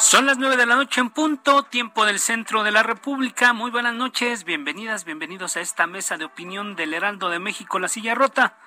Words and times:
Son 0.00 0.26
las 0.26 0.36
nueve 0.36 0.56
de 0.56 0.66
la 0.66 0.76
noche 0.76 1.00
en 1.00 1.08
punto, 1.10 1.62
tiempo 1.62 2.04
del 2.04 2.20
centro 2.20 2.62
de 2.62 2.70
la 2.70 2.82
República. 2.82 3.54
Muy 3.54 3.70
buenas 3.70 3.94
noches, 3.94 4.44
bienvenidas, 4.44 5.04
bienvenidos 5.04 5.56
a 5.56 5.60
esta 5.60 5.86
mesa 5.86 6.18
de 6.18 6.26
opinión 6.26 6.76
del 6.76 6.92
Heraldo 6.92 7.30
de 7.30 7.38
México, 7.38 7.78
La 7.78 7.88
Silla 7.88 8.14
Rota. 8.14 8.58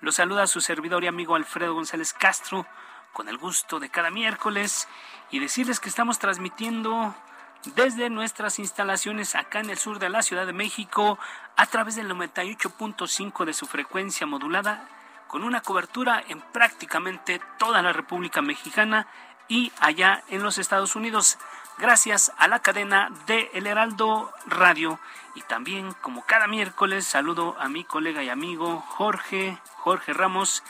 Los 0.00 0.16
saluda 0.16 0.46
su 0.46 0.60
servidor 0.62 1.04
y 1.04 1.06
amigo 1.06 1.34
Alfredo 1.34 1.74
González 1.74 2.14
Castro, 2.14 2.66
con 3.12 3.28
el 3.28 3.36
gusto 3.36 3.78
de 3.78 3.90
cada 3.90 4.10
miércoles, 4.10 4.88
y 5.30 5.40
decirles 5.40 5.78
que 5.78 5.90
estamos 5.90 6.18
transmitiendo 6.18 7.14
desde 7.76 8.08
nuestras 8.08 8.58
instalaciones 8.58 9.34
acá 9.34 9.60
en 9.60 9.70
el 9.70 9.78
sur 9.78 9.98
de 9.98 10.08
la 10.08 10.22
Ciudad 10.22 10.46
de 10.46 10.52
México 10.54 11.18
a 11.56 11.66
través 11.66 11.96
del 11.96 12.10
98.5 12.10 13.44
de 13.44 13.52
su 13.52 13.66
frecuencia 13.66 14.26
modulada, 14.26 14.88
con 15.26 15.44
una 15.44 15.60
cobertura 15.60 16.24
en 16.28 16.40
prácticamente 16.40 17.40
toda 17.58 17.82
la 17.82 17.92
República 17.92 18.40
Mexicana 18.40 19.06
y 19.48 19.72
allá 19.80 20.22
en 20.28 20.42
los 20.42 20.58
Estados 20.58 20.94
Unidos, 20.94 21.38
gracias 21.78 22.32
a 22.38 22.48
la 22.48 22.60
cadena 22.60 23.10
de 23.26 23.50
El 23.54 23.66
Heraldo 23.66 24.32
Radio. 24.46 25.00
Y 25.34 25.42
también, 25.42 25.94
como 26.02 26.24
cada 26.26 26.46
miércoles, 26.46 27.06
saludo 27.06 27.56
a 27.58 27.68
mi 27.68 27.84
colega 27.84 28.22
y 28.22 28.28
amigo 28.28 28.80
Jorge, 28.80 29.58
Jorge 29.76 30.12
Ramos, 30.12 30.62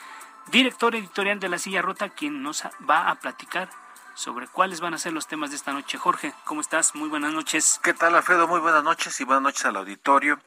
director 0.46 0.94
editorial 0.94 1.40
de 1.40 1.48
La 1.48 1.58
Silla 1.58 1.82
Rota, 1.82 2.08
quien 2.08 2.42
nos 2.42 2.64
va 2.88 3.10
a 3.10 3.16
platicar 3.16 3.68
sobre 4.14 4.48
cuáles 4.48 4.80
van 4.80 4.94
a 4.94 4.98
ser 4.98 5.12
los 5.12 5.28
temas 5.28 5.50
de 5.50 5.56
esta 5.56 5.72
noche. 5.72 5.96
Jorge, 5.96 6.34
¿cómo 6.44 6.60
estás? 6.60 6.96
Muy 6.96 7.08
buenas 7.08 7.32
noches. 7.32 7.78
¿Qué 7.84 7.94
tal, 7.94 8.16
Alfredo? 8.16 8.48
Muy 8.48 8.58
buenas 8.58 8.82
noches 8.82 9.20
y 9.20 9.24
buenas 9.24 9.42
noches 9.42 9.64
al 9.64 9.76
auditorio. 9.76 10.40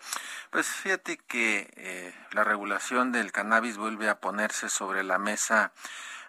Pues 0.50 0.68
fíjate 0.68 1.18
que 1.18 1.72
eh, 1.78 2.14
la 2.32 2.44
regulación 2.44 3.14
del 3.14 3.32
cannabis 3.32 3.78
vuelve 3.78 4.10
a 4.10 4.20
ponerse 4.20 4.68
sobre 4.68 5.04
la 5.04 5.18
mesa 5.18 5.72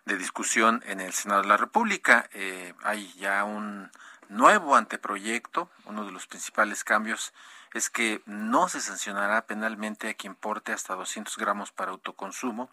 de 0.05 0.17
discusión 0.17 0.83
en 0.87 1.01
el 1.01 1.13
Senado 1.13 1.43
de 1.43 1.49
la 1.49 1.57
República. 1.57 2.29
Eh, 2.33 2.75
hay 2.83 3.13
ya 3.15 3.45
un 3.45 3.91
nuevo 4.29 4.77
anteproyecto, 4.77 5.71
uno 5.85 6.05
de 6.05 6.13
los 6.13 6.27
principales 6.27 6.85
cambios 6.85 7.33
es 7.75 7.89
que 7.89 8.21
no 8.27 8.69
se 8.69 8.81
sancionará 8.81 9.47
penalmente 9.47 10.11
a 10.11 10.15
quien 10.15 10.35
porte 10.35 10.73
hasta 10.73 10.95
200 10.95 11.37
gramos 11.39 11.73
para 11.73 11.91
autoconsumo. 11.91 12.71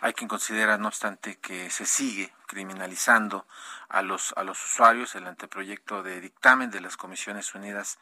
Hay 0.00 0.12
quien 0.12 0.28
considera, 0.28 0.78
no 0.78 0.88
obstante, 0.88 1.38
que 1.38 1.70
se 1.70 1.86
sigue 1.86 2.32
criminalizando 2.46 3.46
a 3.88 4.02
los, 4.02 4.32
a 4.36 4.44
los 4.44 4.64
usuarios. 4.64 5.16
El 5.16 5.26
anteproyecto 5.26 6.04
de 6.04 6.20
dictamen 6.20 6.70
de 6.70 6.80
las 6.80 6.96
Comisiones 6.96 7.54
Unidas 7.54 7.98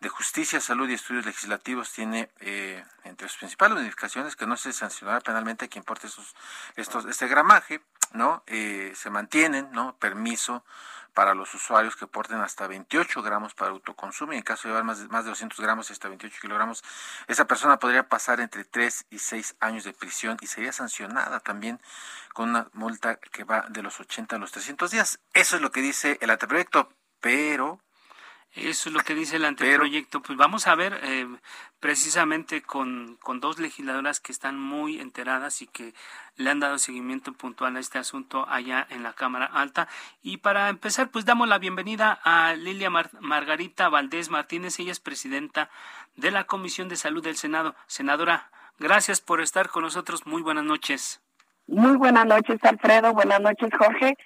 de 0.00 0.08
Justicia, 0.08 0.60
Salud 0.60 0.88
y 0.88 0.94
Estudios 0.94 1.26
Legislativos 1.26 1.92
tiene 1.92 2.30
eh, 2.40 2.82
entre 3.04 3.28
sus 3.28 3.38
principales 3.38 3.76
modificaciones 3.76 4.36
que 4.36 4.46
no 4.46 4.56
se 4.56 4.72
sancionará 4.72 5.20
penalmente 5.20 5.66
a 5.66 5.68
quien 5.68 5.84
porte 5.84 6.06
esos, 6.06 6.34
estos, 6.76 7.04
este 7.06 7.28
gramaje, 7.28 7.82
¿no? 8.12 8.42
Eh, 8.46 8.92
se 8.94 9.10
mantienen, 9.10 9.70
¿no? 9.72 9.96
Permiso 9.98 10.64
para 11.16 11.34
los 11.34 11.54
usuarios 11.54 11.96
que 11.96 12.06
porten 12.06 12.42
hasta 12.42 12.66
28 12.66 13.22
gramos 13.22 13.54
para 13.54 13.70
autoconsumo 13.70 14.34
y 14.34 14.36
en 14.36 14.42
caso 14.42 14.68
de 14.68 14.72
llevar 14.72 14.84
más 14.84 14.98
de, 15.00 15.08
más 15.08 15.24
de 15.24 15.30
200 15.30 15.58
gramos 15.60 15.88
y 15.88 15.94
hasta 15.94 16.08
28 16.08 16.38
kilogramos, 16.42 16.84
esa 17.26 17.46
persona 17.46 17.78
podría 17.78 18.06
pasar 18.06 18.38
entre 18.40 18.64
3 18.64 19.06
y 19.08 19.18
6 19.18 19.56
años 19.60 19.84
de 19.84 19.94
prisión 19.94 20.36
y 20.42 20.46
sería 20.46 20.72
sancionada 20.72 21.40
también 21.40 21.80
con 22.34 22.50
una 22.50 22.68
multa 22.74 23.16
que 23.16 23.44
va 23.44 23.64
de 23.70 23.82
los 23.82 23.98
80 23.98 24.36
a 24.36 24.38
los 24.38 24.52
300 24.52 24.90
días. 24.90 25.18
Eso 25.32 25.56
es 25.56 25.62
lo 25.62 25.72
que 25.72 25.80
dice 25.80 26.18
el 26.20 26.28
anteproyecto, 26.28 26.90
pero 27.20 27.80
eso 28.56 28.88
es 28.88 28.94
lo 28.94 29.00
que 29.00 29.14
dice 29.14 29.36
el 29.36 29.44
anteproyecto. 29.44 30.22
Pues 30.22 30.38
vamos 30.38 30.66
a 30.66 30.74
ver 30.74 30.98
eh, 31.02 31.26
precisamente 31.78 32.62
con, 32.62 33.16
con, 33.16 33.38
dos 33.40 33.58
legisladoras 33.58 34.18
que 34.18 34.32
están 34.32 34.58
muy 34.58 34.98
enteradas 34.98 35.60
y 35.60 35.66
que 35.66 35.92
le 36.36 36.50
han 36.50 36.60
dado 36.60 36.78
seguimiento 36.78 37.32
puntual 37.32 37.76
a 37.76 37.80
este 37.80 37.98
asunto 37.98 38.46
allá 38.48 38.86
en 38.90 39.02
la 39.02 39.12
Cámara 39.12 39.46
Alta. 39.46 39.88
Y 40.22 40.38
para 40.38 40.68
empezar, 40.70 41.10
pues 41.10 41.24
damos 41.24 41.48
la 41.48 41.58
bienvenida 41.58 42.18
a 42.24 42.54
Lilia 42.54 42.90
Margarita 42.90 43.88
Valdés 43.88 44.30
Martínez. 44.30 44.78
Ella 44.80 44.92
es 44.92 45.00
presidenta 45.00 45.68
de 46.16 46.30
la 46.30 46.44
Comisión 46.44 46.88
de 46.88 46.96
Salud 46.96 47.22
del 47.22 47.36
Senado. 47.36 47.74
Senadora, 47.86 48.50
gracias 48.78 49.20
por 49.20 49.40
estar 49.40 49.68
con 49.68 49.82
nosotros. 49.82 50.26
Muy 50.26 50.42
buenas 50.42 50.64
noches. 50.64 51.20
Muy 51.66 51.96
buenas 51.96 52.26
noches, 52.26 52.58
Alfredo. 52.62 53.12
Buenas 53.12 53.40
noches, 53.40 53.70
Jorge. 53.76 54.16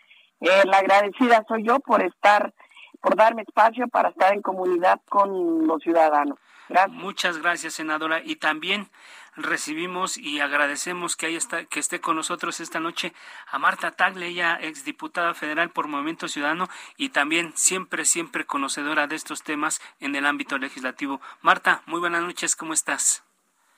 Eh, 0.41 0.63
la 0.65 0.79
agradecida 0.79 1.45
soy 1.49 1.65
yo 1.65 1.81
por 1.81 2.03
estar 2.03 2.55
por 3.01 3.17
darme 3.17 3.43
espacio 3.43 3.89
para 3.89 4.11
estar 4.11 4.33
en 4.33 4.43
comunidad 4.43 5.01
con 5.09 5.67
los 5.67 5.83
ciudadanos. 5.83 6.39
Gracias. 6.69 6.97
Muchas 6.97 7.39
gracias, 7.39 7.75
senadora. 7.75 8.21
Y 8.23 8.37
también 8.37 8.89
recibimos 9.37 10.19
y 10.19 10.41
agradecemos 10.41 11.17
que, 11.17 11.27
haya 11.27 11.39
que 11.69 11.81
esté 11.81 12.01
con 12.01 12.17
nosotros 12.17 12.61
esta 12.61 12.81
noche 12.81 13.13
a 13.51 13.59
Marta 13.59 13.91
Tagle, 13.93 14.27
ella 14.27 14.59
exdiputada 14.61 15.35
federal 15.35 15.71
por 15.71 15.89
Movimiento 15.89 16.29
Ciudadano 16.29 16.69
y 16.97 17.11
también 17.11 17.53
siempre, 17.57 18.05
siempre 18.05 18.45
conocedora 18.45 19.07
de 19.07 19.17
estos 19.17 19.43
temas 19.43 19.81
en 20.01 20.15
el 20.15 20.27
ámbito 20.27 20.59
legislativo. 20.59 21.21
Marta, 21.43 21.83
muy 21.87 22.01
buenas 22.01 22.23
noches, 22.23 22.57
¿cómo 22.57 22.73
estás? 22.73 23.25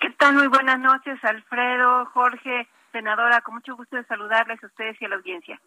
¿Qué 0.00 0.10
tal? 0.10 0.34
Muy 0.34 0.48
buenas 0.48 0.78
noches, 0.80 1.22
Alfredo, 1.24 2.06
Jorge, 2.06 2.68
senadora, 2.90 3.40
con 3.42 3.54
mucho 3.54 3.76
gusto 3.76 3.96
de 3.96 4.04
saludarles 4.04 4.62
a 4.62 4.66
ustedes 4.66 5.00
y 5.00 5.04
a 5.04 5.08
la 5.08 5.16
audiencia. 5.16 5.60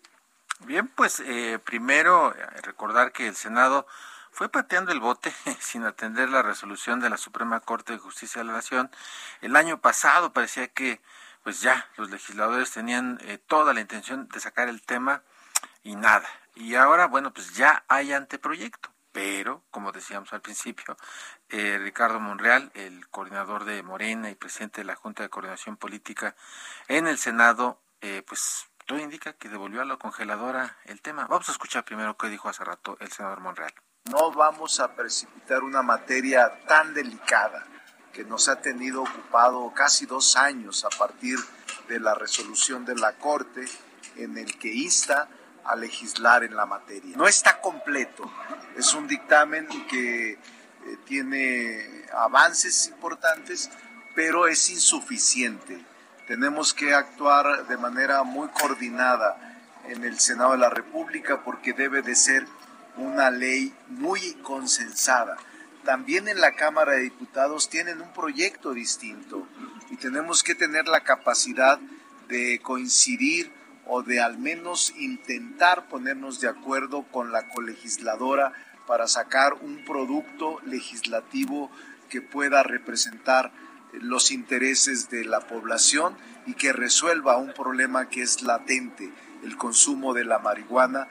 Bien, 0.62 0.88
pues 0.88 1.20
eh, 1.20 1.60
primero 1.64 2.34
eh, 2.34 2.62
recordar 2.62 3.12
que 3.12 3.28
el 3.28 3.36
Senado 3.36 3.86
fue 4.32 4.48
pateando 4.48 4.92
el 4.94 5.02
bote 5.02 5.34
sin 5.60 5.84
atender 5.84 6.30
la 6.30 6.42
resolución 6.44 7.00
de 7.02 7.10
la 7.10 7.18
Suprema 7.18 7.60
Corte 7.60 7.94
de 7.94 8.00
Justicia 8.00 8.42
de 8.42 8.48
la 8.48 8.54
Nación. 8.54 8.90
El 9.42 9.56
año 9.58 9.82
pasado 9.82 10.32
parecía 10.32 10.68
que 10.70 11.02
pues 11.44 11.62
ya 11.62 11.88
los 11.98 12.10
legisladores 12.10 12.72
tenían 12.72 13.20
eh, 13.24 13.38
toda 13.38 13.74
la 13.74 13.82
intención 13.82 14.30
de 14.30 14.40
sacar 14.40 14.70
el 14.70 14.82
tema 14.82 15.24
y 15.84 15.96
nada. 15.96 16.28
Y 16.56 16.76
ahora, 16.76 17.08
bueno, 17.08 17.34
pues 17.34 17.54
ya 17.54 17.84
hay 17.88 18.14
anteproyecto. 18.14 18.90
Pero, 19.12 19.64
como 19.72 19.94
decíamos 19.94 20.34
al 20.34 20.42
principio, 20.42 20.98
Ricardo 21.48 22.20
Monreal, 22.20 22.70
el 22.74 23.08
coordinador 23.08 23.64
de 23.64 23.82
Morena 23.82 24.30
y 24.30 24.36
presidente 24.36 24.82
de 24.82 24.86
la 24.86 24.98
Junta 24.98 25.24
de 25.24 25.30
Coordinación 25.30 25.78
Política 25.78 26.36
en 26.90 27.08
el 27.08 27.18
Senado, 27.18 27.82
pues 28.28 28.68
todo 28.86 29.00
indica 29.00 29.34
que 29.34 29.50
devolvió 29.50 29.82
a 29.82 29.86
la 29.86 29.98
congeladora 29.98 30.78
el 30.86 31.02
tema. 31.02 31.26
Vamos 31.28 31.50
a 31.50 31.52
escuchar 31.52 31.84
primero 31.84 32.18
qué 32.18 32.28
dijo 32.28 32.50
hace 32.50 32.64
rato 32.64 32.98
el 33.00 33.12
senador 33.12 33.40
Monreal. 33.40 33.74
No 34.06 34.32
vamos 34.32 34.80
a 34.80 34.96
precipitar 34.96 35.64
una 35.64 35.82
materia 35.82 36.60
tan 36.68 36.94
delicada 36.94 37.66
que 38.14 38.24
nos 38.24 38.48
ha 38.48 38.62
tenido 38.62 39.02
ocupado 39.02 39.74
casi 39.74 40.06
dos 40.06 40.38
años 40.38 40.86
a 40.86 40.90
partir 40.90 41.38
de 41.90 42.00
la 42.00 42.14
resolución 42.14 42.86
de 42.86 42.96
la 42.96 43.14
Corte 43.14 43.66
en 44.16 44.38
el 44.38 44.58
que 44.58 44.74
insta 44.74 45.28
a 45.66 45.76
legislar 45.76 46.44
en 46.44 46.56
la 46.56 46.66
materia. 46.66 47.18
No 47.18 47.28
está 47.28 47.60
completo, 47.60 48.32
es 48.78 48.94
un 48.94 49.08
dictamen 49.08 49.68
que 49.88 50.34
eh, 50.34 50.40
tiene 51.06 52.06
avances 52.14 52.88
importantes, 52.88 53.72
pero 54.14 54.48
es 54.48 54.70
insuficiente 54.70 55.84
tenemos 56.28 56.74
que 56.74 56.94
actuar 56.94 57.68
de 57.68 57.78
manera 57.78 58.24
muy 58.24 58.48
coordinada 58.50 59.38
en 59.88 60.04
el 60.04 60.20
Senado 60.20 60.54
de 60.54 60.58
la 60.58 60.70
República 60.70 61.44
porque 61.44 61.74
debe 61.74 62.02
de 62.02 62.16
ser 62.16 62.48
una 62.98 63.30
ley 63.30 63.74
muy 63.88 64.34
consensada. 64.42 65.38
También 65.84 66.28
en 66.28 66.42
la 66.42 66.54
Cámara 66.54 66.94
de 66.94 67.02
Diputados 67.02 67.70
tienen 67.70 68.02
un 68.02 68.12
proyecto 68.12 68.74
distinto 68.74 69.48
y 69.92 69.98
tenemos 69.98 70.42
que 70.42 70.56
tener 70.56 70.88
la 70.88 71.02
capacidad 71.02 71.80
de 72.28 72.60
coincidir 72.64 73.52
o 73.86 74.02
de 74.02 74.20
al 74.20 74.40
menos 74.40 74.94
intentar 74.98 75.88
ponernos 75.88 76.42
de 76.42 76.48
acuerdo 76.48 77.04
con 77.12 77.32
la 77.32 77.48
colegisladora 77.50 78.52
para 78.88 79.08
sacar 79.08 79.54
un 79.54 79.86
producto 79.86 80.60
legislativo 80.66 81.70
que 82.10 82.22
pueda 82.22 82.64
representar 82.64 83.52
los 84.02 84.32
intereses 84.32 85.10
de 85.10 85.26
la 85.26 85.42
población 85.42 86.18
y 86.46 86.54
que 86.54 86.74
resuelva 86.74 87.38
un 87.38 87.54
problema 87.54 88.10
que 88.10 88.22
es 88.22 88.42
latente, 88.42 89.12
el 89.44 89.58
consumo 89.58 90.14
de 90.14 90.26
la 90.26 90.40
marihuana. 90.40 91.10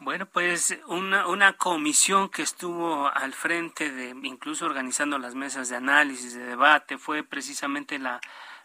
bueno, 0.00 0.26
pues 0.26 0.76
una, 0.88 1.26
una 1.28 1.52
comisión 1.54 2.28
que 2.28 2.42
estuvo 2.42 3.08
al 3.08 3.32
frente 3.32 3.90
de, 3.90 4.10
incluso 4.22 4.66
organizando 4.66 5.18
las 5.18 5.34
mesas 5.34 5.68
de 5.68 5.76
análisis, 5.76 6.34
de 6.34 6.44
debate, 6.44 6.98
fue 6.98 7.22
precisamente 7.22 7.98
la, 7.98 8.20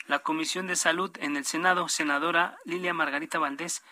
la 0.08 0.20
Comisión 0.20 0.68
de 0.68 0.76
Salud 0.76 1.12
en 1.20 1.38
el 1.38 1.46
Senado, 1.46 1.88
senadora 1.88 2.58
Lilia 2.66 2.94
Margarita 2.94 3.40
Valdés. 3.40 3.84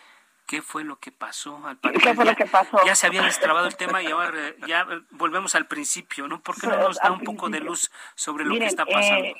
¿Qué 0.50 0.63
fue 0.63 0.84
lo 0.84 0.96
que 0.96 1.12
pasó? 1.12 1.62
Al 1.63 1.80
¿Qué 1.80 2.16
fue 2.16 2.25
lo 2.25 2.36
que 2.36 2.48
pasó? 2.48 2.80
Ya 2.84 2.96
se 2.96 3.06
había 3.06 3.22
destrabado 3.22 3.68
el 3.68 3.78
tema 3.78 4.01
y 4.01 4.07
ahora 4.07 4.31
ya 4.68 4.84
volvemos 5.12 5.54
al 5.54 5.68
principio, 5.68 6.28
¿no? 6.28 6.42
¿Por 6.42 6.60
qué 6.60 6.66
no 6.66 6.75
nos 6.75 6.98
da 6.98 7.12
un 7.12 7.19
poco 7.19 7.50
de 7.50 7.60
luz 7.60 7.92
sobre 8.16 8.46
lo 8.46 8.56
que 8.56 8.66
está 8.66 8.84
pasando? 8.84 9.25
Eh, 9.25 9.36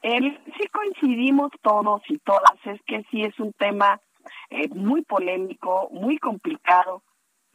el, 0.00 0.40
sí 0.56 0.66
coincidimos 0.68 1.50
todos 1.60 2.00
y 2.08 2.16
todas, 2.20 2.54
es 2.64 2.80
que 2.86 3.04
sí 3.10 3.20
es 3.20 3.38
un 3.38 3.52
tema 3.52 4.00
eh, 4.48 4.68
muy 4.70 5.02
polémico, 5.02 5.90
muy 5.92 6.16
complicado, 6.16 7.02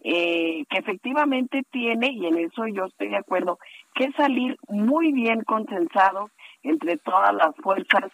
eh, 0.03 0.65
que 0.69 0.77
efectivamente 0.77 1.63
tiene, 1.71 2.11
y 2.11 2.27
en 2.27 2.37
eso 2.37 2.67
yo 2.67 2.85
estoy 2.85 3.09
de 3.09 3.17
acuerdo, 3.17 3.57
que 3.95 4.11
salir 4.11 4.59
muy 4.67 5.11
bien 5.11 5.43
consensado 5.43 6.29
entre 6.61 6.97
todas 6.97 7.33
las 7.33 7.55
fuerzas 7.63 8.11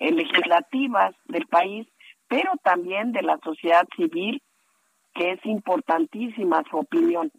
eh, 0.00 0.12
legislativas 0.12 1.14
del 1.24 1.46
país, 1.46 1.86
pero 2.28 2.52
también 2.62 3.12
de 3.12 3.22
la 3.22 3.38
sociedad 3.42 3.86
civil, 3.96 4.42
que 5.14 5.32
es 5.32 5.46
importantísima 5.46 6.62
su 6.70 6.76
opinión. 6.76 7.32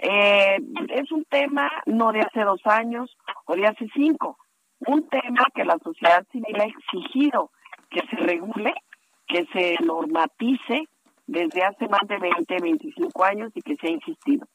es 0.00 1.12
un 1.12 1.24
tema 1.24 1.70
no 1.86 2.12
de 2.12 2.20
hace 2.20 2.42
dos 2.42 2.60
años 2.64 3.16
o 3.46 3.56
de 3.56 3.66
hace 3.66 3.86
cinco, 3.94 4.38
un 4.86 5.08
tema 5.08 5.46
que 5.54 5.64
la 5.64 5.78
sociedad 5.82 6.24
civil 6.30 6.56
ha 6.60 6.64
exigido 6.64 7.50
que 7.90 8.00
se 8.08 8.16
regule, 8.16 8.74
que 9.26 9.44
se 9.52 9.76
normatice 9.84 10.84
desde 11.26 11.64
hace 11.64 11.88
más 11.88 12.06
de 12.06 12.18
20, 12.18 12.56
25 12.62 13.24
años 13.24 13.50
y 13.54 13.62
que 13.62 13.76
se 13.76 13.88
ha 13.88 13.90
insistido. 13.90 14.46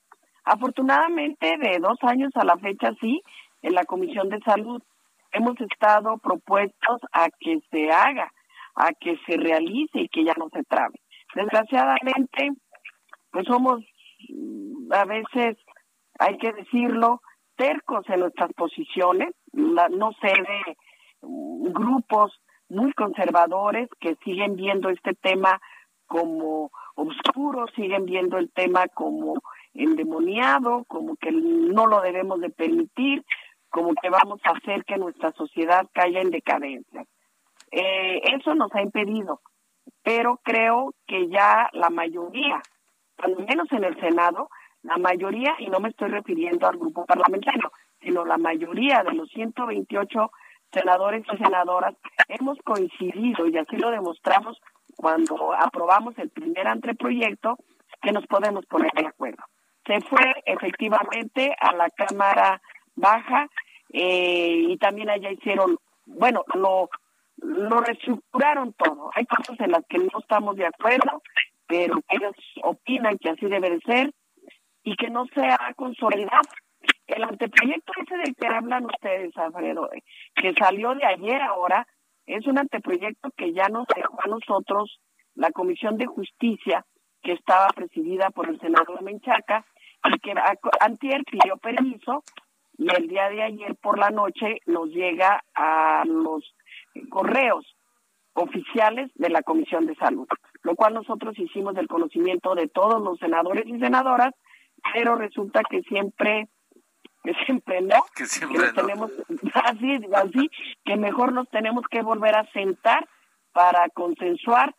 Afortunadamente, 0.45 1.57
de 1.57 1.79
dos 1.79 1.97
años 2.01 2.31
a 2.36 2.44
la 2.44 2.57
fecha, 2.57 2.91
sí, 3.00 3.21
en 3.62 3.74
la 3.74 3.86
Comisión 3.86 4.29
de 4.29 4.39
Salud 4.39 4.81
hemos 5.31 5.59
estado 5.62 6.18
propuestos 6.18 7.01
a 7.12 7.27
que 7.39 7.59
se 7.71 7.91
haga, 7.91 8.31
a 8.75 8.91
que 8.93 9.17
se 9.25 9.37
realice 9.37 10.01
y 10.01 10.09
que 10.09 10.23
ya 10.23 10.33
no 10.37 10.49
se 10.49 10.63
trabe. 10.63 10.99
Desgraciadamente, 11.35 12.51
pues 13.31 13.45
somos 13.45 13.83
a 14.91 15.05
veces, 15.05 15.57
hay 16.19 16.37
que 16.37 16.53
decirlo, 16.53 17.21
tercos 17.55 18.07
en 18.09 18.21
nuestras 18.21 18.51
posiciones, 18.53 19.29
no 19.51 20.11
sé 20.21 20.27
de 20.27 20.77
grupos 21.21 22.39
muy 22.69 22.93
conservadores 22.93 23.89
que 23.99 24.15
siguen 24.23 24.55
viendo 24.55 24.89
este 24.89 25.13
tema 25.13 25.59
como 26.07 26.71
oscuro, 26.95 27.65
siguen 27.75 28.05
viendo 28.05 28.37
el 28.37 28.51
tema 28.51 28.87
como 28.87 29.35
endemoniado, 29.73 30.83
como 30.87 31.15
que 31.15 31.31
no 31.31 31.87
lo 31.87 32.01
debemos 32.01 32.39
de 32.39 32.49
permitir, 32.49 33.23
como 33.69 33.93
que 33.95 34.09
vamos 34.09 34.39
a 34.43 34.51
hacer 34.51 34.85
que 34.85 34.97
nuestra 34.97 35.31
sociedad 35.31 35.87
caiga 35.93 36.21
en 36.21 36.29
decadencia. 36.29 37.05
Eh, 37.75 38.21
eso 38.35 38.53
nos 38.53 38.71
ha 38.75 38.83
impedido, 38.83 39.41
pero 40.03 40.39
creo 40.43 40.93
que 41.07 41.27
ya 41.27 41.69
la 41.73 41.89
mayoría, 41.89 42.61
al 43.17 43.35
menos 43.35 43.71
en 43.71 43.83
el 43.83 43.99
Senado, 43.99 44.49
la 44.83 44.97
mayoría, 44.97 45.55
y 45.57 45.67
no 45.67 45.79
me 45.79 45.89
estoy 45.89 46.09
refiriendo 46.09 46.67
al 46.67 46.77
grupo 46.77 47.03
parlamentario, 47.05 47.71
sino 47.99 48.25
la 48.25 48.37
mayoría 48.37 49.01
de 49.01 49.13
los 49.13 49.27
128 49.29 50.31
senadores 50.71 51.23
y 51.33 51.37
senadoras 51.37 51.95
hemos 52.27 52.59
coincidido 52.63 53.47
y 53.47 53.57
así 53.57 53.77
lo 53.77 53.89
demostramos 53.89 54.61
cuando 54.95 55.53
aprobamos 55.53 56.15
el 56.19 56.29
primer 56.29 56.67
anteproyecto 56.67 57.57
que 58.03 58.11
nos 58.11 58.27
podemos 58.27 58.65
poner 58.67 58.91
de 58.93 59.07
acuerdo. 59.07 59.43
Se 59.85 59.99
fue 60.01 60.33
efectivamente 60.45 61.55
a 61.59 61.73
la 61.73 61.89
Cámara 61.89 62.61
Baja 62.95 63.47
eh, 63.91 64.65
y 64.69 64.77
también 64.77 65.09
allá 65.09 65.31
hicieron, 65.31 65.77
bueno, 66.05 66.43
lo, 66.53 66.89
lo 67.43 67.81
reestructuraron 67.81 68.73
todo. 68.73 69.11
Hay 69.15 69.25
cosas 69.25 69.59
en 69.59 69.71
las 69.71 69.85
que 69.87 69.99
no 69.99 70.19
estamos 70.19 70.55
de 70.55 70.65
acuerdo, 70.65 71.21
pero 71.67 71.99
ellos 72.09 72.35
opinan 72.63 73.17
que 73.17 73.29
así 73.29 73.45
debe 73.45 73.69
de 73.69 73.79
ser 73.81 74.13
y 74.83 74.95
que 74.95 75.09
no 75.09 75.25
se 75.33 75.45
ha 75.45 75.73
consolidado. 75.75 76.49
El 77.07 77.23
anteproyecto 77.23 77.91
ese 78.01 78.17
del 78.17 78.35
que 78.35 78.47
hablan 78.47 78.85
ustedes, 78.85 79.35
Alfredo, 79.37 79.91
eh, 79.93 80.03
que 80.35 80.53
salió 80.53 80.95
de 80.95 81.05
ayer 81.05 81.41
ahora, 81.41 81.85
es 82.25 82.45
un 82.47 82.57
anteproyecto 82.57 83.29
que 83.35 83.53
ya 83.53 83.67
nos 83.67 83.85
dejó 83.93 84.17
a 84.23 84.27
nosotros 84.27 84.99
la 85.35 85.51
Comisión 85.51 85.97
de 85.97 86.05
Justicia, 86.05 86.85
que 87.21 87.33
estaba 87.33 87.67
presidida 87.69 88.29
por 88.29 88.49
el 88.49 88.59
senador 88.59 89.01
Menchaca, 89.01 89.65
y 90.05 90.19
que 90.19 90.33
antier 90.79 91.23
pidió 91.23 91.57
permiso, 91.57 92.23
y 92.77 92.93
el 92.93 93.07
día 93.07 93.29
de 93.29 93.43
ayer 93.43 93.75
por 93.75 93.99
la 93.99 94.09
noche 94.09 94.59
nos 94.65 94.89
llega 94.89 95.43
a 95.53 96.03
los 96.05 96.53
correos 97.09 97.75
oficiales 98.33 99.11
de 99.15 99.29
la 99.29 99.43
Comisión 99.43 99.85
de 99.85 99.95
Salud, 99.95 100.27
lo 100.63 100.75
cual 100.75 100.93
nosotros 100.93 101.37
hicimos 101.37 101.75
del 101.75 101.87
conocimiento 101.87 102.55
de 102.55 102.67
todos 102.67 103.01
los 103.01 103.19
senadores 103.19 103.65
y 103.67 103.79
senadoras 103.79 104.33
pero 104.91 105.15
resulta 105.15 105.61
que 105.69 105.81
siempre 105.83 106.47
que 107.23 107.33
siempre 107.45 107.81
no, 107.81 108.03
que 108.15 108.25
siempre 108.25 108.71
tenemos 108.73 109.11
así, 109.53 109.99
así, 110.13 110.49
que 110.83 110.97
mejor 110.97 111.31
nos 111.31 111.49
tenemos 111.49 111.85
que 111.89 112.01
volver 112.01 112.35
a 112.35 112.49
sentar 112.51 113.07
para 113.53 113.87
consensuar 113.89 114.75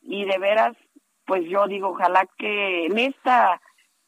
y 0.00 0.24
de 0.24 0.38
veras, 0.38 0.76
pues 1.24 1.48
yo 1.48 1.68
digo, 1.68 1.90
ojalá 1.90 2.26
que 2.36 2.86
en 2.86 2.98
esta, 2.98 3.60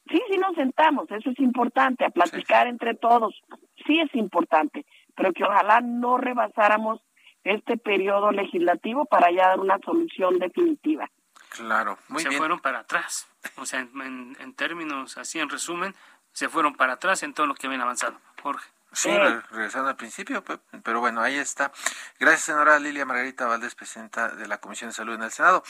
sí, 0.09 0.21
sí 0.29 0.37
nos 0.37 0.55
sentamos, 0.55 1.09
eso 1.11 1.29
es 1.29 1.39
importante, 1.39 2.03
a 2.03 2.09
platicar 2.09 2.67
entre 2.67 2.93
todos, 2.93 3.41
sí 3.87 4.01
es 4.01 4.13
importante, 4.15 4.85
pero 5.15 5.31
que 5.31 5.45
ojalá 5.45 5.79
no 5.79 6.17
rebasáramos 6.17 6.99
este 7.45 7.77
periodo 7.77 8.31
legislativo 8.31 9.05
para 9.05 9.31
ya 9.31 9.49
dar 9.49 9.59
una 9.59 9.77
solución 9.79 10.39
definitiva. 10.39 11.09
Claro, 11.49 11.97
muy 12.09 12.21
se 12.21 12.31
fueron 12.31 12.59
para 12.59 12.79
atrás. 12.79 13.27
O 13.57 13.65
sea, 13.65 13.79
en, 13.79 14.53
términos 14.55 15.17
así, 15.17 15.39
en 15.39 15.49
resumen, 15.49 15.95
se 16.33 16.49
fueron 16.49 16.75
para 16.75 16.93
atrás 16.93 17.23
en 17.23 17.33
todo 17.33 17.45
lo 17.45 17.55
que 17.55 17.67
habían 17.67 17.81
avanzado. 17.81 18.19
Jorge. 18.41 18.67
Sí, 18.91 19.09
regresando 19.51 19.89
al 19.89 19.97
principio, 19.97 20.41
pero 20.83 21.01
bueno, 21.01 21.21
ahí 21.21 21.35
está. 21.35 21.73
Gracias, 22.17 22.43
senadora 22.43 22.79
Lilia 22.79 23.05
Margarita 23.05 23.45
Valdés, 23.45 23.75
presidenta 23.75 24.29
de 24.29 24.47
la 24.47 24.59
Comisión 24.59 24.89
de 24.89 24.95
Salud 24.95 25.15
en 25.15 25.23
el 25.23 25.31
Senado. 25.31 25.63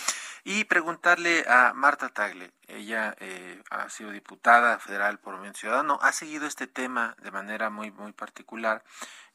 Y 0.43 0.65
preguntarle 0.65 1.43
a 1.47 1.73
Marta 1.73 2.09
Tagle, 2.09 2.51
ella 2.67 3.15
eh, 3.19 3.63
ha 3.71 3.89
sido 3.89 4.11
diputada 4.11 4.77
federal 4.77 5.17
por 5.17 5.33
Movimiento 5.33 5.59
Ciudadano, 5.59 5.97
ha 6.03 6.11
seguido 6.11 6.45
este 6.45 6.67
tema 6.67 7.15
de 7.19 7.31
manera 7.31 7.71
muy, 7.71 7.89
muy 7.89 8.11
particular. 8.11 8.83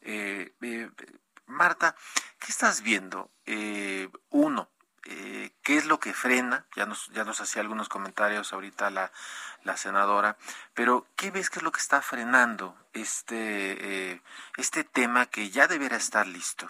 Eh, 0.01 0.53
eh, 0.61 0.89
Marta, 1.51 1.95
¿qué 2.39 2.47
estás 2.49 2.81
viendo? 2.81 3.29
uno, 4.29 4.69
eh, 5.05 5.51
qué 5.63 5.77
es 5.77 5.85
lo 5.85 5.99
que 5.99 6.13
frena, 6.13 6.67
ya 6.75 6.85
nos, 6.85 7.09
ya 7.09 7.23
nos 7.23 7.41
hacía 7.41 7.61
algunos 7.61 7.89
comentarios 7.89 8.53
ahorita 8.53 8.91
la, 8.91 9.11
la 9.63 9.75
senadora, 9.75 10.37
pero 10.73 11.07
¿qué 11.15 11.31
ves 11.31 11.49
que 11.49 11.59
es 11.59 11.63
lo 11.63 11.71
que 11.71 11.79
está 11.79 12.01
frenando 12.01 12.77
este, 12.93 14.11
eh, 14.11 14.21
este 14.57 14.83
tema 14.83 15.25
que 15.25 15.49
ya 15.49 15.67
debería 15.67 15.97
estar 15.97 16.27
listo? 16.27 16.69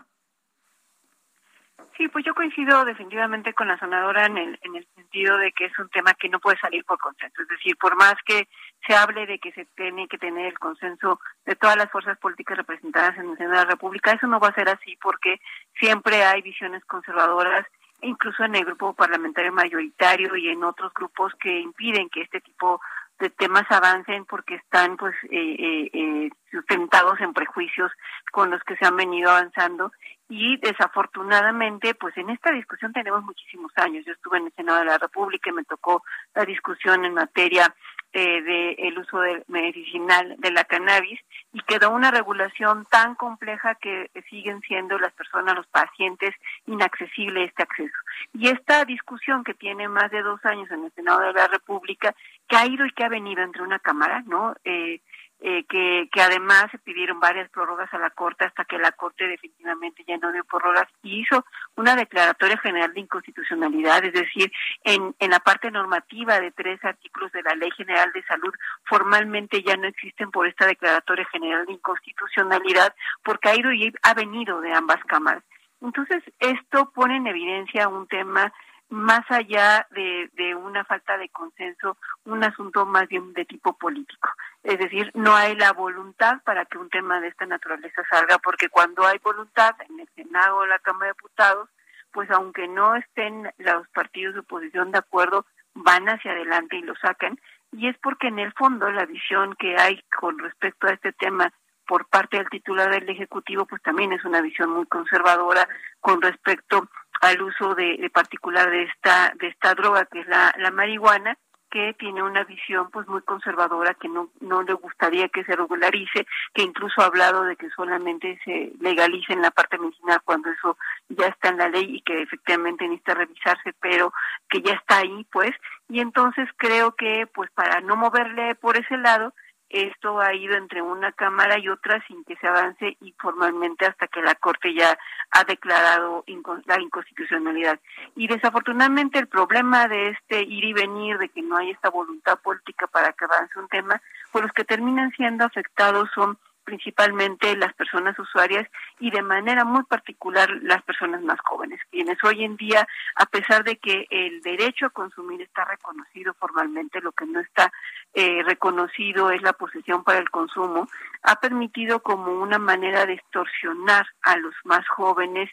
Sí, 2.02 2.08
pues 2.08 2.26
yo 2.26 2.34
coincido 2.34 2.84
definitivamente 2.84 3.54
con 3.54 3.68
la 3.68 3.78
senadora 3.78 4.26
en 4.26 4.36
el, 4.36 4.60
en 4.64 4.76
el 4.76 4.88
sentido 4.96 5.38
de 5.38 5.52
que 5.52 5.66
es 5.66 5.78
un 5.78 5.88
tema 5.90 6.16
que 6.16 6.30
no 6.30 6.40
puede 6.40 6.58
salir 6.58 6.84
por 6.84 6.98
consenso. 6.98 7.44
Es 7.44 7.48
decir, 7.48 7.78
por 7.78 7.96
más 7.96 8.16
que 8.26 8.48
se 8.88 8.96
hable 8.96 9.28
de 9.28 9.38
que 9.38 9.52
se 9.52 9.66
tiene 9.76 10.08
que 10.08 10.18
tener 10.18 10.48
el 10.48 10.58
consenso 10.58 11.20
de 11.46 11.56
todas 11.56 11.78
las 11.78 11.92
fuerzas 11.92 12.18
políticas 12.18 12.58
representadas 12.58 13.16
en 13.20 13.30
el 13.30 13.38
Senado 13.38 13.60
de 13.60 13.66
la 13.66 13.72
República, 13.74 14.14
eso 14.14 14.26
no 14.26 14.40
va 14.40 14.48
a 14.48 14.56
ser 14.56 14.70
así 14.70 14.98
porque 15.00 15.40
siempre 15.80 16.24
hay 16.24 16.42
visiones 16.42 16.84
conservadoras 16.86 17.68
incluso 18.02 18.44
en 18.46 18.56
el 18.56 18.66
grupo 18.66 18.96
parlamentario 18.96 19.52
mayoritario 19.52 20.36
y 20.36 20.50
en 20.50 20.64
otros 20.64 20.92
grupos 20.96 21.36
que 21.40 21.60
impiden 21.60 22.10
que 22.10 22.22
este 22.22 22.42
tipo 22.42 22.82
de 23.20 23.30
temas 23.30 23.66
avancen 23.70 24.26
porque 24.26 24.56
están 24.56 24.98
pues 24.98 25.14
eh, 25.30 25.56
eh, 25.60 25.90
eh, 25.94 26.30
sustentados 26.50 27.22
en 27.22 27.34
prejuicios 27.34 27.92
con 28.32 28.50
los 28.50 28.64
que 28.64 28.76
se 28.78 28.86
han 28.86 28.98
venido 28.98 29.30
avanzando 29.30 29.92
y 30.32 30.56
desafortunadamente 30.58 31.94
pues 31.94 32.16
en 32.16 32.30
esta 32.30 32.52
discusión 32.52 32.94
tenemos 32.94 33.22
muchísimos 33.22 33.70
años 33.76 34.06
yo 34.06 34.14
estuve 34.14 34.38
en 34.38 34.46
el 34.46 34.54
Senado 34.54 34.80
de 34.80 34.86
la 34.86 34.98
República 34.98 35.50
y 35.50 35.54
me 35.54 35.66
tocó 35.66 36.06
la 36.34 36.46
discusión 36.46 37.04
en 37.04 37.14
materia 37.14 37.76
eh, 38.14 38.42
del 38.42 38.98
uso 38.98 39.20
medicinal 39.48 40.36
de 40.38 40.52
la 40.52 40.64
cannabis 40.64 41.20
y 41.52 41.62
quedó 41.62 41.92
una 41.92 42.12
regulación 42.12 42.86
tan 42.90 43.16
compleja 43.16 43.76
que 43.76 44.10
siguen 44.30 44.62
siendo 44.62 44.98
las 45.00 45.14
personas, 45.14 45.56
los 45.56 45.68
pacientes, 45.68 46.32
inaccesible 46.66 47.46
este 47.46 47.64
acceso. 47.64 47.96
Y 48.34 48.50
esta 48.50 48.84
discusión 48.84 49.46
que 49.46 49.54
tiene 49.54 49.88
más 49.88 50.12
de 50.12 50.22
dos 50.24 50.44
años 50.46 50.70
en 50.72 50.84
el 50.84 50.92
Senado 50.92 51.22
de 51.22 51.34
la 51.34 51.48
República 51.48 52.14
que 52.50 52.58
ha 52.58 52.66
ido 52.66 52.86
y 52.86 52.92
que 52.92 53.06
ha 53.06 53.10
venido 53.10 53.44
entre 53.44 53.64
una 53.64 53.80
cámara, 53.80 54.24
¿no? 54.26 54.56
Eh, 54.66 55.00
eh, 55.44 55.66
que, 55.68 56.08
que 56.12 56.22
además 56.22 56.68
se 56.70 56.78
pidieron 56.78 57.20
varias 57.20 57.50
prórrogas 57.50 57.92
a 57.94 57.98
la 57.98 58.12
Corte 58.12 58.46
hasta 58.46 58.64
que 58.66 58.78
la 58.78 58.92
Corte 58.92 59.28
definitivamente 59.28 60.04
ya 60.08 60.18
no 60.18 60.32
dio 60.32 60.44
prórrogas 60.44 60.88
y 61.02 61.22
hizo 61.22 61.44
una 61.76 61.96
declaratoria 61.96 62.58
general 62.60 62.94
de 62.94 63.00
inconstitucionalidad, 63.00 64.06
es 64.06 64.14
decir, 64.14 64.52
en, 64.84 65.16
en 65.18 65.32
la 65.32 65.40
parte 65.40 65.72
normativa 65.72 66.40
de 66.40 66.52
tres 66.52 66.84
artículos 66.86 67.32
de 67.32 67.42
la 67.42 67.56
Ley 67.56 67.72
General 67.72 68.12
de 68.14 68.24
Salud 68.24 68.54
formalmente 68.86 69.64
ya 69.64 69.76
no 69.78 69.88
existen 69.88 70.30
por 70.30 70.48
esta 70.48 70.68
declaratoria 70.68 71.26
general 71.32 71.66
de 71.66 71.74
inconstitucionalidad 71.74 72.94
porque 73.24 73.50
ha 73.50 73.56
ido 73.56 73.74
y 73.74 73.92
ha 74.04 74.14
venido 74.14 74.62
de 74.62 74.74
ambas 74.74 75.04
cámaras. 75.06 75.44
Entonces, 75.82 76.24
esto 76.40 76.92
pone 76.94 77.18
en 77.18 77.26
evidencia 77.26 77.88
un 77.88 78.08
tema 78.08 78.54
más 78.92 79.22
allá 79.30 79.88
de, 79.92 80.54
una 80.54 80.84
falta 80.84 81.18
de 81.18 81.30
consenso, 81.30 81.98
un 82.26 82.44
asunto 82.44 82.86
más 82.86 83.08
bien 83.08 83.32
de 83.34 83.46
tipo 83.46 83.74
político. 83.78 84.30
Es 84.64 84.78
decir, 84.80 85.10
no 85.14 85.34
hay 85.34 85.56
la 85.56 85.72
voluntad 85.72 86.42
para 86.44 86.66
que 86.66 86.78
un 86.78 86.90
tema 86.90 87.22
de 87.22 87.30
esta 87.30 87.46
naturaleza 87.46 88.04
salga, 88.10 88.38
porque 88.40 88.68
cuando 88.68 89.08
hay 89.08 89.18
voluntad 89.20 89.76
en 89.90 90.02
el 90.02 90.10
Senado 90.14 90.58
o 90.58 90.66
la 90.66 90.78
Cámara 90.80 91.08
de 91.08 91.14
Diputados, 91.14 91.70
pues 92.12 92.30
aunque 92.32 92.68
no 92.68 92.96
estén 92.98 93.50
los 93.60 93.88
partidos 93.90 94.34
de 94.34 94.42
oposición 94.42 94.92
de 94.92 95.00
acuerdo, 95.00 95.46
van 95.74 96.10
hacia 96.10 96.32
adelante 96.32 96.76
y 96.76 96.82
lo 96.82 96.96
sacan. 96.98 97.40
Y 97.72 97.88
es 97.88 97.98
porque 98.00 98.28
en 98.28 98.40
el 98.40 98.52
fondo 98.52 98.92
la 98.92 99.06
visión 99.06 99.56
que 99.56 99.78
hay 99.80 100.04
con 100.20 100.38
respecto 100.38 100.88
a 100.88 100.94
este 100.94 101.14
tema 101.14 101.54
por 101.88 102.08
parte 102.08 102.38
del 102.38 102.50
titular 102.50 102.90
del 102.90 103.10
Ejecutivo, 103.10 103.66
pues 103.66 103.82
también 103.82 104.12
es 104.12 104.26
una 104.26 104.42
visión 104.42 104.70
muy 104.70 104.86
conservadora 104.86 105.68
con 106.02 106.22
respecto 106.22 106.90
al 107.22 107.42
uso 107.42 107.76
de, 107.76 108.10
particular 108.14 108.70
de 108.70 108.84
esta 108.84 109.34
de 109.40 109.48
esta 109.48 109.74
droga 109.76 110.06
que 110.06 110.20
es 110.20 110.28
la, 110.28 110.54
la 110.58 110.72
marihuana 110.72 111.38
que 111.70 111.94
tiene 111.94 112.22
una 112.22 112.44
visión 112.44 112.90
pues 112.92 113.08
muy 113.08 113.22
conservadora 113.22 113.94
que 113.94 114.10
no 114.10 114.30
no 114.42 114.62
le 114.62 114.74
gustaría 114.74 115.30
que 115.30 115.46
se 115.46 115.56
regularice 115.56 116.28
que 116.54 116.64
incluso 116.64 117.02
ha 117.02 117.06
hablado 117.06 117.44
de 117.44 117.56
que 117.56 117.70
solamente 117.70 118.40
se 118.44 118.74
legalice 118.82 119.34
en 119.34 119.42
la 119.42 119.52
parte 119.52 119.78
medicinal 119.78 120.22
cuando 120.26 120.50
eso 120.50 120.78
ya 121.10 121.28
está 121.28 121.50
en 121.50 121.58
la 121.58 121.70
ley 121.70 121.96
y 121.96 122.02
que 122.02 122.22
efectivamente 122.22 122.84
necesita 122.84 123.14
revisarse 123.14 123.74
pero 123.80 124.12
que 124.50 124.62
ya 124.62 124.74
está 124.74 124.98
ahí 124.98 125.26
pues. 125.32 125.52
Y 125.88 126.00
entonces 126.00 126.48
creo 126.58 126.96
que 126.96 127.28
pues 127.34 127.50
para 127.52 127.80
no 127.82 127.96
moverle 127.96 128.56
por 128.56 128.78
ese 128.78 128.98
lado 128.98 129.34
esto 129.72 130.20
ha 130.20 130.34
ido 130.34 130.56
entre 130.56 130.82
una 130.82 131.12
cámara 131.12 131.58
y 131.58 131.70
otra 131.70 132.04
sin 132.08 132.24
que 132.26 132.36
se 132.38 132.48
avance 132.48 132.98
informalmente 133.02 133.86
hasta 133.86 134.08
que 134.08 134.22
la 134.22 134.36
Corte 134.36 134.74
ya 134.74 134.98
ha 135.32 135.44
declarado 135.44 136.24
la 136.66 136.82
inconstitucionalidad. 136.82 137.80
Y 138.16 138.28
desafortunadamente 138.28 139.20
el 139.20 139.28
problema 139.28 139.88
de 139.88 140.10
este 140.10 140.44
ir 140.44 140.66
y 140.66 140.74
venir, 140.74 141.18
de 141.18 141.30
que 141.30 141.42
no 141.42 141.58
hay 141.58 141.72
esta 141.72 141.90
voluntad 141.90 142.40
política 142.40 142.88
para 142.88 143.14
que 143.14 143.26
avance 143.26 143.58
un 143.60 143.68
tema, 143.68 144.02
pues 144.32 144.44
los 144.44 144.54
que 144.54 144.66
terminan 144.66 145.12
siendo 145.12 145.46
afectados 145.46 146.10
son 146.14 146.38
principalmente 146.72 147.58
las 147.58 147.74
personas 147.74 148.18
usuarias 148.18 148.66
y 148.98 149.12
de 149.12 149.22
manera 149.22 149.66
muy 149.66 149.84
particular 149.84 150.50
las 150.62 150.82
personas 150.84 151.22
más 151.22 151.38
jóvenes, 151.42 151.82
quienes 151.92 152.18
hoy 152.24 152.46
en 152.46 152.56
día, 152.56 152.88
a 153.16 153.26
pesar 153.26 153.66
de 153.66 153.76
que 153.76 154.08
el 154.10 154.42
derecho 154.42 154.86
a 154.86 154.90
consumir 154.92 155.42
está 155.42 155.66
reconocido 155.66 156.34
formalmente, 156.36 157.02
lo 157.02 157.12
que 157.12 157.26
no 157.26 157.42
está 157.42 157.74
eh, 158.14 158.42
reconocido 158.46 159.32
es 159.32 159.42
la 159.42 159.52
posesión 159.52 160.06
para 160.06 160.20
el 160.20 160.30
consumo, 160.30 160.88
ha 161.24 161.36
permitido 161.42 162.02
como 162.02 162.32
una 162.42 162.58
manera 162.58 163.06
de 163.06 163.16
extorsionar 163.16 164.08
a 164.22 164.38
los 164.38 164.54
más 164.64 164.88
jóvenes 164.88 165.50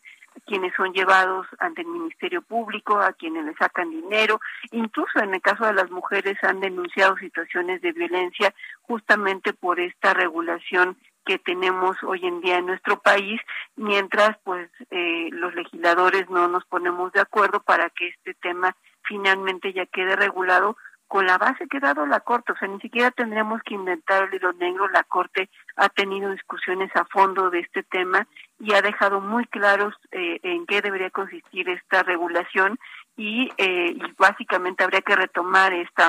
quienes 0.47 0.73
son 0.75 0.93
llevados 0.93 1.47
ante 1.59 1.83
el 1.83 1.89
Ministerio 1.89 2.43
Público, 2.43 2.99
a 2.99 3.13
quienes 3.13 3.45
le 3.45 3.55
sacan 3.55 3.91
dinero, 3.91 4.41
incluso 4.71 5.19
en 5.19 5.35
el 5.35 5.41
caso 5.41 5.67
de 5.67 5.75
las 5.75 5.91
mujeres 5.91 6.37
han 6.43 6.61
denunciado 6.61 7.17
situaciones 7.17 7.83
de 7.83 7.93
violencia 7.93 8.55
justamente 8.83 9.53
por 9.53 9.81
esta 9.81 10.15
regulación 10.15 10.97
que 11.29 11.39
tenemos 11.39 12.03
hoy 12.05 12.27
en 12.27 12.41
día 12.41 12.57
en 12.57 12.65
nuestro 12.65 13.01
país, 13.01 13.39
mientras 13.77 14.39
pues 14.45 14.71
eh, 14.91 15.29
los 15.31 15.55
legisladores 15.55 16.31
no 16.31 16.49
nos 16.49 16.65
ponemos 16.65 17.13
de 17.13 17.21
acuerdo 17.21 17.61
para 17.61 17.91
que 17.91 18.09
este 18.09 18.33
tema 18.33 18.75
finalmente 19.03 19.75
ya 19.75 19.85
quede 19.85 20.17
regulado 20.17 20.79
con 21.07 21.27
la 21.27 21.37
base 21.37 21.69
que 21.69 21.77
ha 21.77 21.81
dado 21.81 22.07
la 22.07 22.21
Corte, 22.21 22.53
o 22.53 22.57
sea, 22.57 22.67
ni 22.67 22.81
siquiera 22.81 23.11
tendremos 23.11 23.63
que 23.63 23.75
inventar 23.75 24.25
el 24.25 24.35
hilo 24.35 24.55
negro, 24.55 24.89
la 24.89 25.05
Corte 25.05 25.51
ha 25.77 25.91
tenido 25.91 26.31
discusiones 26.33 26.91
a 26.97 27.05
fondo 27.05 27.51
de 27.51 27.61
este 27.61 27.83
tema 27.83 28.27
y 28.59 28.73
ha 28.73 28.81
dejado 28.81 29.21
muy 29.21 29.45
claros 29.47 29.95
eh, 30.13 30.41
en 30.43 30.65
qué 30.65 30.81
debería 30.81 31.11
consistir 31.11 31.69
esta 31.69 32.03
regulación 32.03 32.79
y, 33.19 33.51
eh, 33.59 33.99
básicamente 34.17 34.83
habría 34.83 35.03
que 35.03 35.17
retomar 35.17 35.75
esta 35.75 36.09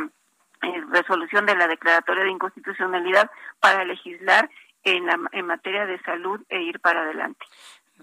eh, 0.62 0.84
resolución 0.92 1.46
de 1.46 1.56
la 1.56 1.68
declaratoria 1.68 2.24
de 2.24 2.32
inconstitucionalidad 2.32 3.30
para 3.60 3.84
legislar 3.84 4.50
en, 4.84 5.06
la, 5.06 5.20
en 5.32 5.46
materia 5.46 5.86
de 5.86 6.00
salud 6.02 6.42
e 6.50 6.62
ir 6.62 6.80
para 6.80 7.02
adelante. 7.02 7.46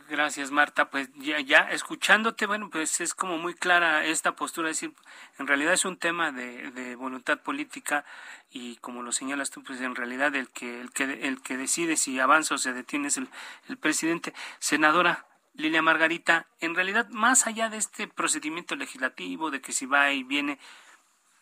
Gracias, 0.09 0.51
Marta. 0.51 0.91
Pues 0.91 1.11
ya, 1.15 1.41
ya 1.41 1.61
escuchándote, 1.71 2.47
bueno, 2.47 2.69
pues 2.71 3.01
es 3.01 3.15
como 3.15 3.39
muy 3.39 3.55
clara 3.55 4.05
esta 4.05 4.37
postura, 4.37 4.69
es 4.69 4.81
decir, 4.81 4.95
en 5.39 5.47
realidad 5.47 5.73
es 5.73 5.87
un 5.87 5.97
tema 5.97 6.33
de, 6.33 6.71
de 6.73 6.97
voluntad 6.97 7.41
política 7.41 8.05
y 8.51 8.77
como 8.77 9.03
lo 9.03 9.11
señalas 9.11 9.51
tú, 9.51 9.63
pues 9.65 9.81
en 9.81 9.95
realidad 9.95 10.35
el 10.35 10.51
que, 10.51 10.81
el 10.81 10.93
que, 10.93 11.05
el 11.27 11.43
que 11.43 11.57
decide 11.57 11.97
si 11.97 12.21
avanza 12.21 12.55
o 12.55 12.59
se 12.59 12.75
detiene 12.75 13.09
es 13.09 13.17
el, 13.17 13.29
el 13.69 13.79
presidente. 13.79 14.35
Senadora 14.59 15.25
Lilia 15.55 15.81
Margarita, 15.81 16.47
en 16.61 16.75
realidad, 16.75 17.09
más 17.09 17.47
allá 17.47 17.71
de 17.71 17.79
este 17.79 18.07
procedimiento 18.07 18.77
legislativo, 18.77 19.51
de 19.51 19.63
que 19.63 19.73
si 19.73 19.87
va 19.87 20.13
y 20.13 20.23
viene, 20.23 20.59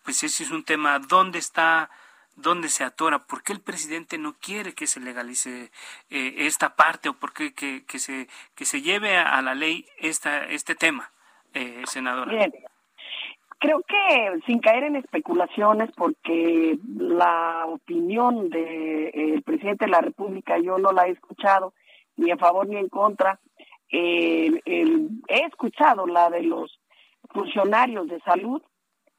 pues 0.05 0.23
ese 0.23 0.45
es 0.45 0.53
un 0.53 0.63
tema, 0.63 1.01
¿dónde 1.01 1.41
está 1.41 1.91
dónde 2.37 2.69
se 2.69 2.85
atora, 2.85 3.27
por 3.27 3.43
qué 3.43 3.53
el 3.53 3.61
presidente 3.61 4.19
no 4.19 4.35
quiere 4.35 4.75
que 4.75 4.87
se 4.87 5.01
legalice 5.01 5.71
eh, 6.11 6.35
esta 6.39 6.77
parte 6.77 7.09
o 7.09 7.15
por 7.15 7.33
qué 7.33 7.55
que, 7.55 7.85
que, 7.85 7.99
se, 7.99 8.29
que 8.55 8.65
se 8.65 8.83
lleve 8.83 9.17
a 9.17 9.41
la 9.43 9.55
ley 9.55 9.87
esta, 9.99 10.45
este 10.45 10.75
tema, 10.75 11.11
eh, 11.53 11.83
senadora. 11.87 12.33
Bien. 12.33 12.53
Creo 13.59 13.83
que 13.83 14.41
sin 14.45 14.59
caer 14.59 14.85
en 14.85 14.97
especulaciones, 14.97 15.91
porque 15.97 16.77
la 16.99 17.65
opinión 17.67 18.51
del 18.51 19.43
presidente 19.43 19.87
de 19.87 19.91
la 19.91 20.03
República 20.03 20.59
yo 20.59 20.77
no 20.77 20.93
la 20.93 21.07
he 21.07 21.13
escuchado, 21.13 21.73
ni 22.17 22.31
a 22.31 22.37
favor 22.37 22.69
ni 22.69 22.77
en 22.77 22.91
contra, 22.91 23.41
he 23.89 24.61
escuchado 25.29 26.07
la 26.07 26.29
de 26.29 26.43
los 26.43 26.79
funcionarios 27.33 28.07
de 28.09 28.21
salud 28.21 28.61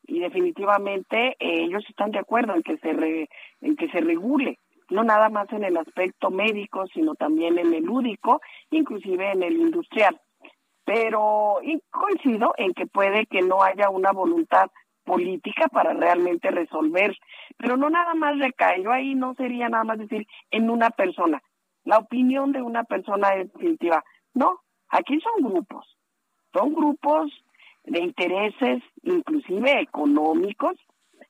y 0.08 0.20
definitivamente 0.20 1.36
eh, 1.40 1.64
ellos 1.64 1.84
están 1.90 2.12
de 2.12 2.20
acuerdo 2.20 2.54
en 2.54 2.64
que 2.64 2.78
se 2.78 3.28
en 3.62 3.76
que 3.76 3.90
se 3.90 4.02
regule 4.02 4.60
no 4.90 5.04
nada 5.04 5.30
más 5.30 5.52
en 5.52 5.64
el 5.64 5.78
aspecto 5.78 6.30
médico 6.30 6.86
sino 6.94 7.16
también 7.16 7.58
en 7.58 7.74
el 7.74 7.84
lúdico 7.84 8.42
inclusive 8.72 9.32
en 9.32 9.44
el 9.44 9.58
industrial. 9.58 10.20
Pero 10.84 11.60
coincido 11.90 12.54
en 12.58 12.74
que 12.74 12.86
puede 12.86 13.26
que 13.26 13.42
no 13.42 13.64
haya 13.64 13.90
una 13.90 14.12
voluntad 14.12 14.70
política 15.04 15.68
para 15.70 15.94
realmente 15.94 16.52
resolver 16.52 17.18
pero 17.58 17.78
no 17.78 17.90
nada 17.90 18.14
más 18.14 18.38
recae. 18.38 18.84
Yo 18.84 18.92
ahí 18.92 19.16
no 19.16 19.34
sería 19.36 19.70
nada 19.70 19.84
más 19.84 19.98
decir 19.98 20.28
en 20.52 20.70
una 20.70 20.90
persona. 20.92 21.42
La 21.84 21.98
opinión 21.98 22.52
de 22.52 22.62
una 22.62 22.84
persona 22.84 23.36
es 23.36 23.52
definitiva. 23.52 24.04
No 24.34 24.60
aquí 24.90 25.20
son 25.22 25.50
grupos. 25.50 25.98
Son 26.54 26.74
grupos 26.74 27.32
de 27.86 28.00
intereses 28.00 28.84
inclusive 29.04 29.82
económicos, 29.82 30.76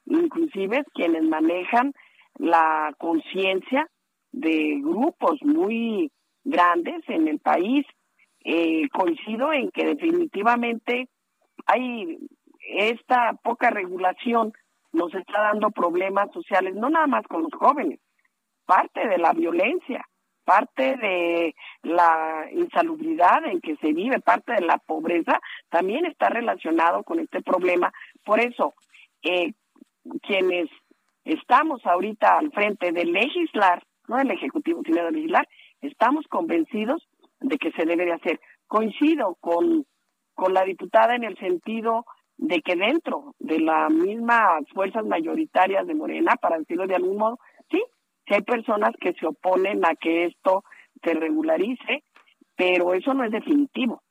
inclusive 0.05 0.83
quienes 0.93 1.24
manejan 1.24 1.93
la 2.38 2.93
conciencia 2.97 3.89
de 4.31 4.79
grupos 4.81 5.41
muy 5.41 6.12
grandes 6.43 7.01
en 7.07 7.27
el 7.27 7.39
país. 7.39 7.85
Eh, 8.47 8.88
coincido 8.89 9.51
en 9.51 9.71
que 9.71 9.85
definitivamente 9.85 11.09
hay 11.65 12.19
esta 12.59 13.33
poca 13.43 13.71
regulación 13.71 14.53
nos 14.91 15.13
está 15.15 15.41
dando 15.41 15.71
problemas 15.71 16.31
sociales, 16.31 16.75
no 16.75 16.89
nada 16.89 17.07
más 17.07 17.24
con 17.27 17.43
los 17.43 17.53
jóvenes, 17.53 18.00
parte 18.65 19.07
de 19.07 19.17
la 19.17 19.33
violencia, 19.33 20.05
parte 20.45 20.95
de 20.95 21.55
la 21.81 22.45
insalubridad 22.51 23.45
en 23.45 23.59
que 23.59 23.75
se 23.77 23.91
vive, 23.91 24.19
parte 24.19 24.53
de 24.53 24.61
la 24.61 24.77
pobreza, 24.77 25.41
también 25.69 26.05
está 26.05 26.29
relacionado 26.29 27.03
con 27.03 27.19
este 27.19 27.41
problema. 27.41 27.91
Por 28.23 28.39
eso, 28.39 28.75
eh, 29.23 29.53
quienes 30.21 30.69
estamos 31.25 31.85
ahorita 31.85 32.37
al 32.37 32.51
frente 32.51 32.91
de 32.91 33.05
legislar, 33.05 33.83
no 34.07 34.17
del 34.17 34.31
Ejecutivo, 34.31 34.81
sino 34.85 35.03
de 35.03 35.11
legislar, 35.11 35.47
estamos 35.81 36.25
convencidos 36.27 37.07
de 37.39 37.57
que 37.57 37.71
se 37.71 37.85
debe 37.85 38.05
de 38.05 38.13
hacer. 38.13 38.39
Coincido 38.67 39.35
con, 39.41 39.85
con 40.35 40.53
la 40.53 40.63
diputada 40.63 41.15
en 41.15 41.23
el 41.23 41.37
sentido 41.37 42.05
de 42.37 42.61
que 42.61 42.75
dentro 42.75 43.33
de 43.39 43.59
las 43.59 43.91
mismas 43.91 44.63
fuerzas 44.73 45.05
mayoritarias 45.05 45.87
de 45.87 45.95
Morena, 45.95 46.35
para 46.35 46.59
decirlo 46.59 46.85
de 46.85 46.95
algún 46.95 47.17
modo, 47.17 47.39
hay 48.34 48.41
personas 48.41 48.91
que 49.00 49.13
se 49.13 49.27
oponen 49.27 49.86
a 49.86 49.96
que 49.96 50.25
esto 50.25 50.63
se 51.03 51.13
regularice, 51.13 52.03
pero 52.55 52.94
eso 52.94 53.13
no 53.13 53.24
es 53.24 53.32
definitivo. 53.32 54.01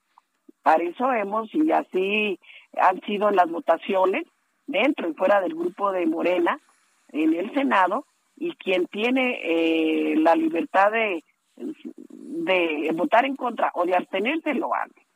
Para 0.63 0.85
eso 0.85 1.13
hemos, 1.13 1.53
y 1.55 1.73
así 1.73 2.39
han 2.77 3.01
sido 3.03 3.31
las 3.31 3.51
votaciones, 3.51 4.25
dentro 4.67 5.09
y 5.09 5.15
fuera 5.15 5.41
del 5.41 5.55
grupo 5.55 5.93
de 5.93 6.07
Morena, 6.07 6.61
en 7.09 7.35
el 7.35 7.53
Senado 7.53 8.07
y 8.37 8.55
quien 8.57 8.87
tiene 8.87 9.41
eh, 9.43 10.17
la 10.17 10.35
libertad 10.35 10.91
de, 10.91 11.23
de 11.57 12.91
votar 12.95 13.25
en 13.25 13.37
contra 13.37 13.71
o 13.75 13.85
de 13.85 13.95
abstenerse 13.95 14.55
lo 14.55 14.75
hace. 14.75 15.07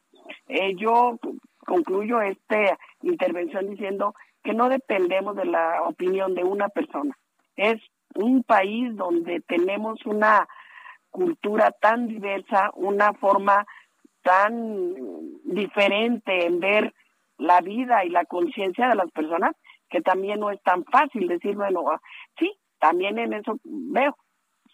Eh, 0.48 0.74
yo 0.76 1.18
concluyo 1.66 2.20
esta 2.20 2.78
intervención 3.02 3.70
diciendo 3.70 4.14
que 4.42 4.54
no 4.54 4.68
dependemos 4.68 5.36
de 5.36 5.46
la 5.46 5.82
opinión 5.82 6.34
de 6.34 6.44
una 6.44 6.68
persona. 6.68 7.16
Es 7.56 7.80
un 8.18 8.42
país 8.42 8.94
donde 8.96 9.40
tenemos 9.40 10.04
una 10.04 10.48
cultura 11.10 11.70
tan 11.70 12.08
diversa, 12.08 12.70
una 12.74 13.12
forma 13.14 13.64
tan 14.22 14.94
diferente 15.44 16.46
en 16.46 16.58
ver 16.58 16.94
la 17.38 17.60
vida 17.60 18.04
y 18.04 18.10
la 18.10 18.24
conciencia 18.24 18.88
de 18.88 18.96
las 18.96 19.10
personas 19.12 19.52
que 19.88 20.00
también 20.00 20.40
no 20.40 20.50
es 20.50 20.60
tan 20.62 20.84
fácil 20.84 21.28
decir, 21.28 21.54
bueno, 21.54 21.84
sí, 22.38 22.52
también 22.80 23.18
en 23.18 23.32
eso 23.34 23.58
veo, 23.64 24.16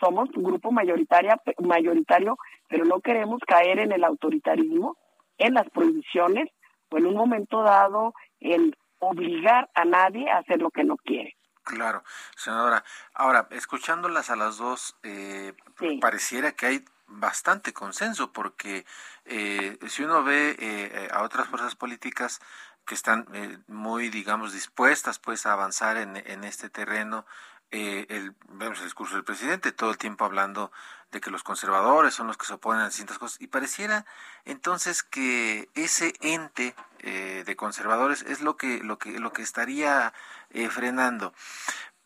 somos 0.01 0.31
un 0.35 0.43
grupo 0.43 0.73
mayoritaria, 0.73 1.41
mayoritario, 1.59 2.37
pero 2.69 2.85
no 2.87 3.01
queremos 3.01 3.41
caer 3.47 3.79
en 3.79 3.93
el 3.93 4.05
autoritarismo, 4.05 4.97
en 5.37 5.55
las 5.55 5.69
prohibiciones 5.71 6.49
o 6.91 6.97
en 6.97 7.07
un 7.07 7.15
momento 7.15 7.63
dado 7.63 8.15
en 8.41 8.75
obligar 9.01 9.69
a 9.75 9.85
nadie 9.85 10.31
a 10.31 10.39
hacer 10.39 10.61
lo 10.63 10.71
que 10.71 10.85
no 10.85 10.97
quiere. 10.97 11.35
Claro, 11.65 12.05
senadora. 12.37 12.85
Ahora, 13.15 13.49
escuchándolas 13.51 14.29
a 14.29 14.37
las 14.37 14.59
dos, 14.59 14.97
eh, 15.03 15.55
pareciera 15.99 16.53
que 16.53 16.67
hay 16.67 16.85
bastante 17.07 17.73
consenso, 17.73 18.33
porque 18.33 18.85
eh, 19.25 19.79
si 19.89 20.03
uno 20.05 20.23
ve 20.23 20.57
eh, 20.59 21.09
a 21.11 21.23
otras 21.23 21.49
fuerzas 21.49 21.75
políticas 21.75 22.41
que 22.85 22.95
están 22.95 23.27
muy, 23.67 24.11
digamos, 24.11 24.53
dispuestas 24.53 25.19
pues 25.19 25.47
a 25.47 25.55
avanzar 25.55 25.97
en, 25.97 26.19
en 26.19 26.45
este 26.45 26.69
terreno, 26.69 27.25
eh, 27.71 28.07
el, 28.09 28.35
vemos 28.49 28.79
el 28.79 28.85
discurso 28.85 29.15
del 29.15 29.25
presidente 29.25 29.73
todo 29.73 29.91
el 29.91 29.99
tiempo 29.99 30.25
hablando 30.25 30.71
de 31.11 31.21
que 31.21 31.31
los 31.31 31.43
conservadores 31.43 32.15
son 32.15 32.27
los 32.27 32.37
que 32.37 32.47
se 32.47 32.55
oponen 32.55 32.83
a 32.83 32.89
distintas 32.89 33.19
cosas 33.19 33.41
y 33.41 33.49
pareciera 33.49 34.07
entonces 34.45 35.03
que 35.03 35.69
ese 35.75 36.15
ente 36.21 36.75
eh, 37.01 37.43
de 37.45 37.57
conservadores 37.57 38.23
es 38.23 38.41
lo 38.41 38.57
que 38.57 38.79
lo 38.83 38.99
que 38.99 39.19
lo 39.19 39.33
que 39.33 39.43
estaría 39.43 40.13
eh, 40.51 40.69
frenando. 40.69 41.35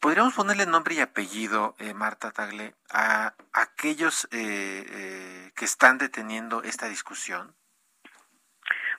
Podríamos 0.00 0.34
ponerle 0.34 0.64
nombre 0.64 0.94
y 0.94 1.00
apellido 1.00 1.74
Marta 1.96 2.30
Tagle 2.30 2.76
a 2.88 3.34
aquellos 3.52 4.28
que 4.30 5.52
están 5.58 5.98
deteniendo 5.98 6.62
esta 6.62 6.86
discusión 6.86 7.56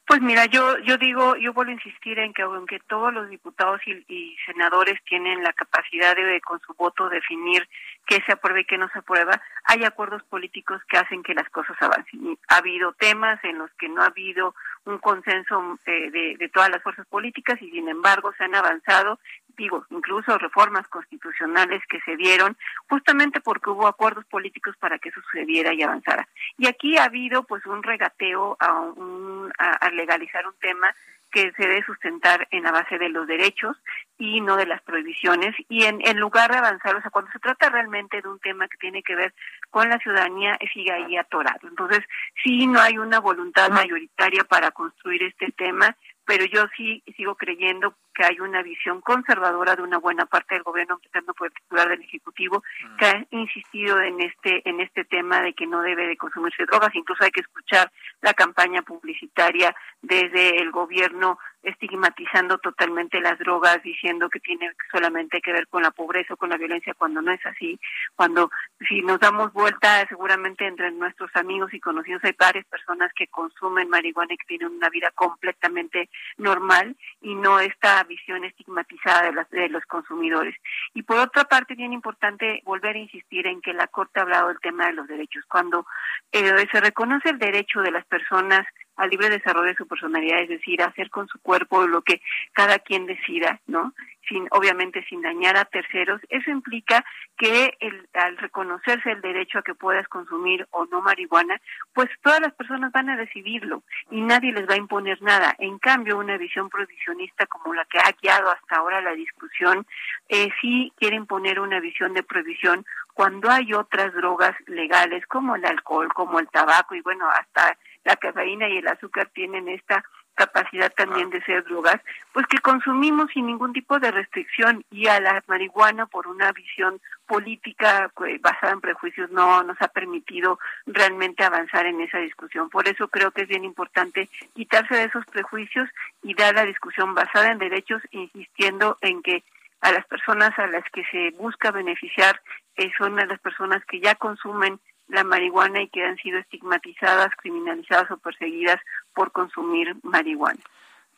pues 0.09 0.21
mira, 0.23 0.47
yo 0.47 0.79
yo 0.79 0.97
digo, 0.97 1.35
yo 1.35 1.53
vuelvo 1.53 1.69
a 1.69 1.75
insistir 1.75 2.17
en 2.17 2.33
que 2.33 2.41
aunque 2.41 2.79
todos 2.79 3.13
los 3.13 3.29
diputados 3.29 3.79
y, 3.85 4.35
senadores 4.43 4.99
tienen 5.07 5.43
la 5.43 5.53
capacidad 5.53 6.15
de, 6.15 6.41
con 6.41 6.59
su 6.61 6.73
voto 6.73 7.09
definir 7.09 7.69
qué 8.07 8.19
se 8.25 8.31
aprueba 8.31 8.59
y 8.59 8.65
qué 8.65 8.79
no 8.79 8.89
se 8.89 8.97
aprueba, 8.97 9.39
hay 9.65 9.83
acuerdos 9.83 10.23
políticos 10.23 10.81
que 10.89 10.97
hacen 10.97 11.21
que 11.21 11.35
las 11.35 11.47
cosas 11.51 11.77
avancen. 11.79 12.39
Ha 12.47 12.57
habido 12.57 12.93
temas 12.93 13.39
en 13.43 13.59
los 13.59 13.69
que 13.73 13.87
no 13.87 14.01
ha 14.01 14.07
habido 14.07 14.55
un 14.89 14.97
consenso 14.97 15.79
eh, 15.85 16.35
de, 16.37 16.49
todas 16.49 16.69
las 16.69 16.81
fuerzas 16.81 17.05
políticas 17.07 17.61
y 17.61 17.69
sin 17.69 17.87
embargo 17.87 18.33
se 18.37 18.43
han 18.43 18.55
avanzado 18.55 19.19
digo, 19.59 19.85
incluso 19.89 20.37
reformas 20.37 20.87
constitucionales 20.87 21.81
que 21.89 21.99
se 22.01 22.15
dieron 22.15 22.57
justamente 22.87 23.41
porque 23.41 23.69
hubo 23.69 23.87
acuerdos 23.87 24.25
políticos 24.25 24.75
para 24.79 24.97
que 24.97 25.09
eso 25.09 25.21
sucediera 25.21 25.73
y 25.73 25.83
avanzara. 25.83 26.27
Y 26.57 26.67
aquí 26.67 26.97
ha 26.97 27.03
habido 27.03 27.43
pues 27.43 27.65
un 27.65 27.83
regateo 27.83 28.55
a, 28.59 28.79
un, 28.79 29.51
a, 29.57 29.89
legalizar 29.91 30.47
un 30.47 30.53
tema 30.61 30.95
que 31.31 31.51
se 31.51 31.67
debe 31.67 31.83
sustentar 31.83 32.47
en 32.51 32.63
la 32.63 32.71
base 32.71 32.97
de 32.97 33.09
los 33.09 33.27
derechos 33.27 33.77
y 34.17 34.41
no 34.41 34.55
de 34.55 34.65
las 34.65 34.81
prohibiciones 34.81 35.53
y 35.67 35.83
en, 35.83 35.99
en 36.07 36.17
lugar 36.19 36.51
de 36.51 36.57
avanzar, 36.57 36.95
o 36.95 37.01
sea, 37.01 37.11
cuando 37.11 37.29
se 37.31 37.39
trata 37.39 37.69
realmente 37.69 38.21
de 38.21 38.27
un 38.27 38.39
tema 38.39 38.67
que 38.67 38.77
tiene 38.77 39.03
que 39.03 39.15
ver 39.15 39.33
con 39.69 39.89
la 39.89 39.97
ciudadanía, 39.99 40.57
sigue 40.73 40.91
ahí 40.91 41.17
atorado. 41.17 41.67
Entonces, 41.67 41.99
sí 42.43 42.67
no 42.67 42.79
hay 42.79 42.97
una 42.97 43.19
voluntad 43.19 43.69
mayoritaria 43.69 44.43
para 44.43 44.71
construir 44.71 45.23
este 45.23 45.51
tema 45.51 45.95
pero 46.29 46.45
yo 46.45 46.67
sí 46.77 47.01
sigo 47.17 47.33
creyendo 47.33 47.95
que 48.19 48.25
hay 48.25 48.39
una 48.41 48.61
visión 48.61 48.99
conservadora 48.99 49.77
de 49.77 49.81
una 49.81 49.97
buena 49.97 50.25
parte 50.25 50.55
del 50.55 50.63
gobierno, 50.63 50.99
el 51.13 51.53
titular 51.53 51.87
del 51.87 52.01
Ejecutivo, 52.01 52.61
mm. 52.83 52.97
que 52.97 53.05
ha 53.05 53.25
insistido 53.31 54.01
en 54.01 54.19
este, 54.19 54.67
en 54.67 54.81
este 54.81 55.05
tema 55.05 55.41
de 55.41 55.53
que 55.53 55.65
no 55.65 55.81
debe 55.81 56.05
de 56.05 56.17
consumirse 56.17 56.65
drogas. 56.65 56.93
Incluso 56.95 57.23
hay 57.23 57.31
que 57.31 57.39
escuchar 57.39 57.89
la 58.19 58.33
campaña 58.33 58.81
publicitaria 58.81 59.73
desde 60.01 60.61
el 60.61 60.69
gobierno 60.71 61.39
estigmatizando 61.63 62.57
totalmente 62.57 63.19
las 63.19 63.37
drogas, 63.39 63.81
diciendo 63.83 64.29
que 64.29 64.39
tiene 64.39 64.71
solamente 64.91 65.41
que 65.41 65.51
ver 65.51 65.67
con 65.67 65.83
la 65.83 65.91
pobreza 65.91 66.33
o 66.33 66.37
con 66.37 66.49
la 66.49 66.57
violencia, 66.57 66.93
cuando 66.93 67.21
no 67.21 67.31
es 67.31 67.45
así. 67.45 67.79
Cuando 68.15 68.49
si 68.87 69.01
nos 69.01 69.19
damos 69.19 69.51
vuelta, 69.53 70.05
seguramente 70.07 70.65
entre 70.65 70.91
nuestros 70.91 71.29
amigos 71.35 71.73
y 71.73 71.79
conocidos 71.79 72.23
hay 72.23 72.35
varias 72.37 72.65
personas 72.65 73.11
que 73.13 73.27
consumen 73.27 73.89
marihuana 73.89 74.33
y 74.33 74.37
que 74.37 74.47
tienen 74.47 74.69
una 74.69 74.89
vida 74.89 75.11
completamente 75.11 76.09
normal 76.37 76.95
y 77.21 77.35
no 77.35 77.59
esta 77.59 78.03
visión 78.09 78.43
estigmatizada 78.43 79.27
de, 79.27 79.31
las, 79.31 79.49
de 79.49 79.69
los 79.69 79.85
consumidores. 79.85 80.55
Y 80.93 81.03
por 81.03 81.17
otra 81.19 81.45
parte, 81.45 81.75
bien 81.75 81.93
importante 81.93 82.61
volver 82.65 82.97
a 82.97 82.99
insistir 82.99 83.47
en 83.47 83.61
que 83.61 83.71
la 83.71 83.87
Corte 83.87 84.19
ha 84.19 84.23
hablado 84.23 84.49
del 84.49 84.59
tema 84.59 84.87
de 84.87 84.93
los 84.93 85.07
derechos. 85.07 85.45
Cuando 85.47 85.85
eh, 86.33 86.67
se 86.69 86.81
reconoce 86.81 87.29
el 87.29 87.39
derecho 87.39 87.79
de 87.79 87.91
las 87.91 88.05
personas 88.05 88.65
al 88.99 89.09
libre 89.09 89.29
desarrollo 89.29 89.67
de 89.67 89.75
su 89.75 89.87
personalidad, 89.87 90.41
es 90.41 90.49
decir, 90.49 90.81
hacer 90.81 91.09
con 91.09 91.27
su 91.29 91.39
cuerpo 91.39 91.87
lo 91.87 92.01
que 92.01 92.21
cada 92.51 92.79
quien 92.79 93.05
decida, 93.05 93.61
¿no? 93.65 93.93
Sin, 94.27 94.45
obviamente 94.51 95.03
sin 95.05 95.21
dañar 95.21 95.57
a 95.57 95.65
terceros, 95.65 96.21
eso 96.29 96.51
implica 96.51 97.03
que 97.37 97.77
el, 97.79 98.07
al 98.13 98.37
reconocerse 98.37 99.09
el 99.09 99.21
derecho 99.21 99.57
a 99.57 99.63
que 99.63 99.73
puedas 99.73 100.07
consumir 100.09 100.67
o 100.71 100.85
no 100.85 101.01
marihuana, 101.01 101.59
pues 101.93 102.09
todas 102.21 102.41
las 102.41 102.53
personas 102.53 102.91
van 102.91 103.09
a 103.09 103.15
decidirlo 103.15 103.83
y 104.11 104.21
nadie 104.21 104.51
les 104.51 104.67
va 104.69 104.73
a 104.73 104.77
imponer 104.77 105.19
nada. 105.21 105.55
En 105.57 105.79
cambio, 105.79 106.17
una 106.17 106.37
visión 106.37 106.69
prohibicionista 106.69 107.47
como 107.47 107.73
la 107.73 107.85
que 107.85 107.99
ha 107.99 108.11
guiado 108.21 108.51
hasta 108.51 108.75
ahora 108.75 109.01
la 109.01 109.13
discusión, 109.13 109.87
eh, 110.27 110.49
sí 110.61 110.91
quiere 110.97 111.15
imponer 111.15 111.59
una 111.59 111.79
visión 111.79 112.13
de 112.13 112.21
prohibición 112.21 112.85
cuando 113.13 113.49
hay 113.49 113.73
otras 113.73 114.13
drogas 114.13 114.55
legales 114.67 115.25
como 115.27 115.55
el 115.55 115.65
alcohol, 115.65 116.13
como 116.13 116.39
el 116.39 116.49
tabaco 116.49 116.93
y 116.95 117.01
bueno, 117.01 117.27
hasta 117.29 117.77
la 118.09 118.15
cafeína 118.15 118.67
y 118.67 118.77
el 118.77 118.87
azúcar 118.87 119.29
tienen 119.35 119.69
esta 119.69 120.03
capacidad 120.33 120.91
también 120.93 121.29
de 121.29 121.43
ser 121.43 121.63
drogas, 121.65 122.01
pues 122.33 122.47
que 122.47 122.57
consumimos 122.59 123.29
sin 123.33 123.45
ningún 123.45 123.71
tipo 123.71 123.99
de 123.99 124.09
restricción 124.09 124.83
y 124.89 125.05
a 125.07 125.19
la 125.19 125.43
marihuana 125.47 126.05
por 126.07 126.27
una 126.27 126.51
visión 126.53 126.99
política 127.27 128.09
pues, 128.15 128.41
basada 128.41 128.73
en 128.73 128.81
prejuicios 128.81 129.29
no 129.31 129.61
nos 129.63 129.79
ha 129.81 129.89
permitido 129.89 130.57
realmente 130.87 131.43
avanzar 131.43 131.85
en 131.85 132.01
esa 132.01 132.17
discusión. 132.19 132.69
Por 132.69 132.87
eso 132.87 133.09
creo 133.09 133.31
que 133.31 133.43
es 133.43 133.47
bien 133.47 133.63
importante 133.63 134.29
quitarse 134.55 134.95
de 134.95 135.03
esos 135.03 135.25
prejuicios 135.25 135.87
y 136.23 136.33
dar 136.33 136.55
la 136.55 136.65
discusión 136.65 137.13
basada 137.13 137.51
en 137.51 137.59
derechos, 137.59 138.01
insistiendo 138.11 138.97
en 139.01 139.21
que 139.21 139.43
a 139.81 139.91
las 139.91 140.05
personas 140.07 140.57
a 140.57 140.67
las 140.67 140.83
que 140.91 141.03
se 141.11 141.31
busca 141.37 141.71
beneficiar 141.71 142.41
eh, 142.77 142.91
son 142.97 143.17
las 143.17 143.39
personas 143.39 143.83
que 143.85 143.99
ya 143.99 144.15
consumen 144.15 144.79
la 145.09 145.23
marihuana 145.23 145.81
y 145.81 145.89
que 145.89 146.05
han 146.05 146.17
sido 146.17 146.39
estigmatizadas, 146.39 147.31
criminalizadas 147.35 148.09
o 148.11 148.17
perseguidas 148.17 148.79
por 149.13 149.31
consumir 149.31 149.95
marihuana. 150.03 150.61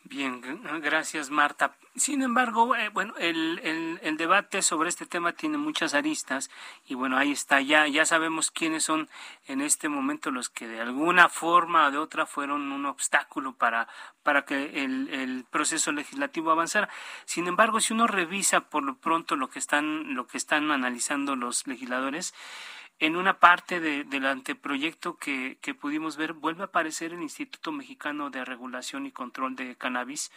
Bien, 0.04 0.42
gracias 0.82 1.30
Marta. 1.30 1.76
Sin 1.94 2.22
embargo, 2.22 2.74
eh, 2.74 2.88
bueno, 2.88 3.14
el, 3.18 3.60
el, 4.02 4.16
debate 4.16 4.60
sobre 4.60 4.88
este 4.88 5.06
tema 5.06 5.32
tiene 5.32 5.58
muchas 5.58 5.94
aristas 5.94 6.50
y 6.86 6.94
bueno, 6.94 7.16
ahí 7.16 7.30
está, 7.30 7.60
ya, 7.60 7.86
ya 7.86 8.04
sabemos 8.04 8.50
quiénes 8.50 8.84
son 8.84 9.08
en 9.46 9.60
este 9.60 9.88
momento 9.88 10.30
los 10.30 10.48
que 10.48 10.66
de 10.66 10.80
alguna 10.80 11.28
forma 11.28 11.86
o 11.86 11.90
de 11.90 11.98
otra 11.98 12.26
fueron 12.26 12.72
un 12.72 12.84
obstáculo 12.86 13.54
para, 13.54 13.88
para 14.22 14.44
que 14.44 14.82
el, 14.82 15.08
el 15.10 15.44
proceso 15.50 15.92
legislativo 15.92 16.50
avanzara. 16.50 16.88
Sin 17.24 17.46
embargo, 17.46 17.80
si 17.80 17.92
uno 17.92 18.06
revisa 18.06 18.60
por 18.60 18.82
lo 18.82 18.96
pronto 18.96 19.36
lo 19.36 19.50
que 19.50 19.60
están, 19.60 20.14
lo 20.14 20.26
que 20.26 20.36
están 20.36 20.70
analizando 20.72 21.36
los 21.36 21.66
legisladores, 21.66 22.34
en 23.02 23.16
una 23.16 23.40
parte 23.40 23.80
del 23.80 24.26
anteproyecto 24.26 25.16
que, 25.16 25.58
pudimos 25.80 26.16
ver, 26.16 26.34
vuelve 26.34 26.62
a 26.62 26.66
aparecer 26.66 27.12
el 27.12 27.20
Instituto 27.20 27.72
Mexicano 27.72 28.30
de 28.30 28.44
Regulación 28.44 29.06
y 29.06 29.10
Control 29.10 29.56
de 29.56 29.74
Cannabis 29.74 30.30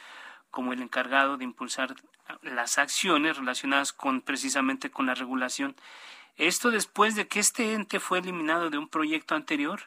como 0.50 0.74
el 0.74 0.82
encargado 0.82 1.38
de 1.38 1.44
impulsar 1.44 1.94
las 2.42 2.80
acciones 2.80 3.38
relacionadas 3.38 3.94
con 3.94 4.22
precisamente 4.22 4.90
con 4.90 5.06
la 5.06 5.14
regulación. 5.14 5.76
Esto 6.38 6.72
después 6.72 7.14
de 7.14 7.28
que 7.28 7.40
este 7.40 7.74
ente 7.74 8.00
fue 8.00 8.18
eliminado 8.18 8.72
de 8.72 8.80
un 8.80 8.88
proyecto 8.88 9.36
anterior 9.36 9.82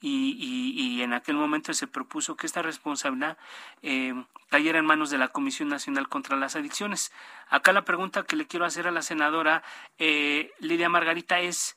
y, 0.00 0.38
y, 0.78 1.02
en 1.02 1.12
aquel 1.12 1.36
momento 1.36 1.74
se 1.74 1.86
propuso 1.86 2.36
que 2.36 2.46
esta 2.46 2.62
responsabilidad 2.62 3.36
eh, 3.82 4.14
cayera 4.48 4.78
en 4.78 4.86
manos 4.86 5.10
de 5.10 5.18
la 5.18 5.28
Comisión 5.28 5.68
Nacional 5.68 6.08
contra 6.08 6.38
las 6.38 6.56
Adicciones. 6.56 7.12
Acá 7.48 7.74
la 7.74 7.84
pregunta 7.84 8.22
que 8.22 8.36
le 8.36 8.46
quiero 8.46 8.64
hacer 8.64 8.86
a 8.86 8.92
la 8.92 9.02
senadora 9.02 9.62
eh, 9.98 10.52
Lidia 10.58 10.88
Margarita 10.88 11.40
es, 11.40 11.76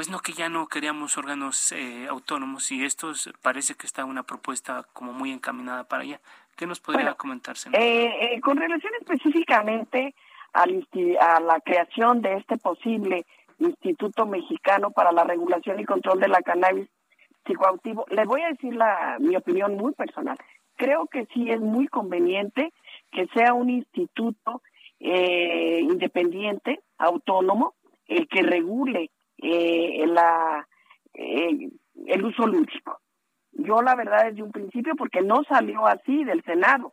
pues 0.00 0.08
no 0.08 0.20
que 0.20 0.32
ya 0.32 0.48
no 0.48 0.66
queríamos 0.66 1.18
órganos 1.18 1.72
eh, 1.72 2.06
autónomos 2.08 2.72
y 2.72 2.82
esto 2.86 3.12
parece 3.42 3.74
que 3.74 3.86
está 3.86 4.06
una 4.06 4.22
propuesta 4.22 4.86
como 4.94 5.12
muy 5.12 5.30
encaminada 5.30 5.84
para 5.84 6.04
allá. 6.04 6.20
¿Qué 6.56 6.66
nos 6.66 6.80
podría 6.80 7.12
comentar, 7.12 7.54
eh, 7.74 8.10
eh, 8.18 8.40
con 8.40 8.56
relación 8.56 8.94
específicamente 8.98 10.14
a 10.54 10.64
la 11.40 11.60
creación 11.60 12.22
de 12.22 12.36
este 12.36 12.56
posible 12.56 13.26
Instituto 13.58 14.24
Mexicano 14.24 14.90
para 14.90 15.12
la 15.12 15.24
Regulación 15.24 15.78
y 15.80 15.84
Control 15.84 16.18
de 16.18 16.28
la 16.28 16.40
Cannabis 16.40 16.88
Psicoactivo, 17.44 18.06
le 18.08 18.24
voy 18.24 18.40
a 18.40 18.48
decir 18.48 18.74
la, 18.74 19.18
mi 19.20 19.36
opinión 19.36 19.76
muy 19.76 19.92
personal. 19.92 20.38
Creo 20.76 21.08
que 21.08 21.26
sí 21.34 21.50
es 21.50 21.60
muy 21.60 21.88
conveniente 21.88 22.72
que 23.12 23.26
sea 23.34 23.52
un 23.52 23.68
instituto 23.68 24.62
eh, 24.98 25.80
independiente, 25.82 26.80
autónomo, 26.96 27.74
el 28.06 28.26
que 28.28 28.40
regule 28.40 29.10
eh, 29.42 30.04
la, 30.06 30.66
eh, 31.14 31.70
el 32.06 32.24
uso 32.24 32.46
lúdico. 32.46 32.98
Yo 33.52 33.82
la 33.82 33.94
verdad 33.96 34.26
desde 34.26 34.42
un 34.42 34.52
principio, 34.52 34.94
porque 34.96 35.22
no 35.22 35.42
salió 35.48 35.86
así 35.86 36.24
del 36.24 36.42
Senado. 36.44 36.92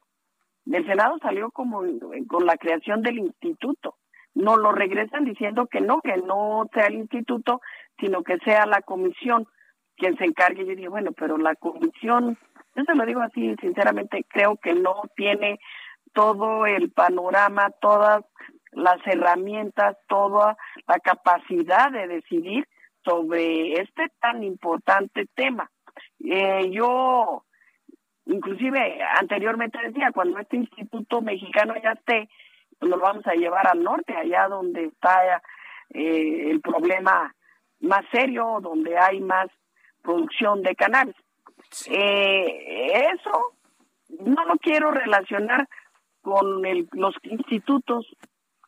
Del 0.66 0.86
Senado 0.86 1.18
salió 1.20 1.52
como 1.52 1.82
con 2.28 2.46
la 2.46 2.58
creación 2.58 3.02
del 3.02 3.20
instituto. 3.20 3.96
No 4.34 4.58
lo 4.58 4.72
regresan 4.72 5.24
diciendo 5.24 5.68
que 5.68 5.82
no, 5.82 6.02
que 6.02 6.18
no 6.18 6.68
sea 6.74 6.88
el 6.88 6.96
instituto, 6.96 7.62
sino 8.00 8.24
que 8.24 8.38
sea 8.40 8.66
la 8.66 8.82
comisión 8.82 9.48
quien 9.96 10.18
se 10.18 10.26
encargue. 10.26 10.66
Yo 10.66 10.76
digo, 10.76 10.92
bueno, 10.92 11.12
pero 11.12 11.38
la 11.38 11.56
comisión, 11.56 12.38
yo 12.76 12.84
se 12.84 12.96
lo 12.96 13.06
digo 13.06 13.22
así, 13.22 13.56
sinceramente, 13.62 14.26
creo 14.30 14.58
que 14.58 14.74
no 14.74 15.04
tiene 15.16 15.60
todo 16.14 16.66
el 16.66 16.92
panorama, 16.92 17.72
todas 17.82 18.24
las 18.72 18.98
herramientas, 19.06 19.98
toda 20.08 20.58
la 20.88 21.00
capacidad 21.00 21.92
de 21.92 22.08
decidir 22.08 22.68
sobre 23.04 23.74
este 23.82 24.08
tan 24.20 24.44
importante 24.44 25.28
tema. 25.34 25.72
Eh, 26.24 26.70
yo, 26.72 27.46
inclusive 28.26 29.00
anteriormente 29.20 29.80
decía, 29.82 30.12
cuando 30.14 30.40
este 30.40 30.58
instituto 30.58 31.22
mexicano 31.22 31.74
ya 31.82 31.92
esté, 31.92 32.30
pues 32.78 32.90
lo 32.90 33.00
vamos 33.00 33.26
a 33.28 33.34
llevar 33.34 33.68
al 33.68 33.84
norte, 33.84 34.14
allá 34.16 34.48
donde 34.48 34.86
está 34.86 35.42
eh, 35.94 36.52
el 36.52 36.62
problema 36.62 37.34
más 37.80 38.04
serio, 38.12 38.60
donde 38.62 38.98
hay 38.98 39.22
más 39.22 39.48
producción 40.02 40.62
de 40.62 40.76
canales. 40.76 41.16
Eh, 41.90 43.12
eso 43.14 43.58
no 44.20 44.46
lo 44.46 44.58
quiero 44.58 44.92
relacionar 44.92 45.68
con 46.22 46.62
los 46.92 47.16
institutos 47.24 48.06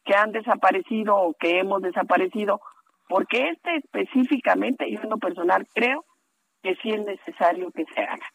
que 0.09 0.15
han 0.15 0.31
desaparecido 0.31 1.15
o 1.15 1.35
que 1.35 1.59
hemos 1.59 1.83
desaparecido, 1.83 2.61
porque 3.07 3.49
este 3.49 3.75
específicamente, 3.75 4.89
yo 4.89 4.99
en 5.03 5.09
lo 5.11 5.17
personal 5.19 5.67
creo 5.71 6.03
que 6.63 6.75
sí 6.81 6.89
es 6.89 7.05
necesario 7.05 7.69
que 7.69 7.85
se 7.93 8.01
haga. 8.01 8.25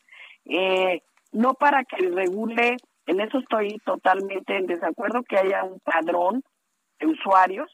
Eh, 0.44 1.02
no 1.32 1.54
para 1.54 1.82
que 1.82 1.96
regule, 1.96 2.76
en 3.06 3.20
eso 3.20 3.38
estoy 3.38 3.80
totalmente 3.84 4.56
en 4.56 4.66
desacuerdo, 4.66 5.24
que 5.24 5.36
haya 5.36 5.64
un 5.64 5.80
padrón 5.80 6.44
de 7.00 7.08
usuarios, 7.08 7.68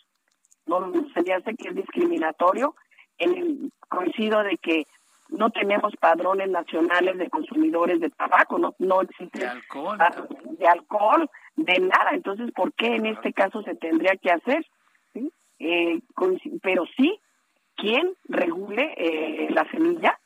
no 0.64 0.90
se 1.12 1.22
me 1.22 1.34
hace 1.34 1.54
que 1.54 1.68
es 1.68 1.74
discriminatorio, 1.74 2.74
en 3.18 3.36
el, 3.36 3.72
coincido 3.86 4.42
de 4.42 4.56
que 4.56 4.84
no 5.30 5.50
tenemos 5.50 5.94
padrones 5.96 6.48
nacionales 6.50 7.18
de 7.18 7.30
consumidores 7.30 8.00
de 8.00 8.10
tabaco, 8.10 8.58
no, 8.58 8.74
no 8.78 9.02
existe 9.02 9.40
de 9.40 9.46
alcohol, 9.46 9.98
de 10.58 10.66
alcohol, 10.66 11.30
de 11.56 11.78
nada. 11.80 12.10
Entonces, 12.12 12.50
¿por 12.52 12.72
qué 12.72 12.96
en 12.96 13.06
este 13.06 13.32
caso 13.32 13.62
se 13.62 13.74
tendría 13.74 14.16
que 14.16 14.30
hacer? 14.30 14.66
¿Sí? 15.12 15.32
Eh, 15.58 16.00
pero 16.62 16.84
sí, 16.96 17.18
¿quién 17.76 18.14
regule 18.28 18.94
eh, 18.96 19.48
la 19.50 19.68
semilla? 19.70 20.18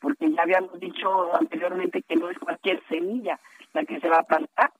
Porque 0.00 0.30
ya 0.30 0.42
habíamos 0.42 0.78
dicho 0.78 1.34
anteriormente 1.34 2.02
que 2.02 2.16
no 2.16 2.30
es 2.30 2.38
cualquier 2.38 2.82
semilla 2.88 3.38
la 3.72 3.84
que 3.84 4.00
se 4.00 4.08
va 4.08 4.18
a 4.18 4.22
plantar, 4.22 4.72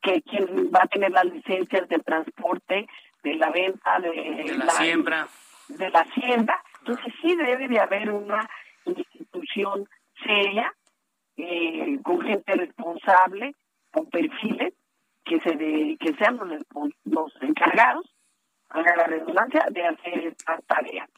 que 0.00 0.22
quien 0.22 0.70
va 0.74 0.80
a 0.82 0.86
tener 0.86 1.10
las 1.10 1.24
licencias 1.24 1.88
de 1.88 1.98
transporte, 1.98 2.86
de 3.22 3.34
la 3.34 3.50
venta, 3.50 4.00
de, 4.00 4.56
la, 4.56 4.70
siembra. 4.70 5.28
De 5.68 5.90
la 5.90 6.04
siembra. 6.12 6.62
Entonces 6.80 7.14
sí 7.20 7.36
debe 7.36 7.68
de 7.68 7.78
haber 7.78 8.10
una 8.10 8.48
institución 8.86 9.88
seria, 10.24 10.72
eh, 11.36 11.98
con 12.02 12.20
gente 12.22 12.52
responsable, 12.54 13.54
con 13.90 14.06
perfiles 14.06 14.74
que 15.24 15.40
se 15.40 15.56
que 15.98 16.14
sean 16.18 16.38
los, 17.04 17.42
encargados, 17.42 18.06
haga 18.70 18.96
la 18.96 19.04
redundancia, 19.04 19.66
de 19.70 19.86
hacer 19.86 20.26
esta 20.26 20.58
tarea. 20.66 21.08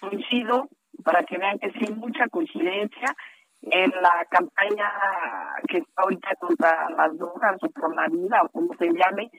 Coincido, 0.00 0.68
para 1.04 1.24
que 1.24 1.38
vean 1.38 1.58
que 1.58 1.72
sí 1.72 1.92
mucha 1.92 2.28
coincidencia, 2.28 3.14
en 3.62 3.90
la 4.00 4.24
campaña 4.30 4.92
que 5.68 5.78
está 5.78 6.02
ahorita 6.02 6.34
contra 6.36 6.90
las 6.90 7.18
drogas 7.18 7.56
o 7.62 7.68
por 7.70 7.94
la 7.94 8.06
vida 8.06 8.42
o 8.42 8.48
como 8.50 8.74
se 8.74 8.86
llame, 8.92 9.30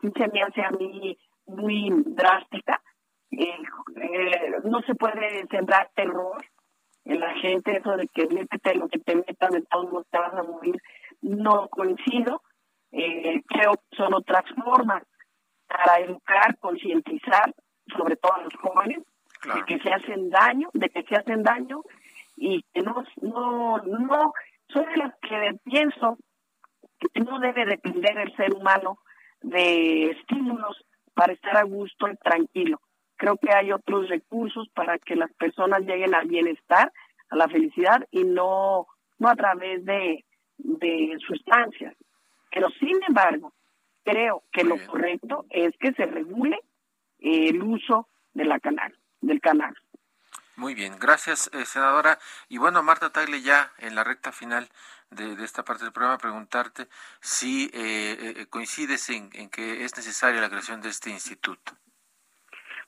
sí 0.00 0.10
se 0.16 0.28
me 0.28 0.42
hace 0.42 0.62
a 0.62 0.70
mí 0.70 1.18
muy 1.46 1.90
drástica. 2.06 2.80
Eh, 3.30 3.62
eh, 4.00 4.52
no 4.64 4.80
se 4.82 4.94
puede 4.94 5.46
sembrar 5.48 5.90
terror 5.94 6.42
la 7.16 7.34
gente, 7.36 7.76
eso 7.76 7.96
de 7.96 8.06
que 8.08 8.26
métete 8.26 8.74
lo 8.74 8.88
que 8.88 8.98
te 8.98 9.16
metan, 9.16 9.52
de 9.52 9.62
todos 9.62 9.90
modos 9.90 10.06
te 10.10 10.18
vas 10.18 10.34
a 10.34 10.42
morir, 10.42 10.76
no 11.22 11.68
coincido. 11.68 12.42
Eh, 12.92 13.42
creo 13.46 13.72
que 13.74 13.96
son 13.96 14.14
otras 14.14 14.44
formas 14.62 15.02
para 15.66 16.00
educar, 16.00 16.56
concientizar, 16.58 17.54
sobre 17.96 18.16
todo 18.16 18.34
a 18.34 18.42
los 18.42 18.54
jóvenes, 18.54 18.98
de 19.44 19.64
que 19.66 19.78
se 19.80 19.90
hacen 19.90 20.30
daño, 20.30 20.68
de 20.72 20.88
que 20.90 21.02
se 21.04 21.16
hacen 21.16 21.42
daño 21.42 21.82
y 22.36 22.62
que 22.72 22.82
no, 22.82 23.04
no, 23.22 23.78
no, 23.78 24.32
soy 24.68 24.86
de 24.86 24.96
las 24.96 25.14
que 25.20 25.58
pienso 25.64 26.18
que 26.98 27.20
no 27.20 27.38
debe 27.38 27.64
depender 27.64 28.18
el 28.18 28.34
ser 28.36 28.52
humano 28.54 28.98
de 29.40 30.10
estímulos 30.10 30.84
para 31.14 31.32
estar 31.32 31.56
a 31.56 31.62
gusto 31.62 32.08
y 32.08 32.16
tranquilo 32.16 32.80
creo 33.18 33.36
que 33.36 33.52
hay 33.52 33.72
otros 33.72 34.08
recursos 34.08 34.68
para 34.70 34.98
que 34.98 35.16
las 35.16 35.30
personas 35.34 35.80
lleguen 35.82 36.14
al 36.14 36.26
bienestar, 36.26 36.90
a 37.28 37.36
la 37.36 37.48
felicidad 37.48 38.06
y 38.10 38.24
no, 38.24 38.86
no 39.18 39.28
a 39.28 39.36
través 39.36 39.84
de, 39.84 40.24
de 40.56 41.18
sustancias. 41.26 41.94
Pero 42.50 42.70
sin 42.80 42.98
embargo, 43.06 43.52
creo 44.04 44.44
que 44.52 44.64
lo 44.64 44.76
correcto 44.86 45.44
es 45.50 45.76
que 45.78 45.92
se 45.92 46.06
regule 46.06 46.58
el 47.18 47.62
uso 47.62 48.08
de 48.32 48.44
la 48.46 48.60
canal, 48.60 48.96
del 49.20 49.40
canal. 49.40 49.74
Muy 50.56 50.74
bien, 50.74 50.96
gracias, 50.98 51.50
eh, 51.52 51.64
senadora. 51.66 52.18
Y 52.48 52.58
bueno, 52.58 52.82
Marta 52.82 53.10
Tagle, 53.10 53.42
ya 53.42 53.70
en 53.78 53.94
la 53.94 54.02
recta 54.02 54.32
final 54.32 54.68
de, 55.10 55.36
de 55.36 55.44
esta 55.44 55.64
parte 55.64 55.84
del 55.84 55.92
programa, 55.92 56.18
preguntarte 56.18 56.88
si 57.20 57.70
eh, 57.74 58.34
eh, 58.40 58.46
coincides 58.46 59.08
en, 59.10 59.30
en, 59.34 59.50
que 59.50 59.84
es 59.84 59.96
necesaria 59.96 60.40
la 60.40 60.48
creación 60.48 60.80
de 60.80 60.88
este 60.88 61.10
instituto. 61.10 61.72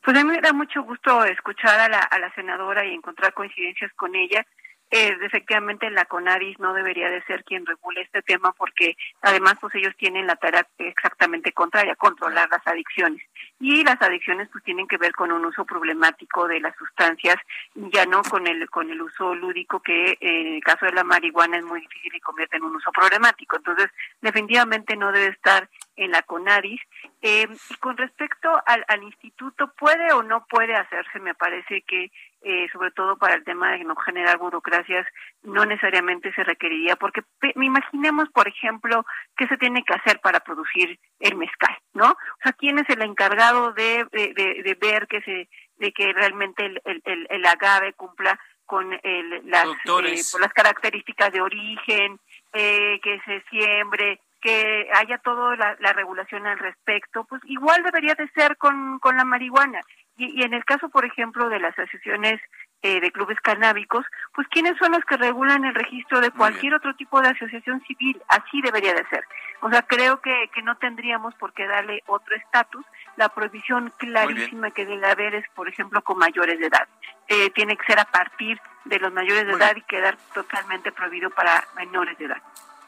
Pues 0.02 0.16
a 0.16 0.24
mí 0.24 0.30
me 0.30 0.40
da 0.40 0.52
mucho 0.52 0.82
gusto 0.82 1.24
escuchar 1.24 1.78
a 1.78 1.88
la, 1.88 1.98
a 1.98 2.18
la 2.18 2.32
senadora 2.34 2.84
y 2.86 2.94
encontrar 2.94 3.34
coincidencias 3.34 3.92
con 3.94 4.14
ella. 4.14 4.46
Eh, 4.92 5.16
efectivamente 5.22 5.88
la 5.90 6.04
CONADIS 6.04 6.58
no 6.58 6.74
debería 6.74 7.08
de 7.10 7.22
ser 7.22 7.44
quien 7.44 7.64
regule 7.64 8.02
este 8.02 8.22
tema 8.22 8.52
porque 8.52 8.96
además 9.22 9.54
pues 9.60 9.74
ellos 9.76 9.94
tienen 9.96 10.26
la 10.26 10.34
tarea 10.34 10.66
exactamente 10.78 11.52
contraria, 11.52 11.94
controlar 11.94 12.48
las 12.50 12.66
adicciones. 12.66 13.22
Y 13.60 13.84
las 13.84 14.02
adicciones 14.02 14.48
pues 14.50 14.64
tienen 14.64 14.88
que 14.88 14.96
ver 14.96 15.12
con 15.12 15.30
un 15.30 15.44
uso 15.44 15.64
problemático 15.64 16.48
de 16.48 16.60
las 16.60 16.74
sustancias, 16.76 17.36
ya 17.74 18.04
no 18.06 18.22
con 18.22 18.46
el 18.48 18.68
con 18.68 18.90
el 18.90 19.00
uso 19.00 19.34
lúdico 19.34 19.80
que 19.80 20.16
en 20.20 20.54
el 20.54 20.64
caso 20.64 20.86
de 20.86 20.92
la 20.92 21.04
marihuana 21.04 21.58
es 21.58 21.64
muy 21.64 21.80
difícil 21.80 22.14
y 22.14 22.20
convierte 22.20 22.56
en 22.56 22.64
un 22.64 22.74
uso 22.74 22.90
problemático. 22.90 23.56
Entonces, 23.56 23.90
definitivamente 24.20 24.96
no 24.96 25.12
debe 25.12 25.28
estar 25.28 25.68
en 25.96 26.10
la 26.10 26.22
CONADIS. 26.22 26.80
Eh, 27.22 27.46
y 27.68 27.74
con 27.76 27.96
respecto 27.96 28.60
al, 28.66 28.84
al 28.88 29.02
instituto, 29.02 29.72
puede 29.78 30.12
o 30.12 30.22
no 30.22 30.46
puede 30.46 30.74
hacerse, 30.74 31.20
me 31.20 31.34
parece 31.34 31.82
que 31.82 32.10
eh, 32.42 32.68
sobre 32.72 32.90
todo 32.92 33.18
para 33.18 33.34
el 33.34 33.44
tema 33.44 33.72
de 33.72 33.84
no 33.84 33.94
generar 33.96 34.38
burocracias, 34.38 35.06
no 35.42 35.64
necesariamente 35.66 36.32
se 36.32 36.42
requeriría, 36.42 36.96
porque 36.96 37.22
me 37.54 37.66
imaginemos, 37.66 38.28
por 38.30 38.48
ejemplo, 38.48 39.04
qué 39.36 39.46
se 39.46 39.58
tiene 39.58 39.84
que 39.84 39.94
hacer 39.94 40.20
para 40.20 40.40
producir 40.40 40.98
el 41.18 41.36
mezcal, 41.36 41.76
¿no? 41.92 42.10
O 42.10 42.42
sea, 42.42 42.52
¿quién 42.52 42.78
es 42.78 42.88
el 42.88 43.02
encargado 43.02 43.72
de, 43.72 44.06
de, 44.10 44.78
ver 44.80 45.06
que 45.06 45.20
se, 45.22 45.48
de 45.76 45.92
que 45.92 46.12
realmente 46.12 46.64
el, 46.64 46.80
el, 46.84 47.26
el, 47.28 47.46
agave 47.46 47.92
cumpla 47.92 48.38
con 48.64 48.92
el, 49.02 49.42
las, 49.50 49.66
eh, 49.66 50.38
las 50.40 50.52
características 50.54 51.32
de 51.32 51.42
origen, 51.42 52.18
eh, 52.52 53.00
que 53.02 53.20
se 53.26 53.42
siembre, 53.50 54.20
que 54.40 54.88
haya 54.94 55.18
toda 55.18 55.56
la, 55.56 55.76
la, 55.80 55.92
regulación 55.92 56.46
al 56.46 56.58
respecto, 56.58 57.24
pues 57.24 57.42
igual 57.44 57.82
debería 57.82 58.14
de 58.14 58.28
ser 58.28 58.56
con, 58.56 58.98
con 58.98 59.16
la 59.16 59.24
marihuana. 59.24 59.80
Y, 60.16 60.42
en 60.42 60.52
el 60.52 60.64
caso, 60.66 60.90
por 60.90 61.06
ejemplo, 61.06 61.48
de 61.48 61.60
las 61.60 61.78
asociaciones 61.78 62.40
eh, 62.82 63.00
de 63.00 63.10
clubes 63.10 63.40
canábicos, 63.40 64.04
pues 64.34 64.46
quiénes 64.48 64.76
son 64.78 64.92
los 64.92 65.02
que 65.04 65.16
regulan 65.16 65.64
el 65.64 65.74
registro 65.74 66.20
de 66.20 66.30
cualquier 66.30 66.74
otro 66.74 66.94
tipo 66.94 67.22
de 67.22 67.28
asociación 67.28 67.80
civil. 67.86 68.20
Así 68.28 68.60
debería 68.60 68.92
de 68.92 69.06
ser. 69.06 69.24
O 69.62 69.70
sea, 69.70 69.82
creo 69.82 70.20
que, 70.20 70.50
que 70.54 70.62
no 70.62 70.76
tendríamos 70.76 71.34
por 71.36 71.54
qué 71.54 71.66
darle 71.66 72.02
otro 72.06 72.36
estatus. 72.36 72.84
La 73.16 73.30
prohibición 73.30 73.92
clarísima 73.96 74.70
que 74.72 74.84
debe 74.84 75.06
haber 75.06 75.34
es, 75.36 75.44
por 75.54 75.68
ejemplo, 75.68 76.02
con 76.02 76.18
mayores 76.18 76.58
de 76.58 76.66
edad. 76.66 76.86
Eh, 77.28 77.50
tiene 77.50 77.76
que 77.78 77.86
ser 77.86 77.98
a 77.98 78.04
partir 78.04 78.60
de 78.84 78.98
los 78.98 79.12
mayores 79.12 79.46
de 79.46 79.52
edad 79.52 79.74
y 79.74 79.82
quedar 79.82 80.18
totalmente 80.34 80.92
prohibido 80.92 81.30
para 81.30 81.64
menores 81.76 82.18
de 82.18 82.26
edad. 82.26 82.42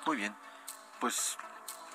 Muy 0.06 0.16
bien. 0.16 0.34
Pues 1.02 1.36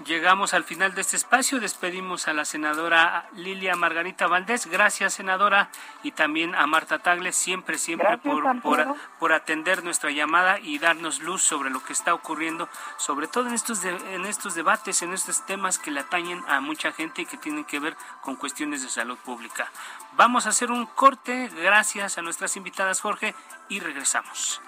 Llegamos 0.05 0.53
al 0.53 0.63
final 0.63 0.93
de 0.93 1.01
este 1.01 1.15
espacio. 1.15 1.59
Despedimos 1.59 2.27
a 2.27 2.33
la 2.33 2.45
senadora 2.45 3.27
Lilia 3.33 3.75
Margarita 3.75 4.27
Valdés. 4.27 4.67
Gracias, 4.67 5.15
senadora. 5.15 5.69
Y 6.03 6.11
también 6.11 6.53
a 6.53 6.67
Marta 6.67 6.99
Tagle, 6.99 7.31
siempre, 7.31 7.79
siempre 7.79 8.19
por, 8.19 8.61
por, 8.61 8.95
por, 9.17 9.33
atender 9.33 9.83
nuestra 9.83 10.11
llamada 10.11 10.59
y 10.59 10.77
darnos 10.77 11.21
luz 11.21 11.41
sobre 11.41 11.71
lo 11.71 11.83
que 11.83 11.93
está 11.93 12.13
ocurriendo, 12.13 12.69
sobre 12.97 13.27
todo 13.27 13.47
en 13.47 13.55
estos, 13.55 13.83
en 13.85 14.25
estos 14.25 14.53
debates, 14.53 15.01
en 15.01 15.13
estos 15.13 15.43
temas 15.47 15.79
que 15.79 15.89
le 15.89 16.01
atañen 16.01 16.43
a 16.47 16.59
mucha 16.59 16.91
gente 16.91 17.23
y 17.23 17.25
que 17.25 17.37
tienen 17.37 17.65
que 17.65 17.79
ver 17.79 17.97
con 18.21 18.35
cuestiones 18.35 18.83
de 18.83 18.89
salud 18.89 19.17
pública. 19.17 19.71
Vamos 20.15 20.45
a 20.45 20.49
hacer 20.49 20.69
un 20.69 20.85
corte. 20.85 21.49
Gracias 21.55 22.19
a 22.19 22.21
nuestras 22.21 22.55
invitadas, 22.55 23.01
Jorge, 23.01 23.33
y 23.67 23.79
regresamos. 23.79 24.61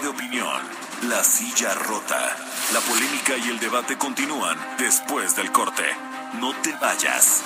De 0.00 0.08
opinión, 0.08 0.60
La 1.08 1.22
Silla 1.24 1.74
Rota. 1.74 2.36
La 2.74 2.80
polémica 2.80 3.36
y 3.38 3.50
el 3.50 3.58
debate 3.58 3.96
continúan 3.96 4.56
después 4.78 5.34
del 5.34 5.50
corte. 5.50 5.82
No 6.38 6.52
te 6.62 6.70
vayas. 6.80 7.42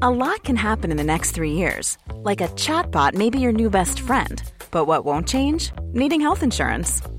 A 0.00 0.10
lot 0.10 0.42
can 0.42 0.56
happen 0.56 0.90
in 0.90 0.96
the 0.96 1.04
next 1.04 1.32
three 1.32 1.52
years. 1.52 1.98
Like 2.24 2.40
a 2.40 2.48
chatbot 2.56 3.14
may 3.14 3.28
be 3.28 3.38
your 3.38 3.52
new 3.52 3.68
best 3.68 4.00
friend. 4.00 4.42
But 4.70 4.86
what 4.86 5.04
won't 5.04 5.28
change? 5.28 5.72
Needing 5.92 6.20
health 6.20 6.42
insurance. 6.42 7.02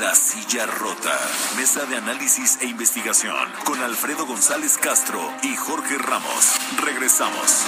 La 0.00 0.14
Silla 0.14 0.66
Rota, 0.66 1.16
Mesa 1.56 1.86
de 1.86 1.96
Análisis 1.96 2.60
e 2.60 2.66
Investigación, 2.66 3.48
con 3.64 3.80
Alfredo 3.82 4.26
González 4.26 4.76
Castro 4.76 5.20
y 5.42 5.56
Jorge 5.56 5.96
Ramos. 5.96 6.58
Regresamos. 6.84 7.66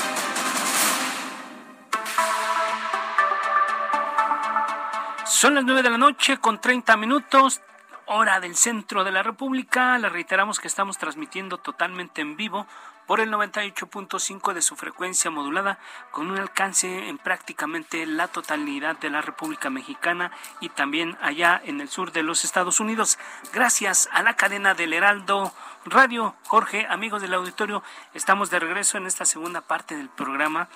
Son 5.24 5.54
las 5.54 5.64
nueve 5.64 5.82
de 5.82 5.90
la 5.90 5.98
noche 5.98 6.36
con 6.38 6.60
30 6.60 6.96
minutos, 6.98 7.62
hora 8.06 8.40
del 8.40 8.56
centro 8.56 9.04
de 9.04 9.12
la 9.12 9.22
República. 9.22 9.96
Le 9.98 10.10
reiteramos 10.10 10.58
que 10.58 10.68
estamos 10.68 10.98
transmitiendo 10.98 11.58
totalmente 11.58 12.20
en 12.20 12.36
vivo 12.36 12.66
por 13.08 13.20
el 13.20 13.32
98.5 13.32 14.52
de 14.52 14.60
su 14.60 14.76
frecuencia 14.76 15.30
modulada 15.30 15.78
con 16.10 16.30
un 16.30 16.38
alcance 16.38 17.08
en 17.08 17.16
prácticamente 17.16 18.04
la 18.04 18.28
totalidad 18.28 18.98
de 18.98 19.08
la 19.08 19.22
República 19.22 19.70
Mexicana 19.70 20.30
y 20.60 20.68
también 20.68 21.16
allá 21.22 21.58
en 21.64 21.80
el 21.80 21.88
sur 21.88 22.12
de 22.12 22.22
los 22.22 22.44
Estados 22.44 22.80
Unidos. 22.80 23.18
Gracias 23.54 24.10
a 24.12 24.22
la 24.22 24.36
cadena 24.36 24.74
del 24.74 24.92
Heraldo 24.92 25.54
Radio. 25.86 26.34
Jorge, 26.48 26.86
amigos 26.90 27.22
del 27.22 27.32
auditorio, 27.32 27.82
estamos 28.12 28.50
de 28.50 28.58
regreso 28.58 28.98
en 28.98 29.06
esta 29.06 29.24
segunda 29.24 29.62
parte 29.62 29.96
del 29.96 30.10
programa 30.10 30.68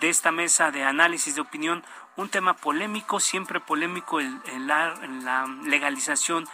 de 0.00 0.08
esta 0.08 0.30
mesa 0.30 0.70
de 0.70 0.84
análisis 0.84 1.34
de 1.34 1.40
opinión, 1.40 1.84
un 2.16 2.28
tema 2.28 2.54
polémico, 2.54 3.18
siempre 3.18 3.58
polémico, 3.58 4.20
el, 4.20 4.40
la, 4.66 4.94
la 5.24 5.46
legalización 5.64 6.48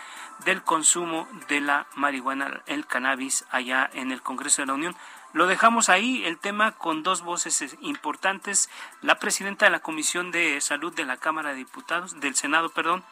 del 0.44 0.62
consumo 0.62 1.28
de 1.48 1.60
la 1.60 1.86
marihuana, 1.96 2.62
el 2.66 2.86
cannabis 2.86 3.44
allá 3.50 3.90
en 3.92 4.12
el 4.12 4.22
Congreso 4.22 4.62
de 4.62 4.66
la 4.66 4.74
Unión. 4.74 4.96
Lo 5.32 5.46
dejamos 5.46 5.88
ahí, 5.88 6.24
el 6.24 6.38
tema 6.38 6.72
con 6.72 7.02
dos 7.02 7.22
voces 7.22 7.76
importantes, 7.80 8.70
la 9.02 9.18
presidenta 9.18 9.66
de 9.66 9.70
la 9.70 9.80
Comisión 9.80 10.30
de 10.30 10.60
Salud 10.60 10.94
de 10.94 11.04
la 11.04 11.18
Cámara 11.18 11.50
de 11.50 11.56
Diputados, 11.56 12.18
del 12.20 12.34
Senado, 12.34 12.70
perdón, 12.70 13.04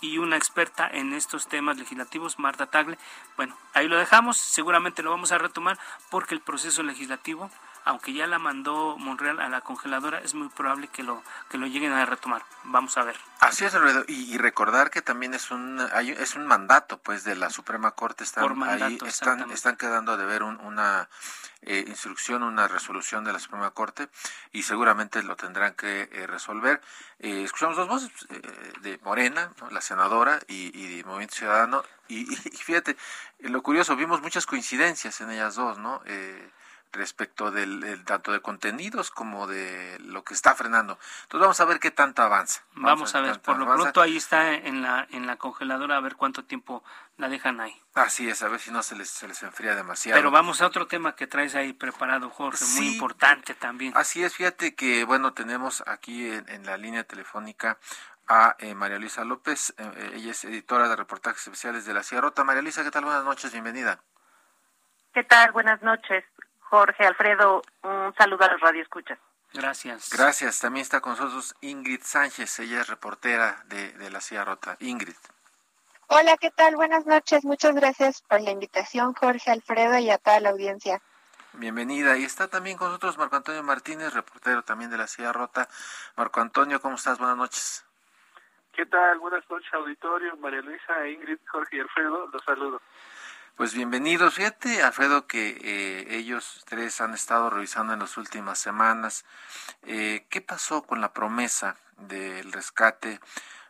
y 0.00 0.18
una 0.18 0.36
experta 0.36 0.88
en 0.88 1.12
estos 1.12 1.48
temas 1.48 1.76
legislativos, 1.76 2.38
Marta 2.38 2.66
Tagle. 2.66 2.98
Bueno, 3.36 3.56
ahí 3.74 3.88
lo 3.88 3.98
dejamos, 3.98 4.38
seguramente 4.38 5.02
lo 5.02 5.10
vamos 5.10 5.32
a 5.32 5.38
retomar 5.38 5.78
porque 6.10 6.34
el 6.34 6.40
proceso 6.40 6.82
legislativo 6.82 7.50
aunque 7.84 8.12
ya 8.12 8.26
la 8.26 8.38
mandó 8.38 8.96
Monreal 8.98 9.40
a 9.40 9.48
la 9.48 9.62
congeladora, 9.62 10.20
es 10.20 10.34
muy 10.34 10.48
probable 10.48 10.88
que 10.88 11.02
lo 11.02 11.22
que 11.48 11.58
lo 11.58 11.66
lleguen 11.66 11.92
a 11.92 12.04
retomar. 12.04 12.42
Vamos 12.64 12.96
a 12.98 13.04
ver. 13.04 13.16
Así 13.40 13.64
es, 13.64 13.76
y, 14.06 14.34
y 14.34 14.38
recordar 14.38 14.90
que 14.90 15.02
también 15.02 15.34
es 15.34 15.50
un 15.50 15.80
es 15.80 16.34
un 16.34 16.46
mandato, 16.46 16.98
pues, 16.98 17.24
de 17.24 17.36
la 17.36 17.50
Suprema 17.50 17.92
Corte 17.92 18.24
están 18.24 18.62
ahí 18.62 18.98
están 19.06 19.50
están 19.50 19.76
quedando 19.76 20.16
de 20.16 20.26
ver 20.26 20.42
una 20.42 21.08
eh, 21.62 21.84
instrucción, 21.86 22.42
una 22.42 22.68
resolución 22.68 23.24
de 23.24 23.32
la 23.32 23.38
Suprema 23.38 23.70
Corte 23.70 24.08
y 24.52 24.62
seguramente 24.62 25.22
lo 25.22 25.36
tendrán 25.36 25.74
que 25.74 26.08
eh, 26.12 26.26
resolver. 26.26 26.80
Eh, 27.18 27.42
escuchamos 27.44 27.76
dos 27.76 27.88
voces 27.88 28.10
de 28.80 28.98
Morena, 29.02 29.52
la 29.70 29.80
senadora 29.80 30.40
y, 30.48 30.76
y 30.78 30.96
de 30.96 31.04
Movimiento 31.04 31.36
Ciudadano 31.36 31.82
y, 32.08 32.20
y, 32.48 32.56
fíjate 32.56 32.96
lo 33.40 33.62
curioso 33.62 33.96
vimos 33.96 34.22
muchas 34.22 34.46
coincidencias 34.46 35.20
en 35.20 35.30
ellas 35.30 35.54
dos, 35.54 35.78
¿no? 35.78 36.02
Respecto 36.92 37.50
del, 37.50 38.04
tanto 38.04 38.32
de 38.32 38.40
contenidos 38.40 39.10
como 39.10 39.46
de 39.46 39.98
lo 40.00 40.24
que 40.24 40.34
está 40.34 40.54
frenando. 40.54 40.98
Entonces 41.22 41.40
vamos 41.40 41.60
a 41.60 41.64
ver 41.64 41.78
qué 41.78 41.90
tanto 41.90 42.22
avanza. 42.22 42.62
Vamos, 42.74 43.14
a 43.14 43.20
ver, 43.20 43.40
por 43.40 43.58
lo 43.58 43.66
pronto 43.66 44.00
ahí 44.00 44.16
está 44.16 44.52
en 44.54 44.82
la 44.82 45.06
en 45.10 45.26
la 45.26 45.36
congeladora 45.36 45.96
a 45.96 46.00
ver 46.00 46.16
cuánto 46.16 46.44
tiempo 46.44 46.82
la 47.16 47.28
dejan 47.28 47.60
ahí. 47.60 47.80
Así 47.94 48.28
es, 48.28 48.42
a 48.42 48.48
ver 48.48 48.60
si 48.60 48.70
no 48.70 48.82
se 48.82 48.96
les, 48.96 49.08
se 49.08 49.28
les 49.28 49.42
enfría 49.42 49.74
demasiado. 49.74 50.18
Pero 50.18 50.30
vamos 50.30 50.60
a 50.62 50.66
otro 50.66 50.86
tema 50.86 51.14
que 51.14 51.26
traes 51.26 51.54
ahí 51.54 51.72
preparado, 51.72 52.30
Jorge, 52.30 52.64
muy 52.76 52.88
importante 52.88 53.54
también. 53.54 53.92
Así 53.96 54.22
es, 54.24 54.34
fíjate 54.34 54.74
que, 54.74 55.04
bueno, 55.04 55.32
tenemos 55.32 55.84
aquí 55.86 56.26
en, 56.26 56.64
la 56.64 56.76
línea 56.76 57.04
telefónica 57.04 57.78
a 58.26 58.56
eh, 58.58 58.74
María 58.74 58.98
Luisa 58.98 59.24
López, 59.24 59.74
eh, 59.76 59.90
eh, 59.96 60.10
ella 60.14 60.30
es 60.30 60.44
editora 60.44 60.88
de 60.88 60.96
reportajes 60.96 61.42
especiales 61.42 61.84
de 61.84 61.94
La 61.94 62.02
Sierrota. 62.02 62.44
María 62.44 62.62
Luisa, 62.62 62.84
¿qué 62.84 62.90
tal? 62.90 63.04
Buenas 63.04 63.24
noches, 63.24 63.52
bienvenida. 63.52 64.00
¿Qué 65.12 65.24
tal? 65.24 65.50
Buenas 65.50 65.82
noches. 65.82 66.24
Jorge, 66.70 67.04
Alfredo, 67.04 67.62
un 67.82 68.14
saludo 68.16 68.44
a 68.44 68.52
los 68.52 68.60
radioescuchas. 68.60 69.18
Gracias. 69.52 70.10
Gracias. 70.10 70.60
También 70.60 70.82
está 70.82 71.00
con 71.00 71.12
nosotros 71.12 71.56
Ingrid 71.60 72.02
Sánchez, 72.02 72.60
ella 72.60 72.82
es 72.82 72.88
reportera 72.88 73.64
de, 73.66 73.92
de 73.94 74.10
La 74.10 74.20
Silla 74.20 74.44
Rota. 74.44 74.76
Ingrid. 74.78 75.16
Hola, 76.06 76.36
¿qué 76.36 76.50
tal? 76.50 76.76
Buenas 76.76 77.06
noches. 77.06 77.44
Muchas 77.44 77.74
gracias 77.74 78.22
por 78.22 78.40
la 78.40 78.52
invitación, 78.52 79.14
Jorge, 79.14 79.50
Alfredo 79.50 79.98
y 79.98 80.10
a 80.10 80.18
toda 80.18 80.38
la 80.38 80.50
audiencia. 80.50 81.02
Bienvenida. 81.54 82.16
Y 82.16 82.24
está 82.24 82.46
también 82.46 82.76
con 82.76 82.88
nosotros 82.88 83.18
Marco 83.18 83.34
Antonio 83.34 83.64
Martínez, 83.64 84.14
reportero 84.14 84.62
también 84.62 84.90
de 84.90 84.98
La 84.98 85.08
Silla 85.08 85.32
Rota. 85.32 85.68
Marco 86.16 86.40
Antonio, 86.40 86.80
¿cómo 86.80 86.94
estás? 86.94 87.18
Buenas 87.18 87.36
noches. 87.36 87.84
¿Qué 88.72 88.86
tal? 88.86 89.18
Buenas 89.18 89.42
noches, 89.50 89.72
auditorio. 89.74 90.36
María 90.36 90.62
Luisa, 90.62 91.08
Ingrid, 91.08 91.38
Jorge 91.48 91.78
y 91.78 91.80
Alfredo, 91.80 92.28
los 92.32 92.44
saludo. 92.44 92.80
Pues 93.60 93.74
bienvenidos. 93.74 94.36
Fíjate, 94.36 94.82
Alfredo, 94.82 95.26
que 95.26 95.58
eh, 95.60 96.16
ellos 96.16 96.64
tres 96.66 97.02
han 97.02 97.12
estado 97.12 97.50
revisando 97.50 97.92
en 97.92 97.98
las 97.98 98.16
últimas 98.16 98.58
semanas 98.58 99.26
eh, 99.82 100.24
qué 100.30 100.40
pasó 100.40 100.80
con 100.80 101.02
la 101.02 101.12
promesa 101.12 101.76
del 101.98 102.52
rescate 102.52 103.20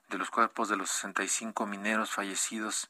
de 0.09 0.17
los 0.17 0.31
cuerpos 0.31 0.69
de 0.69 0.77
los 0.77 0.91
65 0.91 1.67
mineros 1.67 2.13
fallecidos 2.13 2.89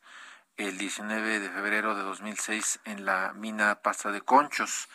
el 0.58 0.76
19 0.76 1.40
de 1.40 1.48
febrero 1.48 1.94
de 1.94 2.02
2006 2.02 2.80
en 2.84 3.06
la 3.06 3.32
mina 3.32 3.76
Pasta 3.76 4.10
de 4.10 4.20
Conchos. 4.20 4.90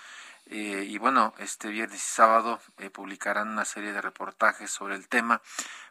Eh, 0.45 0.85
y 0.87 0.99
bueno, 0.99 1.33
este 1.39 1.69
viernes 1.69 2.03
y 2.03 2.07
sábado 2.07 2.61
publicarán 2.93 3.47
una 3.47 3.65
serie 3.65 3.93
de 3.93 4.01
reportajes 4.01 4.69
sobre 4.69 4.93
el 4.93 5.07
tema, 5.07 5.41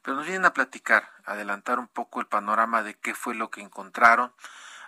pero 0.03 0.17
nos 0.17 0.27
vienen 0.27 0.45
a 0.45 0.55
platicar, 0.55 1.11
adelantar 1.25 1.81
un 1.81 1.89
poco 1.89 2.21
el 2.21 2.29
panorama 2.29 2.85
de 2.85 2.95
qué 2.95 3.17
fue 3.17 3.35
lo 3.35 3.51
que 3.51 3.63
encontraron, 3.63 4.33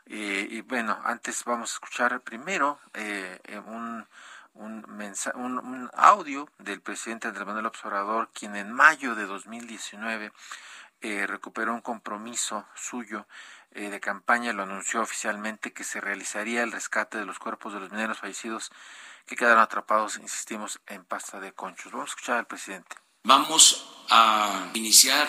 eh, 0.08 0.46
y 0.50 0.60
bueno, 0.60 0.98
antes 1.04 1.42
vamos 1.44 1.72
a 1.72 1.74
escuchar 1.74 2.20
primero 2.20 2.78
eh, 2.94 3.40
eh, 3.44 3.58
un, 3.58 4.06
un, 4.54 5.90
audio 5.94 6.48
del 6.58 6.80
presidente 6.80 7.26
Andrés 7.26 7.46
Manuel 7.46 7.66
Observador, 7.66 8.30
quien 8.32 8.54
en 8.54 8.72
mayo 8.72 9.14
de 9.14 9.26
2019 9.26 10.32
recuperó 11.26 11.72
un 11.72 11.82
compromiso 11.82 12.66
suyo 12.74 13.26
de 13.70 14.00
campaña, 14.00 14.52
lo 14.52 14.64
anunció 14.64 15.02
oficialmente 15.02 15.72
que 15.72 15.84
se 15.84 16.00
realizaría 16.00 16.64
el 16.64 16.72
rescate 16.72 17.18
de 17.18 17.26
los 17.26 17.38
cuerpos 17.38 17.74
de 17.74 17.80
los 17.80 17.92
mineros 17.92 18.18
fallecidos 18.18 18.72
que 19.24 19.36
quedaron 19.36 19.60
atrapados, 19.60 20.16
insistimos, 20.16 20.80
en 20.86 21.04
pasta 21.04 21.38
de 21.38 21.52
conchos. 21.52 21.92
Vamos 21.92 22.08
a 22.08 22.12
escuchar 22.12 22.36
al 22.38 22.46
presidente. 22.46 22.96
Vamos 23.22 24.04
a 24.10 24.70
iniciar 24.74 25.28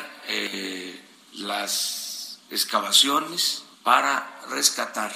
las 1.34 2.42
excavaciones 2.50 3.64
para 3.84 4.37
rescatar 4.50 5.14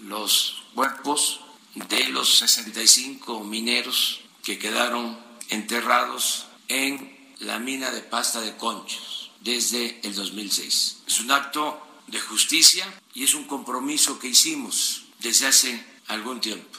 los 0.00 0.62
cuerpos 0.74 1.40
de 1.74 2.08
los 2.08 2.38
65 2.38 3.44
mineros 3.44 4.20
que 4.42 4.58
quedaron 4.58 5.18
enterrados 5.48 6.46
en 6.68 7.14
la 7.40 7.58
mina 7.58 7.90
de 7.90 8.00
pasta 8.00 8.40
de 8.40 8.56
conchos 8.56 9.30
desde 9.40 10.00
el 10.02 10.14
2006. 10.14 11.02
Es 11.06 11.20
un 11.20 11.30
acto 11.30 11.80
de 12.06 12.20
justicia 12.20 12.86
y 13.12 13.24
es 13.24 13.34
un 13.34 13.44
compromiso 13.44 14.18
que 14.18 14.28
hicimos 14.28 15.04
desde 15.20 15.46
hace 15.46 15.84
algún 16.08 16.40
tiempo. 16.40 16.78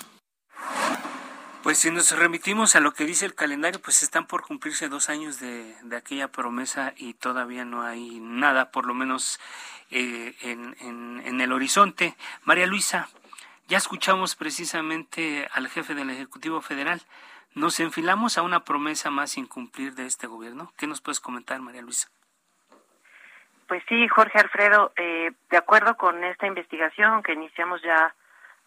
Pues 1.66 1.80
si 1.80 1.90
nos 1.90 2.16
remitimos 2.16 2.76
a 2.76 2.80
lo 2.80 2.94
que 2.94 3.06
dice 3.06 3.26
el 3.26 3.34
calendario, 3.34 3.82
pues 3.82 4.04
están 4.04 4.28
por 4.28 4.44
cumplirse 4.44 4.88
dos 4.88 5.10
años 5.10 5.40
de, 5.40 5.74
aquella 5.98 6.28
promesa 6.28 6.94
y 6.96 7.16
todavía 7.16 7.66
no 7.66 7.82
hay 7.82 8.20
nada, 8.20 8.70
por 8.70 8.86
lo 8.86 8.94
menos 8.94 9.40
eh, 9.90 10.36
en, 10.42 10.76
en 11.26 11.42
el 11.42 11.52
horizonte. 11.52 12.14
María 12.44 12.68
Luisa, 12.68 13.10
ya 13.68 13.80
escuchamos 13.80 14.36
precisamente 14.36 15.50
al 15.54 15.68
jefe 15.68 15.96
del 15.96 16.12
Ejecutivo 16.12 16.62
Federal. 16.62 17.02
¿Nos 17.56 17.80
enfilamos 17.80 18.38
a 18.38 18.44
una 18.44 18.64
promesa 18.64 19.10
más 19.10 19.32
sin 19.32 19.48
cumplir 19.48 19.96
de 19.96 20.06
este 20.06 20.28
gobierno? 20.28 20.72
¿Qué 20.78 20.86
nos 20.86 21.02
puedes 21.02 21.20
comentar, 21.20 21.60
María 21.62 21.82
Luisa? 21.82 22.10
Pues 23.68 23.82
sí, 23.90 24.08
Jorge 24.08 24.38
Alfredo, 24.38 24.94
eh, 24.98 25.32
de 25.50 25.58
acuerdo 25.58 25.98
con 25.98 26.24
esta 26.26 26.46
investigación 26.46 27.24
que 27.24 27.34
iniciamos 27.34 27.82
ya 27.82 28.14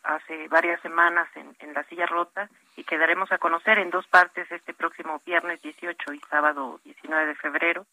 hace 0.03 0.49
varias 0.49 0.81
semanas 0.83 1.29
en, 1.35 1.55
en, 1.59 1.75
la 1.75 1.85
silla 1.85 2.07
rota 2.07 2.49
y 2.77 2.85
que 2.85 2.99
daremos 2.99 3.31
a 3.33 3.39
conocer 3.39 3.79
en 3.79 3.91
dos 3.91 4.07
partes 4.07 4.51
este 4.51 4.75
próximo 4.75 5.21
viernes 5.27 5.61
18 5.63 6.13
y 6.13 6.21
sábado 6.31 6.81
19 6.85 7.27
de 7.27 7.35
febrero, 7.35 7.87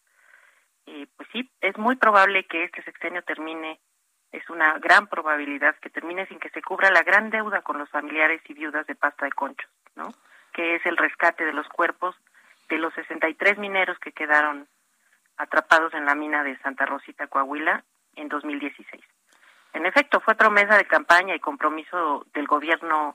eh, 0.86 1.06
pues 1.16 1.28
sí, 1.32 1.50
es 1.60 1.76
muy 1.76 1.96
probable 1.96 2.44
que 2.44 2.64
este 2.64 2.82
sexenio 2.82 3.22
termine, 3.22 3.80
es 4.30 4.48
una 4.48 4.78
gran 4.78 5.08
probabilidad 5.08 5.74
que 5.76 5.90
termine 5.90 6.26
sin 6.26 6.38
que 6.38 6.50
se 6.50 6.62
cubra 6.62 6.90
la 6.90 7.02
gran 7.02 7.30
deuda 7.30 7.62
con 7.62 7.78
los 7.78 7.90
familiares 7.90 8.40
y 8.48 8.54
viudas 8.54 8.86
de 8.86 8.94
pasta 8.94 9.24
de 9.24 9.32
conchos, 9.32 9.70
¿no? 9.96 10.14
Que 10.52 10.76
es 10.76 10.86
el 10.86 10.96
rescate 10.96 11.44
de 11.44 11.52
los 11.52 11.68
cuerpos 11.68 12.14
de 12.68 12.78
los 12.78 12.94
63 12.94 13.58
mineros 13.58 13.98
que 13.98 14.12
quedaron 14.12 14.68
atrapados 15.36 15.92
en 15.94 16.06
la 16.06 16.14
mina 16.14 16.44
de 16.44 16.56
Santa 16.58 16.86
Rosita, 16.86 17.26
Coahuila, 17.26 17.84
en 18.14 18.28
2016. 18.28 19.04
En 19.76 19.84
efecto, 19.84 20.20
fue 20.20 20.34
promesa 20.34 20.78
de 20.78 20.86
campaña 20.86 21.34
y 21.34 21.38
compromiso 21.38 22.24
del 22.32 22.46
gobierno 22.46 23.14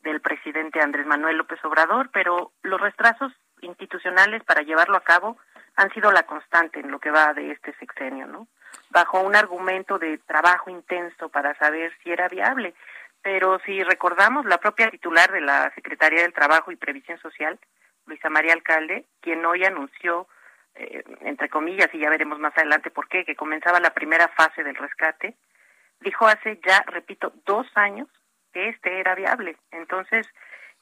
del 0.00 0.22
presidente 0.22 0.80
Andrés 0.80 1.06
Manuel 1.06 1.36
López 1.36 1.62
Obrador, 1.66 2.08
pero 2.10 2.50
los 2.62 2.80
retrasos 2.80 3.30
institucionales 3.60 4.42
para 4.44 4.62
llevarlo 4.62 4.96
a 4.96 5.04
cabo 5.04 5.36
han 5.76 5.92
sido 5.92 6.10
la 6.10 6.22
constante 6.22 6.80
en 6.80 6.90
lo 6.90 6.98
que 6.98 7.10
va 7.10 7.34
de 7.34 7.50
este 7.50 7.74
sexenio, 7.74 8.26
¿no? 8.26 8.48
Bajo 8.88 9.20
un 9.20 9.36
argumento 9.36 9.98
de 9.98 10.16
trabajo 10.16 10.70
intenso 10.70 11.28
para 11.28 11.54
saber 11.58 11.92
si 12.02 12.10
era 12.10 12.26
viable. 12.28 12.72
Pero 13.20 13.58
si 13.66 13.84
recordamos, 13.84 14.46
la 14.46 14.56
propia 14.56 14.90
titular 14.90 15.30
de 15.30 15.42
la 15.42 15.70
Secretaría 15.74 16.22
del 16.22 16.32
Trabajo 16.32 16.72
y 16.72 16.76
Previsión 16.76 17.18
Social, 17.18 17.58
Luisa 18.06 18.30
María 18.30 18.54
Alcalde, 18.54 19.04
quien 19.20 19.44
hoy 19.44 19.62
anunció 19.66 20.26
eh, 20.74 21.02
entre 21.22 21.48
comillas, 21.50 21.88
y 21.92 21.98
ya 21.98 22.08
veremos 22.08 22.38
más 22.38 22.56
adelante 22.56 22.90
por 22.90 23.08
qué, 23.08 23.24
que 23.24 23.36
comenzaba 23.36 23.78
la 23.80 23.92
primera 23.92 24.28
fase 24.28 24.62
del 24.62 24.76
rescate, 24.76 25.34
dijo 26.00 26.26
hace 26.26 26.60
ya, 26.66 26.82
repito, 26.86 27.32
dos 27.44 27.66
años 27.74 28.08
que 28.52 28.68
este 28.68 29.00
era 29.00 29.14
viable. 29.14 29.56
Entonces, 29.70 30.26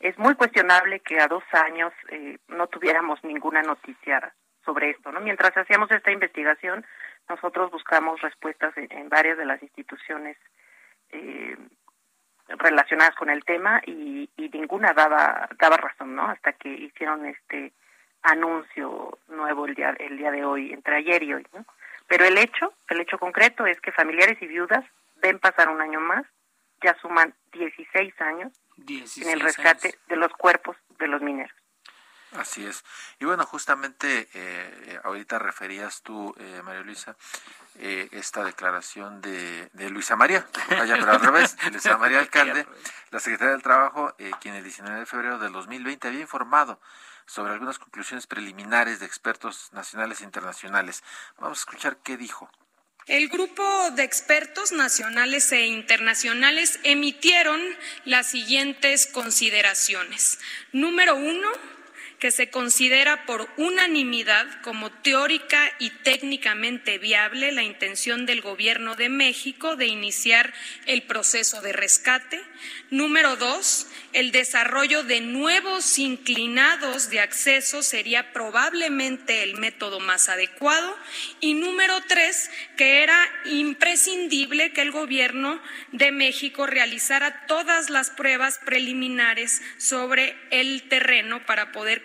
es 0.00 0.16
muy 0.18 0.34
cuestionable 0.34 1.00
que 1.00 1.20
a 1.20 1.28
dos 1.28 1.44
años 1.52 1.92
eh, 2.10 2.38
no 2.48 2.66
tuviéramos 2.66 3.22
ninguna 3.24 3.62
noticia 3.62 4.34
sobre 4.64 4.90
esto, 4.90 5.12
¿no? 5.12 5.20
Mientras 5.20 5.56
hacíamos 5.56 5.90
esta 5.90 6.10
investigación, 6.10 6.84
nosotros 7.28 7.70
buscamos 7.70 8.20
respuestas 8.20 8.74
en, 8.76 9.08
varias 9.08 9.38
de 9.38 9.46
las 9.46 9.62
instituciones 9.62 10.36
eh, 11.10 11.56
relacionadas 12.48 13.14
con 13.14 13.30
el 13.30 13.44
tema 13.44 13.80
y, 13.86 14.28
y, 14.36 14.48
ninguna 14.50 14.92
daba 14.92 15.48
daba 15.58 15.76
razón, 15.76 16.14
¿no? 16.14 16.28
Hasta 16.28 16.52
que 16.52 16.68
hicieron 16.68 17.26
este 17.26 17.72
anuncio 18.22 19.18
nuevo 19.28 19.66
el 19.66 19.74
día, 19.74 19.94
el 19.98 20.18
día 20.18 20.30
de 20.30 20.44
hoy, 20.44 20.72
entre 20.72 20.96
ayer 20.96 21.22
y 21.22 21.34
hoy. 21.34 21.46
¿no? 21.52 21.64
Pero 22.08 22.24
el 22.24 22.38
hecho, 22.38 22.72
el 22.88 23.00
hecho 23.00 23.18
concreto 23.18 23.66
es 23.66 23.80
que 23.80 23.92
familiares 23.92 24.40
y 24.40 24.46
viudas 24.46 24.84
ven 25.26 25.38
pasar 25.38 25.68
un 25.68 25.80
año 25.80 26.00
más, 26.00 26.24
ya 26.82 26.96
suman 27.00 27.34
16 27.52 28.20
años 28.20 28.52
en 28.86 29.28
el 29.28 29.40
rescate 29.40 29.98
de 30.08 30.16
los 30.16 30.32
cuerpos 30.32 30.76
de 30.98 31.08
los 31.08 31.20
mineros. 31.20 31.54
Así 32.32 32.66
es. 32.66 32.84
Y 33.18 33.24
bueno, 33.24 33.46
justamente 33.46 34.28
eh, 34.34 35.00
ahorita 35.04 35.38
referías 35.38 36.02
tú, 36.02 36.34
eh, 36.38 36.60
María 36.62 36.82
Luisa, 36.82 37.16
eh, 37.78 38.08
esta 38.12 38.44
declaración 38.44 39.20
de, 39.20 39.70
de 39.72 39.90
Luisa 39.90 40.16
María, 40.16 40.46
vaya, 40.70 40.96
pero 40.98 41.12
al 41.12 41.20
revés, 41.20 41.56
Luisa 41.72 41.96
María 41.96 42.18
Alcalde, 42.18 42.66
la 43.10 43.20
secretaria 43.20 43.52
del 43.52 43.62
Trabajo, 43.62 44.14
eh, 44.18 44.30
quien 44.40 44.54
el 44.54 44.64
19 44.64 45.00
de 45.00 45.06
febrero 45.06 45.38
del 45.38 45.52
2020 45.52 46.08
había 46.08 46.20
informado 46.20 46.80
sobre 47.26 47.52
algunas 47.52 47.78
conclusiones 47.78 48.26
preliminares 48.26 49.00
de 49.00 49.06
expertos 49.06 49.72
nacionales 49.72 50.20
e 50.20 50.24
internacionales. 50.24 51.02
Vamos 51.38 51.58
a 51.58 51.60
escuchar 51.60 51.98
qué 51.98 52.16
dijo. 52.16 52.50
El 53.06 53.28
grupo 53.28 53.62
de 53.92 54.02
expertos 54.02 54.72
nacionales 54.72 55.52
e 55.52 55.66
internacionales 55.66 56.80
emitieron 56.82 57.60
las 58.04 58.26
siguientes 58.26 59.06
consideraciones. 59.06 60.40
Número 60.72 61.14
uno, 61.14 61.48
que 62.26 62.32
se 62.32 62.50
considera 62.50 63.24
por 63.24 63.48
unanimidad 63.56 64.48
como 64.62 64.90
teórica 64.90 65.70
y 65.78 65.90
técnicamente 65.90 66.98
viable 66.98 67.52
la 67.52 67.62
intención 67.62 68.26
del 68.26 68.40
Gobierno 68.40 68.96
de 68.96 69.08
México 69.08 69.76
de 69.76 69.86
iniciar 69.86 70.52
el 70.86 71.02
proceso 71.02 71.60
de 71.60 71.72
rescate. 71.72 72.42
Número 72.90 73.36
dos, 73.36 73.86
el 74.12 74.32
desarrollo 74.32 75.04
de 75.04 75.20
nuevos 75.20 75.98
inclinados 75.98 77.10
de 77.10 77.20
acceso 77.20 77.82
sería 77.84 78.32
probablemente 78.32 79.44
el 79.44 79.56
método 79.56 80.00
más 80.00 80.28
adecuado. 80.28 80.96
Y 81.38 81.54
número 81.54 82.00
tres, 82.08 82.50
que 82.76 83.04
era 83.04 83.18
imprescindible 83.44 84.72
que 84.72 84.82
el 84.82 84.90
Gobierno 84.90 85.62
de 85.92 86.10
México 86.10 86.66
realizara 86.66 87.46
todas 87.46 87.88
las 87.88 88.10
pruebas 88.10 88.58
preliminares 88.64 89.62
sobre 89.78 90.36
el 90.50 90.88
terreno 90.88 91.44
para 91.46 91.70
poder 91.70 92.02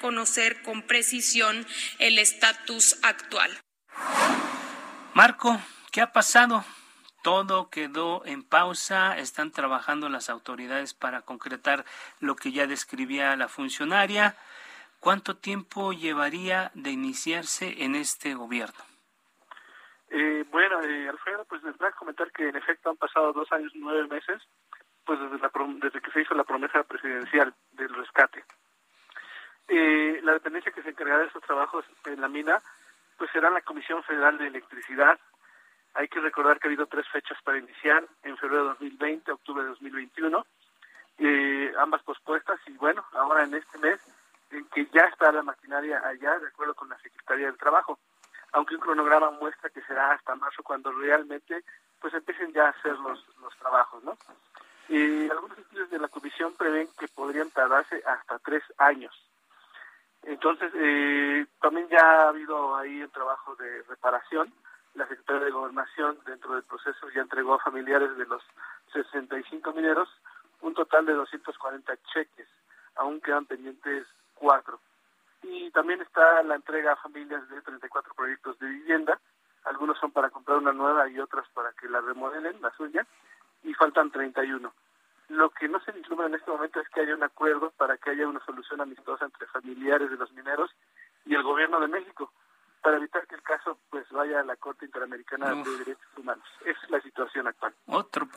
con 0.64 0.82
precisión 0.84 1.66
el 2.00 2.20
estatus 2.20 3.00
actual. 3.04 3.50
Marco, 5.14 5.60
¿qué 5.92 6.02
ha 6.02 6.12
pasado? 6.12 6.64
Todo 7.24 7.70
quedó 7.70 8.24
en 8.26 8.44
pausa, 8.44 9.18
están 9.18 9.52
trabajando 9.52 10.10
las 10.10 10.30
autoridades 10.30 10.94
para 10.94 11.22
concretar 11.22 11.86
lo 12.20 12.36
que 12.36 12.52
ya 12.52 12.68
describía 12.68 13.36
la 13.36 13.48
funcionaria. 13.48 14.36
¿Cuánto 15.00 15.38
tiempo 15.38 15.94
llevaría 15.94 16.72
de 16.74 16.92
iniciarse 16.92 17.84
en 17.84 17.96
este 17.96 18.34
gobierno? 18.34 18.84
Eh, 20.10 20.44
bueno, 20.52 20.82
eh, 20.82 21.10
Alfredo, 21.10 21.46
pues 21.46 21.64
les 21.64 21.78
voy 21.78 21.88
a 21.88 21.94
comentar 21.94 22.32
que 22.32 22.50
en 22.50 22.56
efecto 22.56 22.90
han 22.90 22.98
pasado 22.98 23.34
dos 23.34 23.52
años 23.52 23.72
y 23.74 23.80
nueve 23.80 24.08
meses, 24.08 24.42
pues 25.06 25.20
desde, 25.20 25.40
la, 25.40 25.52
desde 25.82 26.02
que 26.02 26.12
se 26.12 26.22
hizo 26.22 26.36
la 26.36 26.44
promesa 26.44 26.84
presidencial 26.84 27.54
del 27.72 27.90
rescate. 27.96 28.44
Eh, 29.74 30.20
la 30.24 30.34
dependencia 30.34 30.74
que 30.74 30.84
se 30.84 30.90
encargará 30.90 31.20
de 31.20 31.28
estos 31.28 31.44
trabajos 31.44 31.86
en 32.04 32.20
la 32.20 32.28
mina, 32.28 32.62
pues 33.18 33.32
será 33.32 33.50
la 33.50 33.62
Comisión 33.62 34.04
Federal 34.04 34.38
de 34.38 34.48
Electricidad, 34.48 35.18
hay 35.94 36.10
que 36.10 36.20
recordar 36.20 36.60
que 36.60 36.68
ha 36.68 36.70
habido 36.70 36.88
tres 36.88 37.08
fechas 37.08 37.38
para 37.42 37.58
iniciar, 37.58 38.06
en 38.24 38.36
febrero 38.36 38.64
de 38.64 38.70
2020, 38.72 39.32
octubre 39.32 39.64
de 39.64 39.70
2021, 39.70 40.46
eh, 41.20 41.74
ambas 41.78 42.04
pospuestas 42.04 42.60
y 42.68 42.74
bueno, 42.74 43.06
ahora 43.14 43.46
en 43.46 43.54
este 43.54 43.78
mes 43.78 44.02
en 44.52 44.66
que 44.66 44.88
ya 44.88 45.04
está 45.04 45.32
la 45.32 45.42
maquinaria 45.42 46.06
allá, 46.06 46.38
de 46.40 46.48
acuerdo 46.48 46.76
con 46.76 46.90
la 46.90 47.00
Secretaría 47.00 47.46
del 47.46 47.58
Trabajo, 47.58 47.98
aunque 48.52 48.76
un 48.76 48.82
cronograma 48.82 49.32
muestra 49.32 49.70
que 49.70 49.82
será 49.84 50.12
hasta 50.12 50.36
marzo 50.36 50.64
cuando 50.64 50.92
realmente 50.92 51.64
pues 52.02 52.14
empiecen 52.14 52.52
ya 52.52 52.66
a 52.66 52.70
hacer 52.72 53.00
los, 53.00 53.26
los 53.40 53.56
trabajos, 53.58 54.04
¿no? 54.04 54.18
Y 54.90 55.30
algunos 55.30 55.58
estudios 55.58 55.90
de 55.90 56.00
la 56.00 56.10
comisión 56.10 56.54
prevén 56.58 56.90
que 57.00 57.08
podrían 57.08 57.50
tardarse 57.52 58.04
hasta 58.06 58.38
tres 58.40 58.64
años. 58.78 59.31
Entonces, 60.24 60.72
eh, 60.76 61.46
también 61.60 61.88
ya 61.90 62.00
ha 62.00 62.30
habido 62.30 62.76
ahí 62.76 63.02
el 63.02 63.10
trabajo 63.10 63.56
de 63.56 63.84
reparación, 63.84 64.54
la 64.94 65.08
Secretaría 65.08 65.46
de 65.46 65.52
Gobernación 65.52 66.18
dentro 66.26 66.54
del 66.54 66.64
proceso 66.64 67.10
ya 67.10 67.22
entregó 67.22 67.54
a 67.56 67.60
familiares 67.60 68.16
de 68.18 68.26
los 68.26 68.44
65 68.94 69.72
mineros 69.74 70.10
un 70.62 70.74
total 70.74 71.06
de 71.06 71.14
240 71.14 71.98
cheques, 72.14 72.48
aún 72.96 73.22
quedan 73.22 73.46
pendientes 73.46 74.06
cuatro. 74.36 74.80
Y 75.44 75.72
también 75.72 76.02
está 76.02 76.44
la 76.44 76.56
entrega 76.56 76.94
a 76.94 76.98
familias 76.98 77.48
de 77.50 77.62
34 77.62 78.14
proyectos 78.14 78.60
de 78.60 78.68
vivienda, 78.68 79.20
algunos 79.64 79.98
son 79.98 80.12
para 80.12 80.30
comprar 80.30 80.58
una 80.58 80.74
nueva 80.74 81.08
y 81.10 81.20
otras 81.20 81.48
para 81.54 81.72
que 81.74 81.88
la 81.88 82.02
remodelen, 82.02 82.62
la 82.62 82.72
suya, 82.72 83.06
y 83.64 83.74
faltan 83.74 84.12
31. 84.12 84.72
Lo 85.32 85.50
que 85.50 85.68
no 85.68 85.80
se 85.82 85.92
vislumbra 85.92 86.28
en 86.28 86.36
este 86.36 86.52
momento 86.52 86.80
es 86.80 86.90
que 86.90 87.02
haya 87.02 87.16
un 87.16 87.24
acuerdo 87.24 87.72
para 87.78 87.98
que 87.98 88.12
haya 88.12 88.28
una 88.28 88.44
solución 88.46 88.82
amistosa 88.82 89.26
entre 89.26 89.48
familiares 89.48 90.10
de 90.10 90.18
los 90.18 90.32
mineros 90.34 90.70
y 91.26 91.36
el 91.36 91.44
gobierno 91.44 91.80
de 91.80 91.88
México 91.88 92.32
para 92.82 92.98
evitar 92.98 93.26
que 93.28 93.36
el 93.36 93.44
caso 93.44 93.78
pues 93.90 94.10
vaya 94.10 94.40
a 94.40 94.44
la 94.44 94.56
Corte 94.56 94.86
Interamericana 94.86 95.54
de 95.54 95.78
Derechos 95.78 96.08
Humanos. 96.18 96.46
Esa 96.66 96.80
es 96.84 96.90
la 96.90 97.02
situación 97.02 97.48
actual. 97.48 97.74
Otro 97.86 98.28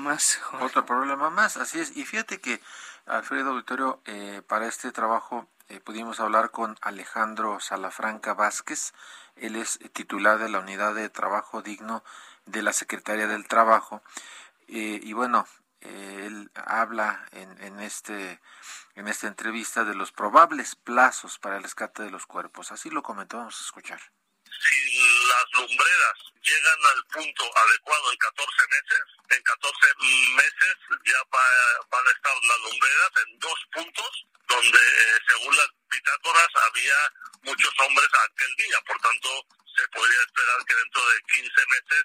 más. 0.00 0.42
Otro 0.60 0.84
problema 0.84 1.30
más, 1.30 1.56
así 1.56 1.78
es. 1.78 1.96
Y 1.96 2.04
fíjate 2.04 2.40
que, 2.40 2.60
Alfredo 3.06 3.50
Auditorio, 3.50 4.00
eh, 4.06 4.42
para 4.46 4.66
este 4.66 4.90
trabajo 4.92 5.46
eh, 5.68 5.80
pudimos 5.80 6.18
hablar 6.20 6.50
con 6.50 6.76
Alejandro 6.80 7.60
Salafranca 7.60 8.34
Vázquez. 8.34 8.92
Él 9.36 9.56
es 9.56 9.78
titular 9.92 10.38
de 10.38 10.48
la 10.48 10.58
Unidad 10.58 10.94
de 10.94 11.08
Trabajo 11.08 11.62
Digno 11.62 12.02
de 12.46 12.62
la 12.62 12.72
Secretaría 12.72 13.26
del 13.26 13.46
Trabajo. 13.46 14.02
Eh, 14.68 15.00
y 15.02 15.12
bueno, 15.12 15.46
él 15.80 16.50
habla 16.54 17.26
en, 17.32 17.62
en, 17.62 17.80
este, 17.80 18.40
en 18.94 19.08
esta 19.08 19.26
entrevista 19.26 19.84
de 19.84 19.94
los 19.94 20.12
probables 20.12 20.76
plazos 20.76 21.38
para 21.38 21.56
el 21.56 21.62
rescate 21.62 22.02
de 22.02 22.10
los 22.10 22.26
cuerpos. 22.26 22.72
Así 22.72 22.90
lo 22.90 23.02
comentó, 23.02 23.38
vamos 23.38 23.60
a 23.60 23.64
escuchar 23.64 24.00
si 24.60 25.26
las 25.26 25.46
lumbreras 25.52 26.18
llegan 26.42 26.80
al 26.94 27.04
punto 27.06 27.44
adecuado 27.56 28.12
en 28.12 28.18
14 28.18 28.62
meses, 28.68 29.04
en 29.30 29.42
14 29.42 29.86
meses 30.36 30.74
ya 31.04 31.20
van 31.30 32.06
a 32.06 32.10
estar 32.10 32.34
las 32.34 32.58
lumbreras 32.60 33.10
en 33.26 33.38
dos 33.38 33.58
puntos 33.72 34.26
donde 34.48 34.78
eh, 34.78 35.18
según 35.28 35.56
las 35.56 35.68
bitácoras 35.88 36.48
había 36.68 36.98
muchos 37.42 37.72
hombres 37.80 38.08
aquel 38.28 38.54
día, 38.56 38.80
por 38.86 39.00
tanto 39.00 39.46
se 39.76 39.88
podría 39.88 40.20
esperar 40.26 40.64
que 40.66 40.74
dentro 40.74 41.02
de 41.08 41.22
15 41.22 41.66
meses 41.70 42.04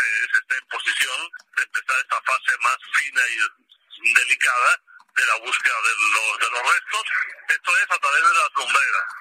se, 0.00 0.32
se 0.32 0.38
esté 0.38 0.54
en 0.56 0.66
posición 0.68 1.20
de 1.56 1.62
empezar 1.62 1.96
esta 2.00 2.20
fase 2.22 2.52
más 2.62 2.78
fina 2.96 3.22
y 3.28 4.14
delicada 4.14 4.82
de 5.16 5.26
la 5.26 5.36
búsqueda 5.44 5.78
de 5.82 5.92
los, 6.00 6.38
de 6.40 6.50
los 6.50 6.62
restos. 6.74 7.04
Esto 7.48 7.70
es 7.78 7.90
a 7.90 7.98
través 7.98 8.22
de 8.22 8.34
las 8.34 8.50
lumbreras 8.56 9.20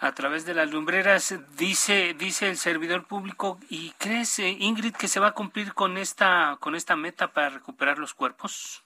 a 0.00 0.14
través 0.14 0.44
de 0.44 0.54
las 0.54 0.70
lumbreras, 0.70 1.34
dice, 1.56 2.14
dice 2.14 2.48
el 2.48 2.56
servidor 2.56 3.06
público, 3.06 3.58
¿y 3.68 3.90
crees, 3.98 4.38
eh, 4.38 4.50
Ingrid, 4.50 4.94
que 4.94 5.08
se 5.08 5.18
va 5.18 5.28
a 5.28 5.34
cumplir 5.34 5.74
con 5.74 5.98
esta, 5.98 6.56
con 6.60 6.76
esta 6.76 6.94
meta 6.94 7.32
para 7.32 7.48
recuperar 7.50 7.98
los 7.98 8.14
cuerpos? 8.14 8.84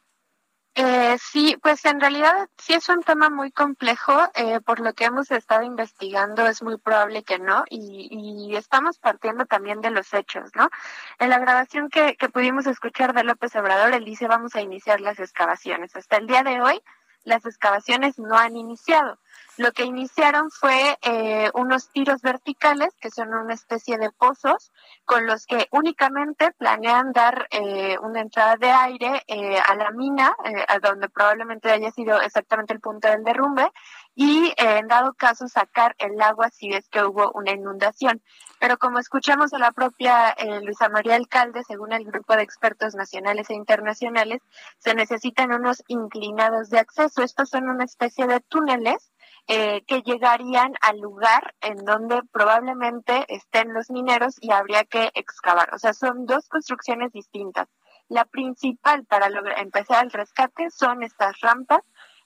Eh, 0.75 1.19
sí, 1.19 1.59
pues 1.63 1.85
en 1.85 2.01
realidad 2.01 2.49
sí 2.57 2.73
es 2.73 2.89
un 2.89 3.03
tema 3.03 3.29
muy 3.29 3.53
complejo, 3.53 4.13
eh, 4.35 4.59
por 4.61 4.81
lo 4.81 4.95
que 4.95 5.05
hemos 5.05 5.31
estado 5.31 5.65
investigando 5.65 6.47
es 6.47 6.63
muy 6.63 6.79
probable 6.79 7.25
que 7.25 7.39
no, 7.39 7.65
y, 7.69 8.09
y, 8.11 8.57
estamos 8.57 8.99
partiendo 8.99 9.45
también 9.45 9.83
de 9.83 9.91
los 9.91 10.15
hechos, 10.15 10.51
¿no? 10.55 10.71
En 11.19 11.29
la 11.29 11.39
grabación 11.39 11.91
que, 11.91 12.17
que 12.17 12.31
pudimos 12.31 12.67
escuchar 12.67 13.13
de 13.13 13.23
López 13.23 13.55
Obrador, 13.55 13.93
él 13.93 14.07
dice 14.07 14.29
vamos 14.29 14.55
a 14.55 14.63
iniciar 14.63 15.03
las 15.03 15.21
excavaciones. 15.21 15.95
Hasta 15.95 16.17
el 16.17 16.27
día 16.27 16.43
de 16.43 16.63
hoy, 16.63 16.83
las 17.25 17.45
excavaciones 17.47 18.19
no 18.19 18.37
han 18.37 18.57
iniciado. 18.57 19.19
Lo 19.59 19.73
que 19.73 19.85
iniciaron 19.85 20.51
fue 20.51 20.99
eh, 21.03 21.51
unos 21.53 21.91
tiros 21.91 22.23
verticales, 22.23 22.95
que 23.01 23.11
son 23.11 23.35
una 23.35 23.53
especie 23.53 23.99
de 23.99 24.11
pozos, 24.11 24.73
con 25.05 25.27
los 25.27 25.47
que 25.47 25.69
únicamente 25.71 26.53
planean 26.53 27.13
dar 27.13 27.49
eh, 27.51 27.99
una 28.01 28.21
entrada 28.21 28.57
de 28.57 28.71
aire 28.71 29.23
eh, 29.27 29.59
a 29.59 29.75
la 29.75 29.91
mina, 29.91 30.35
a 30.69 30.79
donde 30.79 31.11
probablemente 31.11 31.71
haya 31.71 31.91
sido 31.91 32.21
exactamente 32.23 32.73
el 32.73 32.81
punto 32.81 33.09
del 33.09 33.25
derrumbe, 33.25 33.71
y 34.15 34.53
en 34.57 34.89
dado 34.89 35.15
caso 35.15 35.49
sacar 35.49 35.95
el 35.99 36.21
agua 36.21 36.51
si 36.51 36.73
es 36.73 36.89
que 36.89 37.03
hubo 37.03 37.33
una 37.33 37.53
inundación. 37.53 38.23
Pero 38.61 38.77
como 38.79 38.99
escuchamos 38.99 39.53
a 39.55 39.59
la 39.59 39.73
propia 39.73 40.37
Luisa 40.63 40.89
María 40.89 41.17
Alcalde, 41.17 41.65
según 41.65 41.93
el 41.93 42.05
grupo 42.05 42.37
de 42.37 42.43
expertos 42.43 42.95
nacionales 42.95 43.49
e 43.51 43.55
internacionales, 43.55 44.41
se 44.79 44.95
necesitan 44.95 45.53
unos 45.53 45.83
inclinados 45.89 46.69
de 46.69 46.79
acceso. 46.79 47.23
Estos 47.23 47.49
son 47.49 47.69
una 47.69 47.85
especie 47.85 48.27
de 48.27 48.41
túneles 48.41 49.13
eh, 49.49 49.83
que 49.87 50.03
llegarían 50.03 50.75
al 50.83 51.01
lugar 51.01 51.55
en 51.61 51.85
donde 51.85 52.23
probablemente 52.31 53.25
estén 53.29 53.75
los 53.75 53.91
mineros 53.91 54.37
y 54.41 54.53
habría 54.53 54.85
que 54.85 55.11
excavar. 55.15 55.75
O 55.75 55.79
sea, 55.79 55.95
son 55.95 56.27
dos 56.27 56.49
construcciones 56.49 57.13
distintas. 57.13 57.69
La 58.09 58.25
principal 58.25 59.05
para 59.05 59.31
lograr, 59.31 59.59
empezar 59.59 60.05
el 60.05 60.13
rescate 60.13 60.71
son 60.71 61.03
estas 61.03 61.41
rampas 61.41 61.81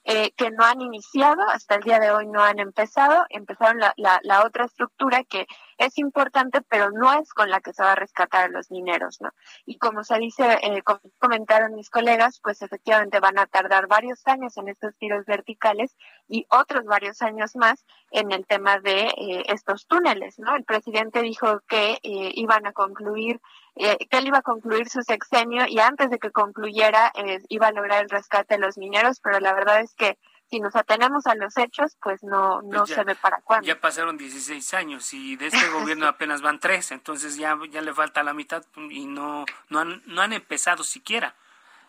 eh, 0.08 0.30
que 0.36 0.52
no 0.52 0.64
han 0.64 0.80
iniciado, 0.80 1.42
hasta 1.50 1.74
el 1.74 1.82
día 1.82 1.98
de 1.98 2.12
hoy 2.12 2.28
no 2.28 2.40
han 2.40 2.60
empezado, 2.60 3.24
empezaron 3.28 3.80
la, 3.80 3.92
la, 3.96 4.20
la, 4.22 4.44
otra 4.44 4.64
estructura 4.66 5.24
que 5.24 5.48
es 5.78 5.98
importante, 5.98 6.60
pero 6.62 6.90
no 6.90 7.12
es 7.12 7.32
con 7.32 7.50
la 7.50 7.60
que 7.60 7.72
se 7.72 7.82
va 7.82 7.92
a 7.92 7.96
rescatar 7.96 8.44
a 8.44 8.48
los 8.48 8.70
mineros, 8.70 9.20
¿no? 9.20 9.30
Y 9.64 9.78
como 9.78 10.04
se 10.04 10.18
dice, 10.18 10.58
eh, 10.62 10.82
comentaron 11.18 11.74
mis 11.74 11.90
colegas, 11.90 12.40
pues 12.42 12.62
efectivamente 12.62 13.20
van 13.20 13.38
a 13.38 13.46
tardar 13.46 13.86
varios 13.86 14.26
años 14.26 14.56
en 14.56 14.68
estos 14.68 14.96
tiros 14.96 15.24
verticales 15.26 15.96
y 16.28 16.46
otros 16.50 16.84
varios 16.84 17.22
años 17.22 17.56
más 17.56 17.84
en 18.10 18.32
el 18.32 18.46
tema 18.46 18.78
de 18.80 19.08
eh, 19.08 19.42
estos 19.46 19.86
túneles, 19.86 20.38
¿no? 20.38 20.56
El 20.56 20.64
presidente 20.64 21.22
dijo 21.22 21.60
que 21.68 21.98
eh, 22.02 22.32
iban 22.34 22.66
a 22.66 22.72
concluir 22.72 23.40
eh, 23.78 23.98
que 24.08 24.16
él 24.16 24.28
iba 24.28 24.38
a 24.38 24.42
concluir 24.42 24.88
su 24.88 25.02
sexenio 25.02 25.66
y 25.68 25.80
antes 25.80 26.08
de 26.08 26.18
que 26.18 26.30
concluyera 26.30 27.12
eh, 27.14 27.40
iba 27.50 27.66
a 27.66 27.72
lograr 27.72 28.02
el 28.02 28.08
rescate 28.08 28.54
de 28.54 28.60
los 28.60 28.78
mineros, 28.78 29.20
pero 29.20 29.38
la 29.38 29.52
verdad 29.52 29.80
es 29.80 29.94
que 29.94 30.16
si 30.48 30.60
nos 30.60 30.76
atenemos 30.76 31.26
a 31.26 31.34
los 31.34 31.56
hechos, 31.56 31.96
pues 32.02 32.22
no, 32.22 32.62
no 32.62 32.84
pues 32.84 32.90
se 32.90 33.04
ve 33.04 33.14
para 33.14 33.40
cuándo. 33.40 33.66
Ya 33.66 33.80
pasaron 33.80 34.16
16 34.16 34.74
años 34.74 35.12
y 35.12 35.36
de 35.36 35.48
este 35.48 35.68
gobierno 35.70 36.06
apenas 36.06 36.42
van 36.42 36.60
tres, 36.60 36.92
entonces 36.92 37.36
ya, 37.36 37.58
ya 37.70 37.82
le 37.82 37.92
falta 37.92 38.22
la 38.22 38.34
mitad 38.34 38.64
y 38.90 39.06
no, 39.06 39.44
no, 39.68 39.80
han, 39.80 40.02
no 40.06 40.22
han 40.22 40.32
empezado 40.32 40.84
siquiera. 40.84 41.34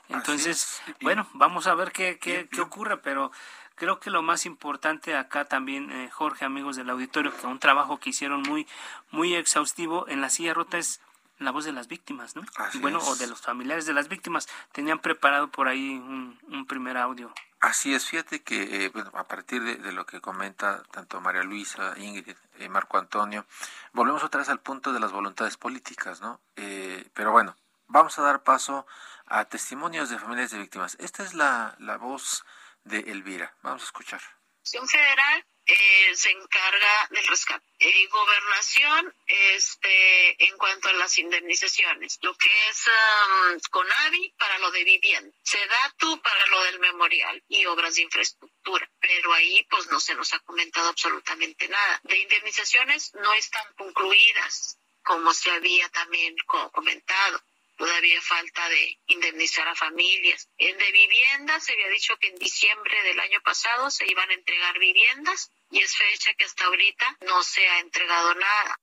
Entonces, 0.09 0.81
bueno, 1.01 1.27
vamos 1.33 1.67
a 1.67 1.75
ver 1.75 1.91
qué, 1.91 2.17
qué, 2.17 2.47
qué 2.49 2.61
ocurre, 2.61 2.97
pero 2.97 3.31
creo 3.75 3.99
que 3.99 4.09
lo 4.09 4.21
más 4.21 4.45
importante 4.45 5.15
acá 5.15 5.45
también, 5.45 5.91
eh, 5.91 6.09
Jorge, 6.11 6.45
amigos 6.45 6.75
del 6.77 6.89
auditorio, 6.89 7.35
que 7.35 7.45
un 7.45 7.59
trabajo 7.59 7.99
que 7.99 8.11
hicieron 8.11 8.41
muy, 8.41 8.67
muy 9.11 9.35
exhaustivo 9.35 10.07
en 10.07 10.21
la 10.21 10.29
silla 10.29 10.53
rota 10.53 10.77
es 10.77 11.01
la 11.39 11.51
voz 11.51 11.65
de 11.65 11.71
las 11.71 11.87
víctimas, 11.87 12.35
¿no? 12.35 12.41
bueno, 12.81 12.99
o 12.99 13.15
de 13.15 13.27
los 13.27 13.41
familiares 13.41 13.85
de 13.85 13.93
las 13.93 14.07
víctimas. 14.07 14.47
Tenían 14.71 14.99
preparado 14.99 15.49
por 15.49 15.67
ahí 15.67 15.91
un, 15.91 16.39
un 16.49 16.65
primer 16.65 16.97
audio. 16.97 17.31
Así 17.59 17.93
es, 17.95 18.05
fíjate 18.05 18.43
que 18.43 18.85
eh, 18.85 18.89
bueno, 18.89 19.11
a 19.15 19.27
partir 19.27 19.63
de, 19.63 19.91
lo 19.91 20.05
que 20.05 20.21
comenta 20.21 20.83
tanto 20.91 21.19
María 21.21 21.41
Luisa, 21.43 21.95
Ingrid, 21.97 22.35
eh, 22.59 22.69
Marco 22.69 22.97
Antonio, 22.99 23.45
volvemos 23.93 24.23
otra 24.23 24.39
vez 24.39 24.49
al 24.49 24.59
punto 24.59 24.93
de 24.93 24.99
las 24.99 25.11
voluntades 25.11 25.57
políticas, 25.57 26.21
¿no? 26.21 26.39
Eh, 26.55 27.09
pero 27.15 27.31
bueno, 27.31 27.55
vamos 27.87 28.19
a 28.19 28.21
dar 28.21 28.43
paso 28.43 28.85
a 29.25 29.45
testimonios 29.45 30.09
de 30.09 30.19
familias 30.19 30.51
de 30.51 30.59
víctimas. 30.59 30.97
Esta 30.99 31.23
es 31.23 31.33
la, 31.33 31.75
la 31.79 31.97
voz 31.97 32.45
de 32.83 32.99
Elvira. 32.99 33.55
Vamos 33.63 33.81
a 33.81 33.85
escuchar. 33.85 34.21
Federal 34.63 35.45
eh, 35.67 36.15
se 36.15 36.31
encarga 36.31 37.07
del 37.11 37.27
rescate. 37.27 37.65
Eh, 37.79 38.07
gobernación, 38.07 39.13
este, 39.27 40.45
en 40.47 40.57
cuanto 40.57 40.87
a 40.87 40.93
las 40.93 41.17
indemnizaciones, 41.17 42.17
lo 42.21 42.35
que 42.35 42.49
es 42.69 42.87
um, 42.87 43.59
CONAVI 43.69 44.33
para 44.37 44.57
lo 44.59 44.71
de 44.71 44.83
vivienda, 44.83 45.35
SEDATU 45.43 46.21
para 46.21 46.47
lo 46.47 46.63
del 46.63 46.79
memorial 46.79 47.43
y 47.49 47.65
obras 47.65 47.95
de 47.95 48.03
infraestructura. 48.03 48.89
Pero 48.99 49.33
ahí 49.33 49.65
pues 49.69 49.87
no 49.87 49.99
se 49.99 50.15
nos 50.15 50.33
ha 50.33 50.39
comentado 50.39 50.87
absolutamente 50.89 51.67
nada. 51.67 51.99
De 52.03 52.17
indemnizaciones 52.17 53.13
no 53.15 53.33
están 53.33 53.65
concluidas, 53.75 54.77
como 55.03 55.33
se 55.33 55.51
había 55.51 55.89
también 55.89 56.35
comentado 56.71 57.43
todavía 57.77 58.21
falta 58.21 58.67
de 58.69 58.99
indemnizar 59.07 59.67
a 59.67 59.75
familias. 59.75 60.49
En 60.57 60.77
de 60.77 60.91
viviendas 60.91 61.63
se 61.63 61.73
había 61.73 61.89
dicho 61.89 62.17
que 62.17 62.27
en 62.27 62.35
diciembre 62.35 63.03
del 63.03 63.19
año 63.19 63.39
pasado 63.43 63.89
se 63.89 64.05
iban 64.09 64.29
a 64.29 64.33
entregar 64.33 64.77
viviendas 64.79 65.51
y 65.71 65.79
es 65.79 65.95
fecha 65.95 66.33
que 66.33 66.45
hasta 66.45 66.65
ahorita 66.65 67.17
no 67.27 67.43
se 67.43 67.67
ha 67.67 67.79
entregado 67.79 68.33
nada. 68.35 68.79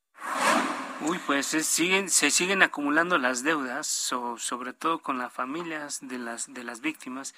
Uy, 1.01 1.19
pues 1.27 1.47
se 1.47 1.63
siguen, 1.63 2.09
se 2.09 2.31
siguen 2.31 2.63
acumulando 2.63 3.19
las 3.19 3.43
deudas, 3.43 3.87
sobre 3.87 4.73
todo 4.73 5.03
con 5.03 5.19
las 5.19 5.33
familias 5.33 5.99
de 6.01 6.19
las, 6.19 6.53
de 6.53 6.65
las 6.65 6.81
víctimas, 6.81 7.35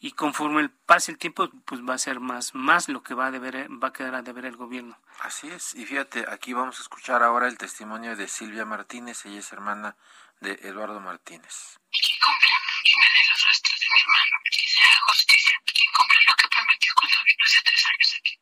y 0.00 0.12
conforme 0.12 0.60
el 0.60 0.70
pase 0.70 1.12
el 1.12 1.18
tiempo, 1.18 1.50
pues 1.64 1.80
va 1.82 1.94
a 1.94 1.98
ser 1.98 2.20
más, 2.20 2.54
más 2.54 2.88
lo 2.88 3.02
que 3.02 3.14
va 3.14 3.26
a 3.26 3.30
deber, 3.30 3.68
va 3.70 3.88
a 3.88 3.92
quedar 3.92 4.14
a 4.14 4.22
deber 4.22 4.44
el 4.46 4.56
gobierno. 4.56 4.98
Así 5.20 5.48
es, 5.48 5.74
y 5.74 5.86
fíjate, 5.86 6.24
aquí 6.28 6.52
vamos 6.52 6.78
a 6.78 6.82
escuchar 6.82 7.22
ahora 7.22 7.48
el 7.48 7.58
testimonio 7.58 8.16
de 8.16 8.28
Silvia 8.28 8.64
Martínez, 8.64 9.24
ella 9.26 9.38
es 9.38 9.52
hermana 9.52 9.96
de 10.40 10.58
Eduardo 10.62 11.00
Martínez. 11.00 11.78
¿Quién 11.90 12.18
cumpla? 12.22 12.48
Que 12.84 12.92
me 12.98 13.04
dé 13.04 13.30
los 13.30 13.44
restos 13.46 13.80
de 13.80 13.86
mi 13.92 14.00
hermano, 14.00 14.36
que 14.44 14.68
se 14.68 14.80
haga 14.80 15.00
justicia. 15.08 15.60
¿Quién 15.64 15.90
cumpla 15.96 16.18
lo 16.28 16.34
que 16.36 16.48
prometió 16.48 16.92
cuando 16.94 17.16
vino 17.24 17.44
hace 17.44 17.60
tres 17.64 17.84
años 17.86 18.16
aquí? 18.18 18.38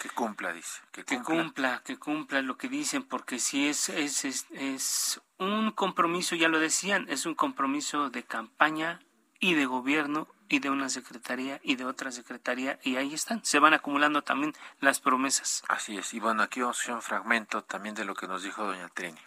Que 0.00 0.10
cumpla, 0.10 0.52
dice. 0.52 0.80
Que 0.90 1.04
cumpla. 1.04 1.16
que 1.16 1.22
cumpla, 1.22 1.82
que 1.84 1.96
cumpla 1.98 2.42
lo 2.42 2.56
que 2.56 2.68
dicen, 2.68 3.02
porque 3.02 3.38
si 3.38 3.68
es, 3.68 3.88
es, 3.88 4.24
es, 4.24 4.46
es 4.50 5.20
un 5.38 5.72
compromiso, 5.72 6.34
ya 6.34 6.48
lo 6.48 6.58
decían, 6.58 7.06
es 7.08 7.26
un 7.26 7.34
compromiso 7.34 8.10
de 8.10 8.24
campaña 8.24 9.00
y 9.42 9.54
de 9.54 9.66
gobierno 9.66 10.26
y 10.48 10.60
de 10.60 10.70
una 10.70 10.88
secretaría 10.88 11.60
y 11.62 11.76
de 11.76 11.84
otra 11.84 12.10
secretaría 12.12 12.78
y 12.82 12.96
ahí 12.96 13.12
están, 13.12 13.44
se 13.44 13.58
van 13.58 13.74
acumulando 13.74 14.22
también 14.22 14.54
las 14.80 15.00
promesas. 15.00 15.62
Así 15.68 15.98
es, 15.98 16.14
y 16.14 16.20
bueno, 16.20 16.42
aquí 16.42 16.62
vamos 16.62 16.78
a 16.78 16.82
hacer 16.82 16.94
un 16.94 17.02
fragmento 17.02 17.62
también 17.64 17.94
de 17.94 18.06
lo 18.06 18.14
que 18.14 18.26
nos 18.26 18.42
dijo 18.42 18.64
doña 18.64 18.88
Trini 18.88 19.18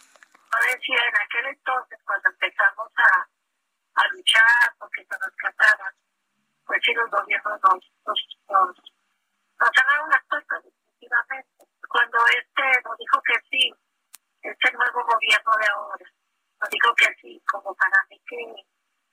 decía 0.64 0.98
en 1.08 1.16
aquel 1.16 1.46
entonces, 1.46 1.98
cuando 2.04 2.28
empezamos 2.30 2.90
a, 2.96 3.28
a 4.00 4.08
luchar 4.08 4.72
porque 4.78 5.04
se 5.04 5.16
rescataban, 5.18 5.94
pues 6.64 6.80
sí, 6.84 6.94
los 6.94 7.10
gobiernos 7.10 7.60
nos, 7.62 7.84
nos, 8.06 8.20
nos, 8.48 8.76
nos 9.60 9.70
cerraron 9.74 10.10
las 10.10 10.24
puertas, 10.28 10.64
definitivamente. 10.64 11.64
Cuando 11.88 12.18
este 12.26 12.82
nos 12.84 12.98
dijo 12.98 13.22
que 13.22 13.34
sí, 13.50 13.74
este 14.42 14.72
nuevo 14.72 15.04
gobierno 15.04 15.52
de 15.60 15.66
ahora, 15.68 16.06
nos 16.60 16.70
dijo 16.70 16.94
que 16.94 17.06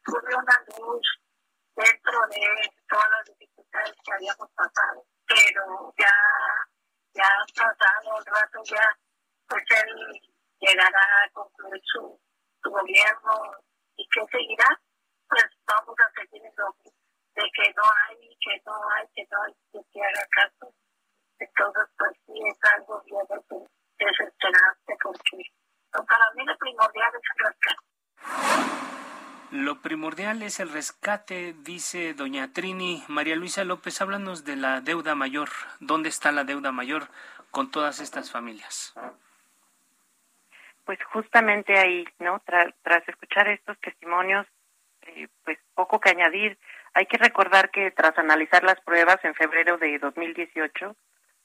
tuve 0.06 0.36
una 0.36 0.58
luz 0.78 1.08
dentro 1.76 2.28
de 2.28 2.74
todas 2.88 3.10
las 3.10 3.26
dificultades 3.26 3.93
que 4.04 4.14
habíamos 4.14 4.49
pasado, 4.51 5.06
pero 5.28 5.93
ya, 5.97 6.14
ya 7.14 7.30
pasado 7.56 8.16
un 8.18 8.26
rato 8.26 8.60
ya, 8.66 8.97
pues 9.47 9.64
él 9.70 10.22
llegará 10.60 11.24
a 11.24 11.30
concluir 11.34 11.82
su, 11.86 12.20
gobierno 12.64 13.51
y 13.97 14.08
que 14.08 14.26
seguirá, 14.32 14.68
pues 15.28 15.45
vamos 15.68 15.95
a 15.99 16.12
seguir 16.16 16.45
en 16.45 16.54
lo 16.56 16.74
de 17.36 17.43
que 17.54 17.74
no 17.76 17.84
hay, 17.84 18.18
que 18.39 18.62
no 18.66 18.74
hay, 18.89 19.06
que 19.14 19.28
no 19.30 19.43
hay, 19.43 19.54
que 19.72 19.80
se 19.91 19.99
haga 20.01 20.26
caso. 20.32 20.74
Entonces, 21.39 21.84
pues 21.97 22.12
sí, 22.26 22.34
es 22.47 22.72
algo 22.72 23.01
bien 23.04 23.28
desesperante 23.97 24.95
porque 25.04 25.38
para 25.91 26.32
mí 26.36 26.45
lo 26.45 26.58
primordial 26.58 27.12
es 27.16 27.22
el. 27.38 29.03
Lo 29.54 29.82
primordial 29.82 30.41
es 30.41 30.60
el 30.60 30.72
rescate, 30.72 31.54
dice 31.60 32.16
doña 32.16 32.51
Trini. 32.51 33.04
María 33.08 33.36
Luisa 33.36 33.64
López, 33.64 34.01
háblanos 34.01 34.45
de 34.45 34.56
la 34.56 34.82
deuda 34.82 35.14
mayor. 35.14 35.49
¿Dónde 35.80 36.10
está 36.10 36.32
la 36.32 36.43
deuda 36.43 36.72
mayor 36.72 37.04
con 37.51 37.70
todas 37.70 37.99
estas 37.99 38.32
familias? 38.32 38.95
Pues 40.86 40.97
justamente 41.04 41.78
ahí, 41.78 42.04
¿no? 42.18 42.41
tras 42.43 43.08
escuchar 43.08 43.47
estos 43.47 43.80
testimonios, 43.80 44.47
eh, 45.04 45.28
pues 45.45 45.60
poco 45.76 45.99
que 45.99 46.10
añadir. 46.10 46.58
Hay 46.95 47.06
que 47.06 47.18
recordar 47.18 47.70
que 47.70 47.91
tras 47.91 48.18
analizar 48.18 48.64
las 48.64 48.82
pruebas 48.82 49.24
en 49.24 49.36
febrero 49.36 49.78
de 49.78 49.99
2018, 49.99 50.95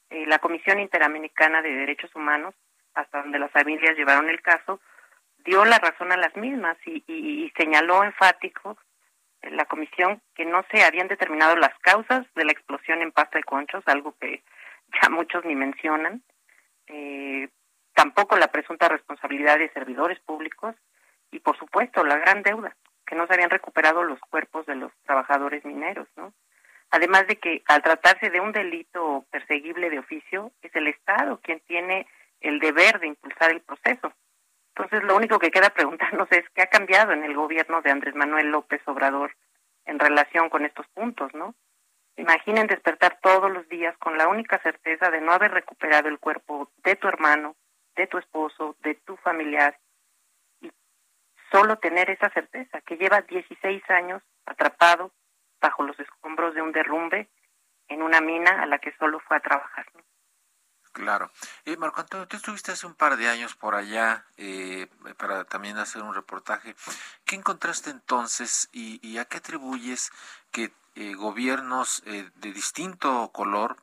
eh, 0.09 0.24
la 0.26 0.38
Comisión 0.38 0.80
Interamericana 0.80 1.61
de 1.61 1.74
Derechos 1.74 2.14
Humanos, 2.14 2.54
hasta 2.94 3.20
donde 3.20 3.38
las 3.38 3.52
familias 3.52 3.98
llevaron 3.98 4.30
el 4.30 4.40
caso, 4.40 4.80
dio 5.45 5.64
la 5.64 5.78
razón 5.78 6.12
a 6.12 6.16
las 6.16 6.34
mismas 6.36 6.76
y, 6.86 7.53
señaló 7.57 8.05
enfático 8.05 8.76
la 9.43 9.64
comisión 9.64 10.20
que 10.34 10.45
no 10.45 10.64
se 10.70 10.84
habían 10.84 11.09
determinado 11.09 11.57
las 11.57 11.76
causas 11.80 12.26
de 12.34 12.45
la 12.45 12.53
explosión 12.53 13.03
en 13.03 13.12
pasta 13.12 13.39
de 13.39 13.45
conchos, 13.45 13.82
algo 13.86 14.14
que 14.20 14.43
ya 15.03 15.09
muchos 15.09 15.45
ni 15.45 15.55
mencionan, 15.55 16.22
eh, 16.86 17.49
tampoco 17.95 18.36
la 18.36 18.49
presunta 18.49 18.89
responsabilidad 18.89 19.59
de 19.59 19.70
servidores 19.70 20.18
públicos 20.20 20.74
y 21.30 21.41
por 21.41 21.59
supuesto 21.59 22.05
la 22.05 22.16
gran 22.18 22.43
deuda, 22.43 22.76
que 23.07 23.14
no 23.14 23.26
se 23.26 23.34
habían 23.34 23.51
recuperado 23.51 24.05
los 24.05 24.20
cuerpos 24.20 24.66
de 24.66 24.76
los 24.76 24.93
trabajadores 25.05 25.64
mineros, 25.64 26.09
¿no? 26.16 26.32
Además 26.91 27.26
de 27.26 27.36
que 27.36 27.62
al 27.66 27.82
tratarse 27.82 28.30
de 28.30 28.41
un 28.41 28.53
delito 28.53 29.26
perseguible 29.30 29.91
de 29.91 29.99
oficio, 29.99 30.53
es 30.62 30.74
el 30.74 30.89
Estado 30.89 31.39
quien 31.43 31.61
tiene 31.61 32.07
el 32.41 32.61
deber 32.61 32.99
de 33.01 33.09
impulsar 33.09 33.51
el 33.51 33.61
proceso. 33.61 34.12
Entonces, 34.79 35.03
lo 35.09 35.16
único 35.16 35.41
que 35.41 35.51
queda 35.51 35.70
preguntarnos 35.70 36.29
es 36.31 36.49
qué 36.55 36.62
ha 36.62 36.66
cambiado 36.68 37.12
en 37.12 37.24
el 37.24 37.35
gobierno 37.35 37.83
de 37.83 37.91
Andrés 37.91 38.14
Manuel 38.14 38.49
López 38.49 38.81
Obrador 38.87 39.35
en 39.87 39.99
relación 39.99 40.49
con 40.51 40.64
estos 40.64 40.87
puntos, 40.89 41.35
¿no? 41.35 41.55
Imaginen 42.16 42.66
despertar 42.66 43.18
todos 43.20 43.51
los 43.51 43.68
días 43.68 43.97
con 43.99 44.16
la 44.18 44.29
única 44.29 44.61
certeza 44.62 45.11
de 45.11 45.20
no 45.20 45.33
haber 45.33 45.51
recuperado 45.51 46.09
el 46.09 46.18
cuerpo 46.18 46.70
de 46.85 46.95
tu 46.97 47.09
hermano, 47.09 47.57
de 47.97 48.07
tu 48.07 48.18
esposo, 48.18 48.76
de 48.81 48.95
tu 48.95 49.16
familiar, 49.16 49.79
solo 51.51 51.79
tener 51.79 52.11
esa 52.11 52.29
certeza, 52.31 52.81
que 52.83 52.97
lleva 52.97 53.22
16 53.22 53.83
años 53.91 54.22
atrapado 54.47 55.12
bajo 55.61 55.83
los 55.83 55.99
escombros 55.99 56.55
de 56.55 56.62
un 56.62 56.72
derrumbe 56.72 57.29
en 57.89 58.03
una 58.03 58.20
mina 58.20 58.62
a 58.62 58.66
la 58.66 58.79
que 58.79 58.93
solo 58.99 59.18
fue 59.20 59.37
a 59.39 59.41
trabajar. 59.41 59.87
Claro. 60.99 61.30
Eh, 61.64 61.76
Marco 61.76 62.01
Antonio, 62.01 62.26
tú 62.26 62.36
estuviste 62.36 62.72
hace 62.72 62.84
un 62.84 62.94
par 62.94 63.16
de 63.16 63.28
años 63.28 63.55
por 63.55 63.76
allá 63.76 64.24
eh, 64.36 64.88
para 65.16 65.44
también 65.44 65.78
hacer 65.78 66.03
un 66.03 66.12
reportaje. 66.12 66.74
¿Qué 67.24 67.36
encontraste 67.36 67.90
entonces 67.90 68.68
y, 68.72 69.16
a 69.16 69.24
qué 69.24 69.36
atribuyes 69.36 70.11
que 70.51 70.72
eh, 70.96 71.14
gobiernos 71.14 72.03
eh, 72.05 72.28
de 72.34 72.53
distinto 72.53 73.30
color, 73.32 73.76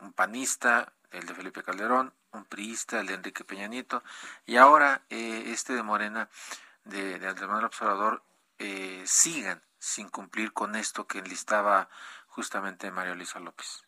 un 0.00 0.12
panista, 0.12 0.92
el 1.12 1.24
de 1.24 1.34
Felipe 1.34 1.62
Calderón, 1.62 2.12
un 2.32 2.44
priista, 2.44 2.98
el 2.98 3.06
de 3.06 3.14
Enrique 3.14 3.44
Peña 3.44 3.68
Nieto, 3.68 4.02
y 4.44 4.56
ahora 4.56 5.02
este 5.08 5.74
de 5.74 5.84
Morena, 5.84 6.28
de, 6.82 7.20
de 7.20 7.28
Andrés 7.28 7.46
Manuel 7.46 7.66
Observador, 7.66 8.22
eh, 8.58 9.02
sigan 9.06 9.62
sin 9.78 10.08
cumplir 10.08 10.52
con 10.52 10.74
esto 10.74 11.06
que 11.06 11.18
enlistaba 11.18 11.88
justamente 12.26 12.90
Mario 12.90 13.14
Luisa 13.14 13.38
López. 13.38 13.84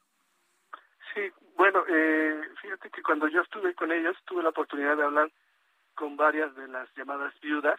Sí, 1.15 1.23
bueno, 1.61 1.85
eh, 1.89 2.41
fíjate 2.63 2.89
que 2.89 3.03
cuando 3.03 3.29
yo 3.29 3.43
estuve 3.43 3.75
con 3.75 3.93
ellos 3.93 4.17
tuve 4.25 4.43
la 4.43 4.49
oportunidad 4.49 4.97
de 4.97 5.03
hablar 5.03 5.31
con 5.95 6.17
varias 6.17 6.55
de 6.57 6.67
las 6.69 6.89
llamadas 6.97 7.39
viudas 7.43 7.79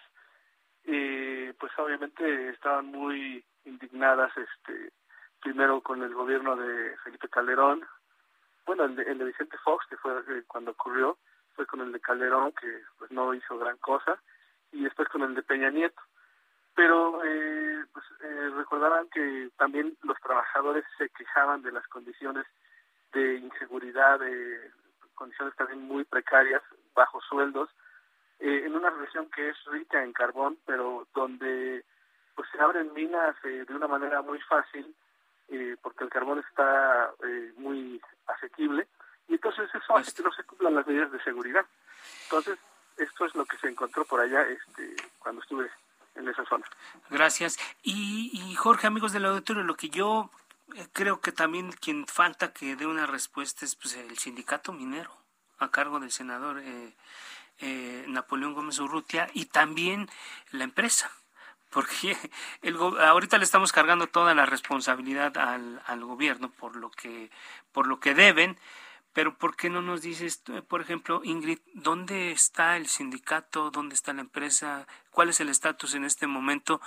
y 0.85 1.51
pues 1.53 1.71
obviamente 1.79 2.49
estaban 2.49 2.85
muy 2.85 3.43
indignadas 3.65 4.31
este 4.37 4.93
primero 5.41 5.81
con 5.81 6.03
el 6.03 6.13
gobierno 6.13 6.55
de 6.55 6.95
Felipe 7.03 7.27
Calderón 7.27 7.83
bueno 8.67 8.85
el 8.85 8.95
de, 8.97 9.01
el 9.01 9.17
de 9.17 9.25
Vicente 9.25 9.57
Fox 9.63 9.83
que 9.89 9.97
fue 9.97 10.11
eh, 10.29 10.43
cuando 10.45 10.69
ocurrió 10.73 11.17
fue 11.55 11.65
con 11.65 11.81
el 11.81 11.91
de 11.91 11.99
Calderón 11.99 12.51
que 12.51 12.83
pues 12.99 13.09
no 13.09 13.33
hizo 13.33 13.57
gran 13.57 13.77
cosa 13.77 14.21
y 14.71 14.83
después 14.83 15.09
con 15.09 15.23
el 15.23 15.33
de 15.33 15.41
Peña 15.41 15.71
Nieto. 15.71 15.99
Pero 16.75 17.19
eh, 17.25 17.83
pues, 17.91 18.05
eh, 18.21 18.49
recordarán 18.55 19.09
que 19.09 19.49
también 19.57 19.97
los 20.03 20.19
trabajadores 20.19 20.85
se 20.99 21.09
quejaban 21.09 21.63
de 21.63 21.71
las 21.71 21.87
condiciones 21.87 22.45
de 23.13 23.35
inseguridad, 23.35 24.19
de 24.19 24.71
condiciones 25.15 25.55
también 25.55 25.81
muy 25.87 26.03
precarias, 26.03 26.61
bajos 26.95 27.23
sueldos, 27.29 27.69
eh, 28.39 28.63
en 28.65 28.75
una 28.75 28.89
región 28.89 29.29
que 29.29 29.49
es 29.49 29.57
rica 29.65 30.03
en 30.03 30.13
carbón, 30.13 30.57
pero 30.65 31.07
donde 31.13 31.83
pues 32.35 32.47
se 32.51 32.59
abren 32.59 32.93
minas 32.93 33.35
eh, 33.43 33.65
de 33.67 33.75
una 33.75 33.87
manera 33.87 34.21
muy 34.21 34.39
fácil, 34.41 34.95
eh, 35.49 35.75
porque 35.81 36.03
el 36.03 36.09
carbón 36.09 36.39
está 36.39 37.11
eh, 37.23 37.53
muy 37.57 38.01
asequible, 38.27 38.87
y 39.27 39.33
entonces 39.33 39.69
eso 39.73 39.95
hace 39.95 40.13
que 40.13 40.23
no 40.23 40.31
se 40.31 40.43
cumplan 40.43 40.75
las 40.75 40.87
medidas 40.87 41.11
de 41.11 41.23
seguridad. 41.23 41.65
Entonces, 42.23 42.57
esto 42.97 43.25
es 43.25 43.35
lo 43.35 43.45
que 43.45 43.57
se 43.57 43.67
encontró 43.67 44.05
por 44.05 44.19
allá 44.19 44.41
este, 44.43 44.95
cuando 45.19 45.41
estuve 45.41 45.69
en 46.15 46.27
esa 46.27 46.43
zona. 46.45 46.65
Gracias. 47.09 47.57
Y, 47.83 48.55
Jorge, 48.55 48.87
amigos 48.87 49.13
del 49.13 49.25
auditorio, 49.25 49.63
lo 49.63 49.75
que 49.75 49.89
yo 49.89 50.29
creo 50.93 51.21
que 51.21 51.31
también 51.31 51.71
quien 51.71 52.07
falta 52.07 52.53
que 52.53 52.75
dé 52.75 52.85
una 52.85 53.05
respuesta 53.05 53.65
es 53.65 53.75
pues, 53.75 53.95
el 53.95 54.17
sindicato 54.17 54.73
minero 54.73 55.11
a 55.59 55.69
cargo 55.69 55.99
del 55.99 56.11
senador 56.11 56.59
eh, 56.59 56.95
eh, 57.59 58.05
Napoleón 58.07 58.53
Gómez 58.53 58.79
Urrutia 58.79 59.29
y 59.33 59.45
también 59.45 60.09
la 60.51 60.63
empresa 60.63 61.11
porque 61.69 62.17
el, 62.61 62.77
ahorita 62.77 63.37
le 63.37 63.43
estamos 63.43 63.71
cargando 63.71 64.07
toda 64.07 64.33
la 64.33 64.45
responsabilidad 64.45 65.37
al, 65.37 65.81
al 65.85 66.03
gobierno 66.03 66.49
por 66.49 66.75
lo 66.75 66.89
que 66.91 67.31
por 67.71 67.87
lo 67.87 67.99
que 67.99 68.13
deben 68.13 68.57
pero 69.13 69.37
¿por 69.37 69.55
qué 69.55 69.69
no 69.69 69.81
nos 69.81 70.01
dices, 70.01 70.41
por 70.69 70.81
ejemplo, 70.81 71.21
Ingrid, 71.23 71.59
dónde 71.73 72.31
está 72.31 72.77
el 72.77 72.87
sindicato, 72.87 73.69
dónde 73.69 73.95
está 73.95 74.13
la 74.13 74.21
empresa, 74.21 74.87
cuál 75.09 75.29
es 75.29 75.41
el 75.41 75.49
estatus 75.49 75.95
en 75.95 76.05
este 76.05 76.27
momento 76.27 76.79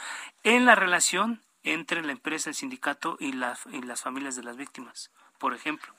en 0.42 0.64
la 0.64 0.74
relación 0.74 1.42
entre 1.64 2.02
la 2.02 2.12
empresa, 2.12 2.50
el 2.50 2.56
sindicato 2.56 3.16
y, 3.18 3.30
y 3.30 3.82
las 3.82 4.00
familias 4.00 4.36
de 4.36 4.44
las 4.44 4.56
víctimas, 4.56 5.10
por 5.38 5.54
ejemplo? 5.54 5.92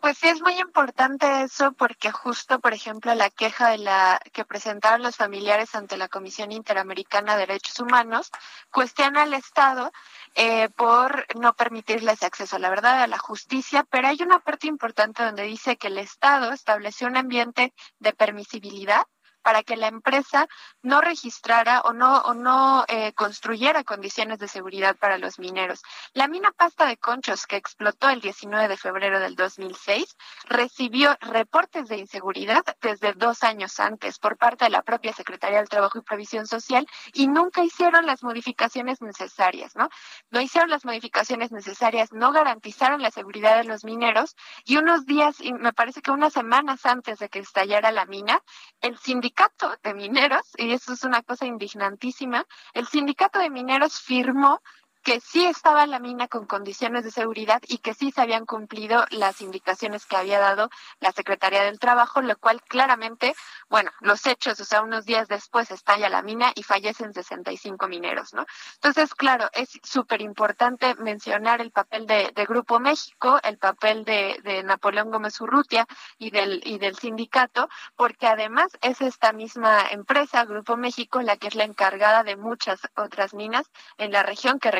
Pues 0.00 0.18
sí 0.18 0.28
es 0.28 0.40
muy 0.40 0.54
importante 0.60 1.42
eso 1.42 1.72
porque 1.72 2.12
justo, 2.12 2.60
por 2.60 2.72
ejemplo, 2.72 3.12
la 3.16 3.30
queja 3.30 3.70
de 3.70 3.78
la 3.78 4.20
que 4.32 4.44
presentaron 4.44 5.02
los 5.02 5.16
familiares 5.16 5.74
ante 5.74 5.96
la 5.96 6.06
Comisión 6.06 6.52
Interamericana 6.52 7.34
de 7.34 7.46
Derechos 7.46 7.80
Humanos 7.80 8.30
cuestiona 8.70 9.22
al 9.22 9.34
Estado 9.34 9.90
eh, 10.36 10.68
por 10.76 11.26
no 11.36 11.52
permitirles 11.54 12.22
acceso 12.22 12.56
a 12.56 12.58
la 12.60 12.70
verdad, 12.70 13.02
a 13.02 13.08
la 13.08 13.18
justicia, 13.18 13.84
pero 13.90 14.06
hay 14.06 14.18
una 14.22 14.38
parte 14.38 14.68
importante 14.68 15.24
donde 15.24 15.42
dice 15.42 15.76
que 15.76 15.88
el 15.88 15.98
Estado 15.98 16.52
estableció 16.52 17.08
un 17.08 17.16
ambiente 17.16 17.72
de 17.98 18.12
permisibilidad 18.12 19.02
para 19.48 19.62
que 19.62 19.78
la 19.78 19.86
empresa 19.86 20.46
no 20.82 21.00
registrara 21.00 21.80
o 21.80 21.94
no, 21.94 22.18
o 22.18 22.34
no 22.34 22.84
eh, 22.86 23.14
construyera 23.14 23.82
condiciones 23.82 24.38
de 24.38 24.46
seguridad 24.46 24.94
para 24.94 25.16
los 25.16 25.38
mineros. 25.38 25.80
La 26.12 26.28
mina 26.28 26.52
Pasta 26.54 26.84
de 26.84 26.98
Conchos, 26.98 27.46
que 27.46 27.56
explotó 27.56 28.10
el 28.10 28.20
19 28.20 28.68
de 28.68 28.76
febrero 28.76 29.20
del 29.20 29.36
2006, 29.36 30.18
recibió 30.50 31.16
reportes 31.22 31.88
de 31.88 31.96
inseguridad 31.96 32.62
desde 32.82 33.14
dos 33.14 33.42
años 33.42 33.80
antes 33.80 34.18
por 34.18 34.36
parte 34.36 34.66
de 34.66 34.70
la 34.70 34.82
propia 34.82 35.14
Secretaría 35.14 35.60
del 35.60 35.70
Trabajo 35.70 35.98
y 35.98 36.02
Previsión 36.02 36.46
Social 36.46 36.86
y 37.14 37.26
nunca 37.26 37.64
hicieron 37.64 38.04
las 38.04 38.22
modificaciones 38.22 39.00
necesarias, 39.00 39.76
¿no? 39.76 39.88
No 40.28 40.42
hicieron 40.42 40.68
las 40.68 40.84
modificaciones 40.84 41.52
necesarias, 41.52 42.12
no 42.12 42.32
garantizaron 42.32 43.00
la 43.00 43.10
seguridad 43.10 43.56
de 43.56 43.64
los 43.64 43.82
mineros 43.82 44.36
y 44.66 44.76
unos 44.76 45.06
días, 45.06 45.40
y 45.40 45.54
me 45.54 45.72
parece 45.72 46.02
que 46.02 46.10
unas 46.10 46.34
semanas 46.34 46.84
antes 46.84 47.18
de 47.18 47.30
que 47.30 47.38
estallara 47.38 47.92
la 47.92 48.04
mina, 48.04 48.42
el 48.82 48.98
sindicato 48.98 49.37
sindicato 49.38 49.76
de 49.84 49.94
mineros, 49.94 50.46
y 50.56 50.72
eso 50.72 50.92
es 50.92 51.04
una 51.04 51.22
cosa 51.22 51.46
indignantísima, 51.46 52.44
el 52.74 52.88
sindicato 52.88 53.38
de 53.38 53.50
mineros 53.50 54.00
firmó 54.00 54.62
que 55.08 55.20
sí 55.20 55.46
estaba 55.46 55.86
la 55.86 56.00
mina 56.00 56.28
con 56.28 56.44
condiciones 56.44 57.02
de 57.02 57.10
seguridad 57.10 57.62
y 57.66 57.78
que 57.78 57.94
sí 57.94 58.10
se 58.10 58.20
habían 58.20 58.44
cumplido 58.44 59.06
las 59.08 59.40
indicaciones 59.40 60.04
que 60.04 60.18
había 60.18 60.38
dado 60.38 60.68
la 61.00 61.12
Secretaría 61.12 61.64
del 61.64 61.78
Trabajo, 61.78 62.20
lo 62.20 62.36
cual 62.36 62.60
claramente, 62.60 63.34
bueno, 63.70 63.90
los 64.00 64.26
hechos, 64.26 64.60
o 64.60 64.66
sea, 64.66 64.82
unos 64.82 65.06
días 65.06 65.26
después 65.26 65.70
estalla 65.70 66.10
la 66.10 66.20
mina 66.20 66.52
y 66.54 66.62
fallecen 66.62 67.14
65 67.14 67.88
mineros, 67.88 68.34
¿no? 68.34 68.44
Entonces, 68.74 69.14
claro, 69.14 69.48
es 69.54 69.80
súper 69.82 70.20
importante 70.20 70.94
mencionar 70.96 71.62
el 71.62 71.70
papel 71.70 72.06
de, 72.06 72.30
Grupo 72.46 72.78
México, 72.78 73.40
el 73.44 73.56
papel 73.56 74.04
de, 74.04 74.62
Napoleón 74.62 75.10
Gómez 75.10 75.40
Urrutia 75.40 75.86
y 76.18 76.30
del, 76.30 76.60
y 76.66 76.76
del 76.76 76.98
sindicato, 76.98 77.70
porque 77.96 78.26
además 78.26 78.72
es 78.82 79.00
esta 79.00 79.32
misma 79.32 79.88
empresa, 79.90 80.44
Grupo 80.44 80.76
México, 80.76 81.22
la 81.22 81.38
que 81.38 81.48
es 81.48 81.54
la 81.54 81.64
encargada 81.64 82.24
de 82.24 82.36
muchas 82.36 82.80
otras 82.94 83.32
minas 83.32 83.70
en 83.96 84.12
la 84.12 84.22
región, 84.22 84.58
que 84.58 84.70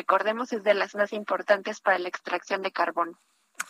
es 0.51 0.63
de 0.63 0.73
las 0.73 0.95
más 0.95 1.13
importantes 1.13 1.79
para 1.79 1.99
la 1.99 2.09
extracción 2.09 2.61
de 2.61 2.71
carbón. 2.71 3.17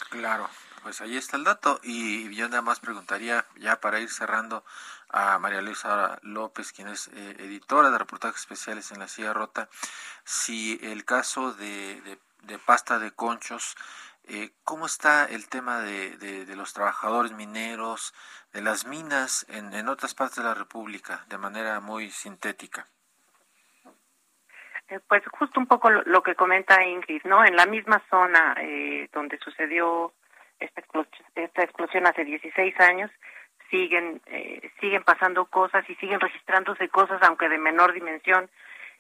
Claro, 0.10 0.50
pues 0.84 1.02
ahí 1.02 1.18
está 1.18 1.38
el 1.38 1.44
dato. 1.44 1.80
Y 1.84 2.34
yo 2.36 2.48
nada 2.50 2.62
más 2.62 2.80
preguntaría, 2.80 3.46
ya 3.56 3.80
para 3.80 4.00
ir 4.00 4.10
cerrando, 4.10 4.64
a 5.10 5.40
María 5.40 5.62
Luisa 5.62 6.20
López, 6.22 6.72
quien 6.72 6.88
es 6.88 7.08
eh, 7.10 7.36
editora 7.40 7.90
de 7.90 7.98
reportajes 7.98 8.42
especiales 8.42 8.92
en 8.92 9.00
La 9.00 9.08
Silla 9.08 9.34
Rota, 9.34 9.70
si 10.24 10.80
el 10.84 11.04
caso 11.04 11.54
de, 11.54 12.20
de, 12.44 12.60
pasta 12.60 13.00
de 13.00 13.12
conchos, 13.12 13.76
eh, 14.26 14.54
¿cómo 14.64 14.86
está 14.86 15.26
el 15.26 15.50
tema 15.50 15.80
de, 15.80 16.18
de, 16.18 16.56
los 16.56 16.74
trabajadores 16.74 17.32
mineros, 17.32 18.14
de 18.54 18.62
las 18.62 18.86
minas 18.86 19.46
en 19.50 19.90
otras 19.90 20.14
partes 20.14 20.38
de 20.38 20.44
la 20.44 20.54
República, 20.54 21.26
de 21.28 21.40
manera 21.40 21.80
muy 21.80 22.12
sintética? 22.12 22.88
Eh, 24.90 25.00
pues 25.08 25.24
justo 25.28 25.60
un 25.60 25.68
poco 25.68 25.90
lo, 25.90 26.24
que 26.24 26.36
comenta 26.36 26.86
Ingrid, 26.86 27.24
¿no? 27.26 27.46
En 27.46 27.56
la 27.56 27.66
misma 27.66 28.02
zona 28.10 28.56
eh, 28.60 29.08
donde 29.14 29.38
sucedió 29.38 30.14
esta 30.60 30.82
explosión, 30.82 31.26
esta 31.36 31.64
explosión 31.64 32.08
hace 32.08 32.26
16 32.26 32.80
años, 32.80 33.12
siguen 33.70 34.22
eh, 34.26 34.72
siguen 34.82 35.04
pasando 35.04 35.46
cosas 35.46 35.88
y 35.90 35.96
siguen 35.96 36.20
registrándose 36.20 36.90
cosas, 36.90 37.22
aunque 37.22 37.50
de 37.50 37.60
menor 37.60 37.94
dimensión 37.94 38.50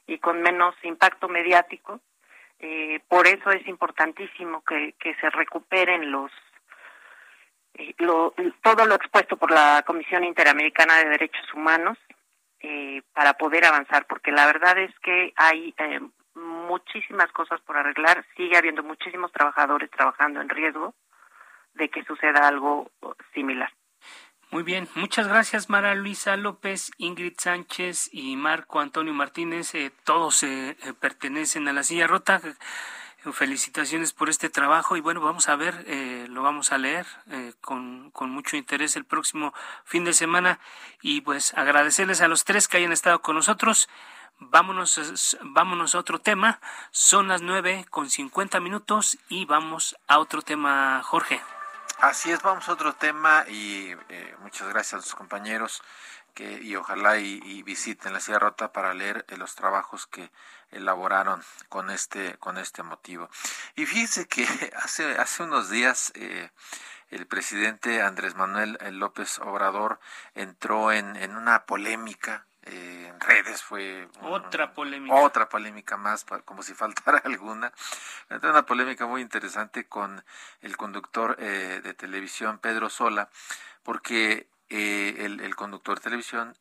y 0.06 0.20
con 0.20 0.42
menos 0.42 0.76
impacto 0.84 1.28
mediático. 1.28 2.00
por 3.08 3.26
eso 3.28 3.52
es 3.52 3.66
importantísimo 3.68 4.64
que, 4.64 4.94
que 5.00 5.16
se 5.16 5.30
recuperen 5.30 6.12
los 6.12 6.32
lo, 7.98 8.34
todo 8.62 8.86
lo 8.86 8.96
expuesto 8.96 9.38
por 9.38 9.52
la 9.52 9.84
Comisión 9.86 10.24
Interamericana 10.24 10.98
de 10.98 11.10
Derechos 11.10 11.54
Humanos 11.54 11.98
eh, 12.62 13.02
para 13.14 13.34
poder 13.36 13.66
avanzar, 13.66 14.06
porque 14.08 14.32
la 14.32 14.46
verdad 14.46 14.78
es 14.78 14.94
que 15.00 15.34
hay 15.36 15.74
eh, 15.78 16.00
muchísimas 16.36 17.32
cosas 17.32 17.62
por 17.62 17.78
arreglar, 17.78 18.26
sigue 18.36 18.58
habiendo 18.58 18.84
muchísimos 18.84 19.32
trabajadores 19.32 19.90
trabajando 19.92 20.42
en 20.42 20.50
riesgo 20.50 20.94
de 21.74 21.90
que 21.90 22.04
suceda 22.04 22.48
algo 22.48 22.92
similar. 23.34 23.72
Muy 24.52 24.64
bien, 24.64 24.88
muchas 24.96 25.28
gracias 25.28 25.70
Mara 25.70 25.94
Luisa 25.94 26.36
López, 26.36 26.92
Ingrid 26.98 27.36
Sánchez 27.38 28.10
y 28.12 28.36
Marco 28.36 28.80
Antonio 28.80 29.14
Martínez. 29.14 29.76
Eh, 29.76 29.92
todos 30.04 30.44
pertenecen 31.00 31.68
a 31.68 31.74
la 31.74 31.84
silla 31.84 32.08
rota. 32.08 32.42
Felicitaciones 33.34 34.14
por 34.14 34.30
este 34.30 34.50
trabajo 34.50 34.96
y 34.96 35.02
bueno, 35.02 35.20
vamos 35.20 35.50
a 35.50 35.56
ver, 35.58 35.84
eh, 35.88 36.26
lo 36.30 36.42
vamos 36.42 36.72
a 36.72 36.78
leer 36.78 37.06
eh, 37.30 37.54
con, 37.60 38.12
con 38.12 38.30
mucho 38.30 38.56
interés 38.56 38.96
el 38.96 39.04
próximo 39.04 39.54
fin 39.84 40.06
de 40.06 40.14
semana 40.14 40.60
y 41.02 41.20
pues 41.22 41.54
agradecerles 41.56 42.22
a 42.22 42.30
los 42.30 42.46
tres 42.46 42.70
que 42.70 42.78
hayan 42.78 42.94
estado 42.94 43.22
con 43.22 43.36
nosotros. 43.36 43.90
Vámonos, 44.40 45.38
vámonos 45.42 45.96
a 45.96 46.00
otro 46.00 46.20
tema. 46.20 46.62
Son 46.92 47.28
las 47.28 47.42
nueve 47.42 47.86
con 47.90 48.10
cincuenta 48.10 48.62
minutos 48.62 49.18
y 49.28 49.44
vamos 49.44 49.98
a 50.08 50.18
otro 50.20 50.42
tema, 50.42 51.02
Jorge. 51.04 51.42
Así 52.00 52.32
es, 52.32 52.42
vamos 52.42 52.70
a 52.70 52.72
otro 52.72 52.94
tema 52.94 53.44
y 53.50 53.94
eh, 54.08 54.36
muchas 54.40 54.70
gracias 54.70 54.94
a 54.94 54.98
los 55.06 55.14
compañeros 55.14 55.84
que 56.34 56.62
y 56.64 56.78
ojalá 56.78 57.18
y, 57.18 57.62
visiten 57.64 58.14
la 58.14 58.22
Sierra 58.22 58.40
Rota 58.40 58.72
para 58.72 58.94
leer 58.94 59.26
los 59.38 59.56
trabajos 59.56 60.08
que 60.08 60.32
elaboraron 60.72 61.44
con 61.70 61.90
este, 61.90 62.38
con 62.38 62.58
este 62.58 62.84
motivo. 62.84 63.30
Y 63.76 63.86
fíjense 63.86 64.28
que 64.28 64.46
hace, 64.76 65.18
hace 65.18 65.44
unos 65.44 65.70
días 65.70 66.12
eh, 66.16 66.50
el 67.10 67.26
presidente 67.26 68.02
Andrés 68.02 68.36
Manuel 68.36 68.78
López 68.92 69.40
Obrador 69.40 70.00
entró 70.36 70.92
en, 70.92 71.16
en 71.16 71.36
una 71.36 71.66
polémica 71.66 72.46
eh, 72.64 73.08
en 73.08 73.20
redes 73.22 73.64
fue 73.64 74.08
otra 74.22 74.74
polémica 74.74 75.16
otra 75.16 75.50
polémica 75.50 75.98
más 75.98 76.26
como 76.46 76.62
si 76.62 76.74
faltara 76.76 77.20
alguna 77.24 77.72
una 78.30 78.66
polémica 78.66 79.08
muy 79.08 79.22
interesante 79.22 79.88
con 79.88 80.24
el 80.62 80.78
conductor 80.78 81.38
eh, 81.40 81.80
de 81.82 81.94
televisión 81.94 82.60
Pedro 82.60 82.90
Sola 82.90 83.30
porque 83.82 84.50
el, 84.68 85.40
el, 85.40 85.56
conductor 85.56 85.98
de 85.98 86.04
televisión 86.04 86.56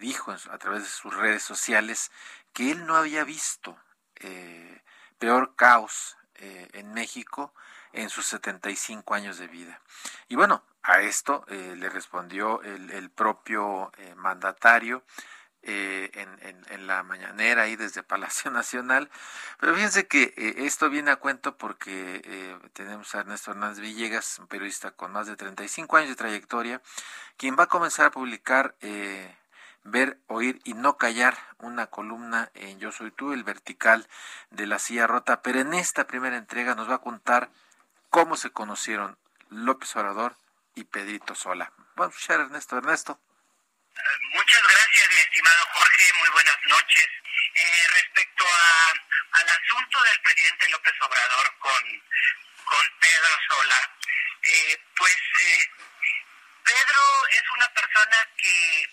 dijo 0.00 0.32
a 0.32 0.58
través 0.58 0.82
de 0.82 0.88
sus 0.88 1.14
redes 1.14 1.42
sociales 1.42 2.10
que 2.52 2.70
él 2.70 2.86
no 2.86 2.96
había 2.96 3.24
visto 3.24 3.78
eh, 4.20 4.82
peor 5.18 5.54
caos 5.56 6.16
eh, 6.36 6.68
en 6.72 6.92
México 6.92 7.54
en 7.92 8.10
sus 8.10 8.26
75 8.26 9.14
años 9.14 9.38
de 9.38 9.48
vida. 9.48 9.80
Y 10.28 10.36
bueno, 10.36 10.62
a 10.82 11.00
esto 11.00 11.44
eh, 11.48 11.74
le 11.76 11.88
respondió 11.88 12.62
el, 12.62 13.10
propio 13.10 13.90
mandatario 14.16 15.02
en, 15.62 16.64
en, 16.68 16.86
la 16.86 17.02
mañanera 17.02 17.62
ahí 17.62 17.76
desde 17.76 18.02
Palacio 18.02 18.50
Nacional. 18.52 19.10
Pero 19.58 19.74
fíjense 19.74 20.06
que 20.06 20.32
esto 20.58 20.90
viene 20.90 21.10
a 21.10 21.16
cuento 21.16 21.56
porque 21.56 22.56
tenemos 22.72 23.14
a 23.14 23.20
Ernesto 23.20 23.50
Hernández 23.50 23.80
Villegas, 23.80 24.38
un 24.38 24.46
periodista 24.46 24.92
con 24.92 25.12
más 25.12 25.26
de 25.26 25.36
35 25.36 25.96
años 25.96 26.10
de 26.10 26.16
trayectoria, 26.16 26.82
quien 27.36 27.56
va 27.58 27.64
a 27.64 27.68
comenzar 27.68 28.06
a 28.06 28.10
publicar 28.10 28.76
ver, 29.84 30.18
oír 30.26 30.60
y 30.64 30.74
no 30.74 30.96
callar, 30.96 31.36
una 31.58 31.86
columna 31.86 32.50
en 32.54 32.78
Yo 32.80 32.92
Soy 32.92 33.10
Tú, 33.10 33.32
el 33.32 33.44
vertical 33.44 34.08
de 34.50 34.66
la 34.66 34.78
silla 34.78 35.06
rota, 35.06 35.42
pero 35.42 35.60
en 35.60 35.74
esta 35.74 36.06
primera 36.06 36.36
entrega 36.36 36.74
nos 36.74 36.90
va 36.90 36.96
a 36.96 37.00
contar 37.00 37.50
cómo 38.10 38.36
se 38.36 38.50
conocieron 38.50 39.18
López 39.50 39.94
Obrador 39.96 40.36
y 40.74 40.84
Pedrito 40.84 41.34
Sola. 41.34 41.72
Vamos 41.96 42.14
a 42.14 42.16
escuchar 42.16 42.40
Ernesto. 42.40 42.76
Ernesto. 42.78 43.20
Muchas 44.34 44.62
gracias, 44.62 45.08
mi 45.10 45.16
estimado 45.16 45.66
Jorge. 45.72 46.12
Muy 46.20 46.28
buenas 46.30 46.58
noches. 46.68 47.08
Eh, 47.54 47.86
respecto 47.94 48.44
a, 48.46 48.90
al 49.40 49.48
asunto 49.48 50.02
del 50.04 50.20
presidente 50.20 50.68
López 50.70 50.94
Obrador 51.00 51.58
con, 51.58 52.02
con 52.64 52.86
Pedro 53.00 53.38
Sola, 53.50 53.96
eh, 54.42 54.84
pues 54.96 55.16
eh, 55.42 55.70
Pedro 56.64 57.02
es 57.32 57.42
una 57.56 57.68
persona 57.74 58.16
que 58.36 58.86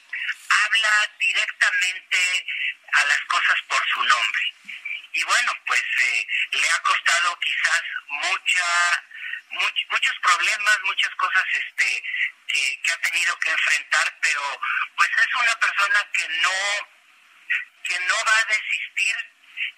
habla 0.50 1.12
directamente 1.20 2.46
a 2.94 3.06
las 3.06 3.20
cosas 3.26 3.62
por 3.68 3.86
su 3.88 4.04
nombre. 4.04 4.54
Y 5.14 5.24
bueno, 5.24 5.54
pues 5.66 5.84
eh, 6.00 6.28
le 6.52 6.70
ha 6.70 6.80
costado 6.82 7.40
quizás 7.40 7.82
mucha, 8.08 9.04
muchos 9.90 10.16
problemas, 10.22 10.80
muchas 10.84 11.14
cosas 11.16 11.46
este 11.54 12.04
que, 12.48 12.82
que 12.82 12.92
ha 12.92 12.98
tenido 12.98 13.38
que 13.40 13.50
enfrentar, 13.50 14.18
pero 14.22 14.60
pues 14.98 15.10
es 15.10 15.36
una 15.36 15.56
persona 15.60 16.00
que 16.14 16.28
no 16.28 16.96
que 17.86 18.00
no 18.00 18.16
va 18.26 18.40
a 18.40 18.46
desistir 18.46 19.16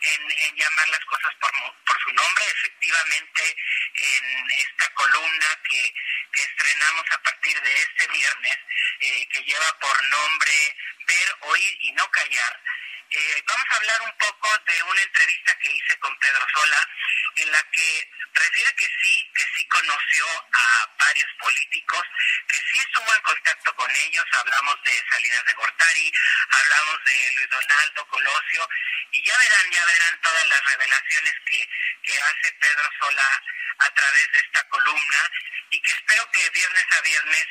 en, 0.02 0.56
llamar 0.56 0.90
las 0.90 1.06
cosas 1.06 1.34
por, 1.40 1.52
por 1.86 2.00
su 2.02 2.14
nombre. 2.14 2.46
Efectivamente, 2.48 3.56
en 3.94 4.52
esta 4.52 4.94
columna 4.94 5.60
que, 5.70 5.94
que 6.34 6.44
estrenamos 6.44 7.06
a 7.12 7.22
partir 7.24 7.62
de 7.62 7.74
este 7.74 8.08
viernes, 8.08 8.58
eh, 9.00 9.28
que 9.32 9.44
lleva 9.44 9.80
por 9.80 10.04
nombre 10.06 10.76
Ver, 11.08 11.36
Oír 11.42 11.78
y 11.82 11.92
No 11.94 12.10
Callar, 12.12 12.62
eh, 13.10 13.44
vamos 13.48 13.66
a 13.70 13.76
hablar 13.78 14.02
un 14.02 14.18
poco 14.18 14.50
de 14.68 14.84
una 14.84 15.02
entrevista 15.02 15.58
que 15.60 15.72
hice 15.72 15.98
con 16.00 16.18
Pedro 16.20 16.46
Sola, 16.54 16.90
en 17.38 17.52
la 17.54 17.64
que 17.72 18.12
refiere 18.34 18.76
que 18.76 18.88
sí, 19.02 19.32
que 19.34 19.46
sí 19.56 19.68
conoció 19.70 20.26
a 20.52 20.96
varios 21.00 21.30
políticos, 21.40 22.04
que 22.50 22.58
sí 22.58 22.80
estuvo 22.80 23.14
en 23.14 23.22
contacto 23.22 23.76
con 23.76 23.90
ellos, 23.90 24.26
hablamos 24.34 24.76
de 24.84 25.04
Salinas 25.10 25.46
de 25.46 25.54
Gortari, 25.54 26.12
hablamos 26.50 27.04
de 27.06 27.32
Luis 27.38 27.50
Donaldo 27.50 28.08
Colosio, 28.08 28.70
y 29.18 29.24
ya 29.24 29.36
verán, 29.38 29.72
ya 29.72 29.86
verán 29.86 30.22
todas 30.22 30.46
las 30.46 30.66
revelaciones 30.66 31.34
que, 31.46 31.70
que 32.04 32.20
hace 32.20 32.52
Pedro 32.60 32.90
Sola 33.00 33.44
a 33.80 33.90
través 33.94 34.32
de 34.32 34.40
esta 34.40 34.68
columna, 34.70 35.32
y 35.72 35.82
que 35.82 35.92
espero 35.92 36.32
que 36.32 36.50
viernes 36.52 36.86
a 36.92 37.02
viernes 37.02 37.48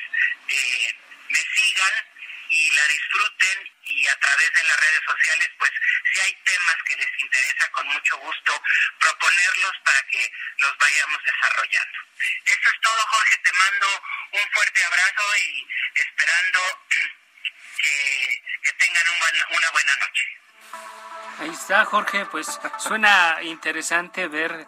eh, 0.49 0.97
me 1.29 1.45
sigan 1.55 2.07
y 2.49 2.71
la 2.71 2.87
disfruten 2.87 3.73
y 3.83 4.07
a 4.07 4.17
través 4.21 4.53
de 4.53 4.63
las 4.63 4.81
redes 4.81 5.01
sociales, 5.05 5.51
pues 5.59 5.71
si 6.13 6.21
hay 6.21 6.33
temas 6.45 6.77
que 6.89 6.97
les 6.97 7.19
interesa, 7.19 7.71
con 7.73 7.87
mucho 7.89 8.17
gusto 8.19 8.63
proponerlos 9.01 9.73
para 9.85 10.03
que 10.07 10.31
los 10.59 10.79
vayamos 10.79 11.19
desarrollando. 11.25 11.99
Eso 12.45 12.71
es 12.71 12.81
todo, 12.81 13.07
Jorge, 13.07 13.39
te 13.39 13.53
mando 13.53 14.03
un 14.33 14.51
fuerte 14.53 14.85
abrazo 14.85 15.37
y 15.37 15.67
esperando 15.95 16.87
que, 17.83 18.43
tengan 18.79 19.09
una 19.51 19.71
buena 19.71 19.97
noche. 19.97 21.06
Ahí 21.41 21.51
está, 21.51 21.85
Jorge, 21.85 22.27
pues 22.31 22.59
suena 22.79 23.43
interesante 23.43 24.27
ver 24.29 24.67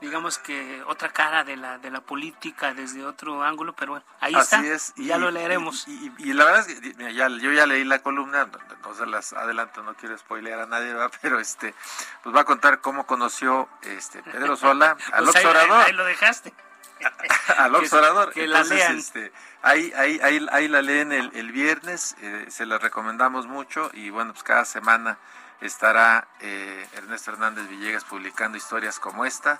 digamos 0.00 0.38
que 0.38 0.82
otra 0.86 1.10
cara 1.10 1.44
de 1.44 1.58
la 1.58 1.76
de 1.76 1.90
la 1.90 2.00
política 2.00 2.72
desde 2.72 3.04
otro 3.04 3.42
ángulo, 3.42 3.74
pero 3.74 3.92
bueno, 3.92 4.06
ahí 4.20 4.34
Así 4.34 4.54
está. 4.56 4.66
es, 4.66 4.94
ya 4.96 5.18
lo 5.18 5.30
leeremos. 5.30 5.86
Y, 5.88 6.32
la 6.32 6.46
verdad 6.46 6.66
es 6.66 6.74
que 6.80 6.94
mira, 6.96 7.10
ya, 7.10 7.28
yo 7.28 7.52
ya 7.52 7.66
leí 7.66 7.84
la 7.84 7.98
columna, 7.98 8.48
no, 8.82 8.94
se 8.94 9.04
las 9.04 9.34
adelanto, 9.34 9.82
no 9.82 9.92
quiero 9.94 10.16
spoilear 10.16 10.60
a 10.60 10.66
nadie, 10.66 10.94
¿verdad? 10.94 11.12
pero 11.22 11.38
este, 11.38 11.74
pues 12.22 12.34
va 12.34 12.40
a 12.40 12.44
contar 12.44 12.80
cómo 12.80 13.06
conoció 13.06 13.68
este 13.82 14.22
Pedro 14.22 14.56
Sola 14.56 14.96
al 15.12 15.24
Pues 15.24 15.36
ahí- 15.36 15.44
Oxorador. 15.44 15.84
ahí 15.86 15.92
lo 15.92 16.04
dejaste. 16.06 16.54
al 17.58 17.72
Que- 17.72 17.78
Oxorador. 17.78 18.32
que 18.32 18.46
la 18.46 18.60
Entonces, 18.60 18.78
lean. 18.78 18.96
este, 18.98 19.32
ahí, 19.60 19.92
ahí, 19.96 20.18
ahí, 20.22 20.46
ahí 20.50 20.68
la 20.68 20.80
leen 20.80 21.12
el, 21.12 21.30
el 21.34 21.52
viernes, 21.52 22.16
eh, 22.22 22.46
se 22.48 22.64
la 22.64 22.78
recomendamos 22.78 23.46
mucho 23.46 23.90
y 23.92 24.08
bueno, 24.08 24.32
pues 24.32 24.44
cada 24.44 24.64
semana 24.64 25.18
estará 25.60 26.28
eh, 26.40 26.88
Ernesto 26.94 27.32
Hernández 27.32 27.68
Villegas 27.68 28.04
publicando 28.04 28.56
historias 28.56 28.98
como 28.98 29.24
esta 29.24 29.58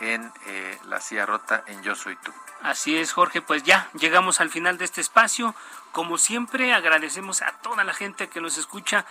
en 0.00 0.32
eh, 0.46 0.78
La 0.84 1.00
Silla 1.00 1.26
Rota 1.26 1.64
en 1.66 1.82
Yo 1.82 1.94
Soy 1.94 2.16
Tú. 2.16 2.32
Así 2.62 2.96
es, 2.96 3.12
Jorge, 3.12 3.40
pues 3.40 3.62
ya 3.62 3.88
llegamos 3.94 4.40
al 4.40 4.50
final 4.50 4.78
de 4.78 4.84
este 4.84 5.00
espacio. 5.00 5.54
Como 5.92 6.18
siempre, 6.18 6.74
agradecemos 6.74 7.42
a 7.42 7.52
toda 7.62 7.84
la 7.84 7.94
gente 7.94 8.28
que 8.28 8.40
nos 8.40 8.58
escucha, 8.58 9.04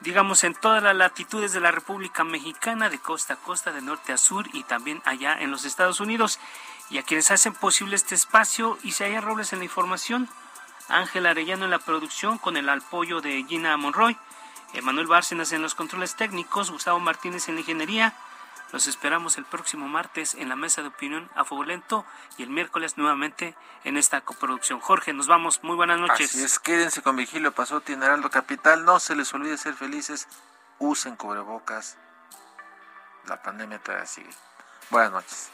digamos, 0.00 0.44
en 0.44 0.54
todas 0.54 0.82
las 0.82 0.96
latitudes 0.96 1.52
de 1.52 1.60
la 1.60 1.70
República 1.70 2.24
Mexicana, 2.24 2.88
de 2.88 2.98
costa 2.98 3.34
a 3.34 3.36
costa, 3.36 3.72
de 3.72 3.82
norte 3.82 4.12
a 4.12 4.18
sur 4.18 4.46
y 4.52 4.62
también 4.64 5.02
allá 5.04 5.38
en 5.38 5.50
los 5.50 5.64
Estados 5.64 6.00
Unidos. 6.00 6.38
Y 6.90 6.98
a 6.98 7.02
quienes 7.02 7.30
hacen 7.30 7.54
posible 7.54 7.96
este 7.96 8.14
espacio, 8.14 8.78
Isaías 8.82 9.24
Robles 9.24 9.52
en 9.52 9.58
la 9.58 9.66
información, 9.66 10.28
Ángel 10.88 11.26
Arellano 11.26 11.64
en 11.64 11.70
la 11.70 11.78
producción 11.78 12.38
con 12.38 12.56
el 12.56 12.68
apoyo 12.68 13.20
de 13.20 13.44
Gina 13.44 13.76
Monroy, 13.76 14.16
Emanuel 14.74 15.06
Bárcenas 15.06 15.52
en 15.52 15.62
los 15.62 15.74
controles 15.74 16.16
técnicos, 16.16 16.70
Gustavo 16.70 17.00
Martínez 17.00 17.48
en 17.48 17.54
la 17.54 17.60
ingeniería. 17.60 18.14
Los 18.72 18.88
esperamos 18.88 19.38
el 19.38 19.44
próximo 19.44 19.86
martes 19.86 20.34
en 20.34 20.48
la 20.48 20.56
mesa 20.56 20.82
de 20.82 20.88
opinión 20.88 21.30
a 21.36 21.44
fuego 21.44 21.62
lento 21.64 22.04
y 22.36 22.42
el 22.42 22.50
miércoles 22.50 22.98
nuevamente 22.98 23.54
en 23.84 23.96
esta 23.96 24.20
coproducción. 24.22 24.80
Jorge, 24.80 25.12
nos 25.12 25.28
vamos. 25.28 25.62
Muy 25.62 25.76
buenas 25.76 26.00
noches. 26.00 26.30
Así 26.30 26.42
es, 26.42 26.58
quédense 26.58 27.00
con 27.00 27.14
Vigilio 27.14 27.52
Pasotti 27.52 27.92
en 27.92 28.02
Heraldo 28.02 28.30
Capital. 28.30 28.84
No 28.84 28.98
se 28.98 29.14
les 29.14 29.32
olvide 29.32 29.56
ser 29.58 29.74
felices. 29.74 30.26
Usen 30.80 31.14
cubrebocas. 31.14 31.96
La 33.26 33.40
pandemia 33.40 33.78
todavía 33.78 34.06
sigue. 34.06 34.30
Buenas 34.90 35.12
noches. 35.12 35.50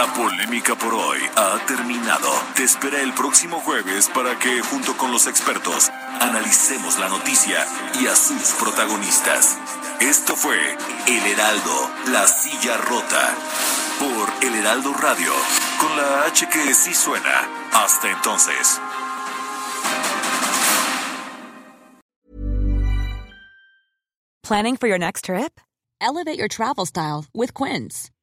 La 0.00 0.14
polémica 0.14 0.74
por 0.76 0.94
hoy 0.94 1.18
ha 1.36 1.58
terminado. 1.66 2.30
Te 2.54 2.64
espera 2.64 3.02
el 3.02 3.12
próximo 3.12 3.60
jueves 3.60 4.08
para 4.08 4.38
que, 4.38 4.62
junto 4.62 4.96
con 4.96 5.12
los 5.12 5.26
expertos, 5.26 5.90
analicemos 6.20 6.98
la 6.98 7.10
noticia 7.10 7.66
y 8.00 8.06
a 8.06 8.16
sus 8.16 8.54
protagonistas. 8.58 9.58
Esto 10.00 10.36
fue 10.36 10.56
El 11.06 11.26
Heraldo, 11.26 11.90
la 12.12 12.26
silla 12.26 12.78
rota, 12.78 13.36
por 13.98 14.48
El 14.48 14.54
Heraldo 14.54 14.94
Radio, 14.94 15.32
con 15.78 15.94
la 15.94 16.24
H 16.24 16.48
que 16.48 16.72
sí 16.72 16.94
suena. 16.94 17.46
Hasta 17.74 18.10
entonces. 18.10 18.80
Planning 24.42 24.78
for 24.78 24.88
your 24.88 24.98
next 24.98 25.26
trip? 25.26 25.60
Elevate 26.00 26.38
your 26.38 26.48
travel 26.48 26.86
style 26.86 27.26
with 27.34 27.52
Quince. 27.52 28.10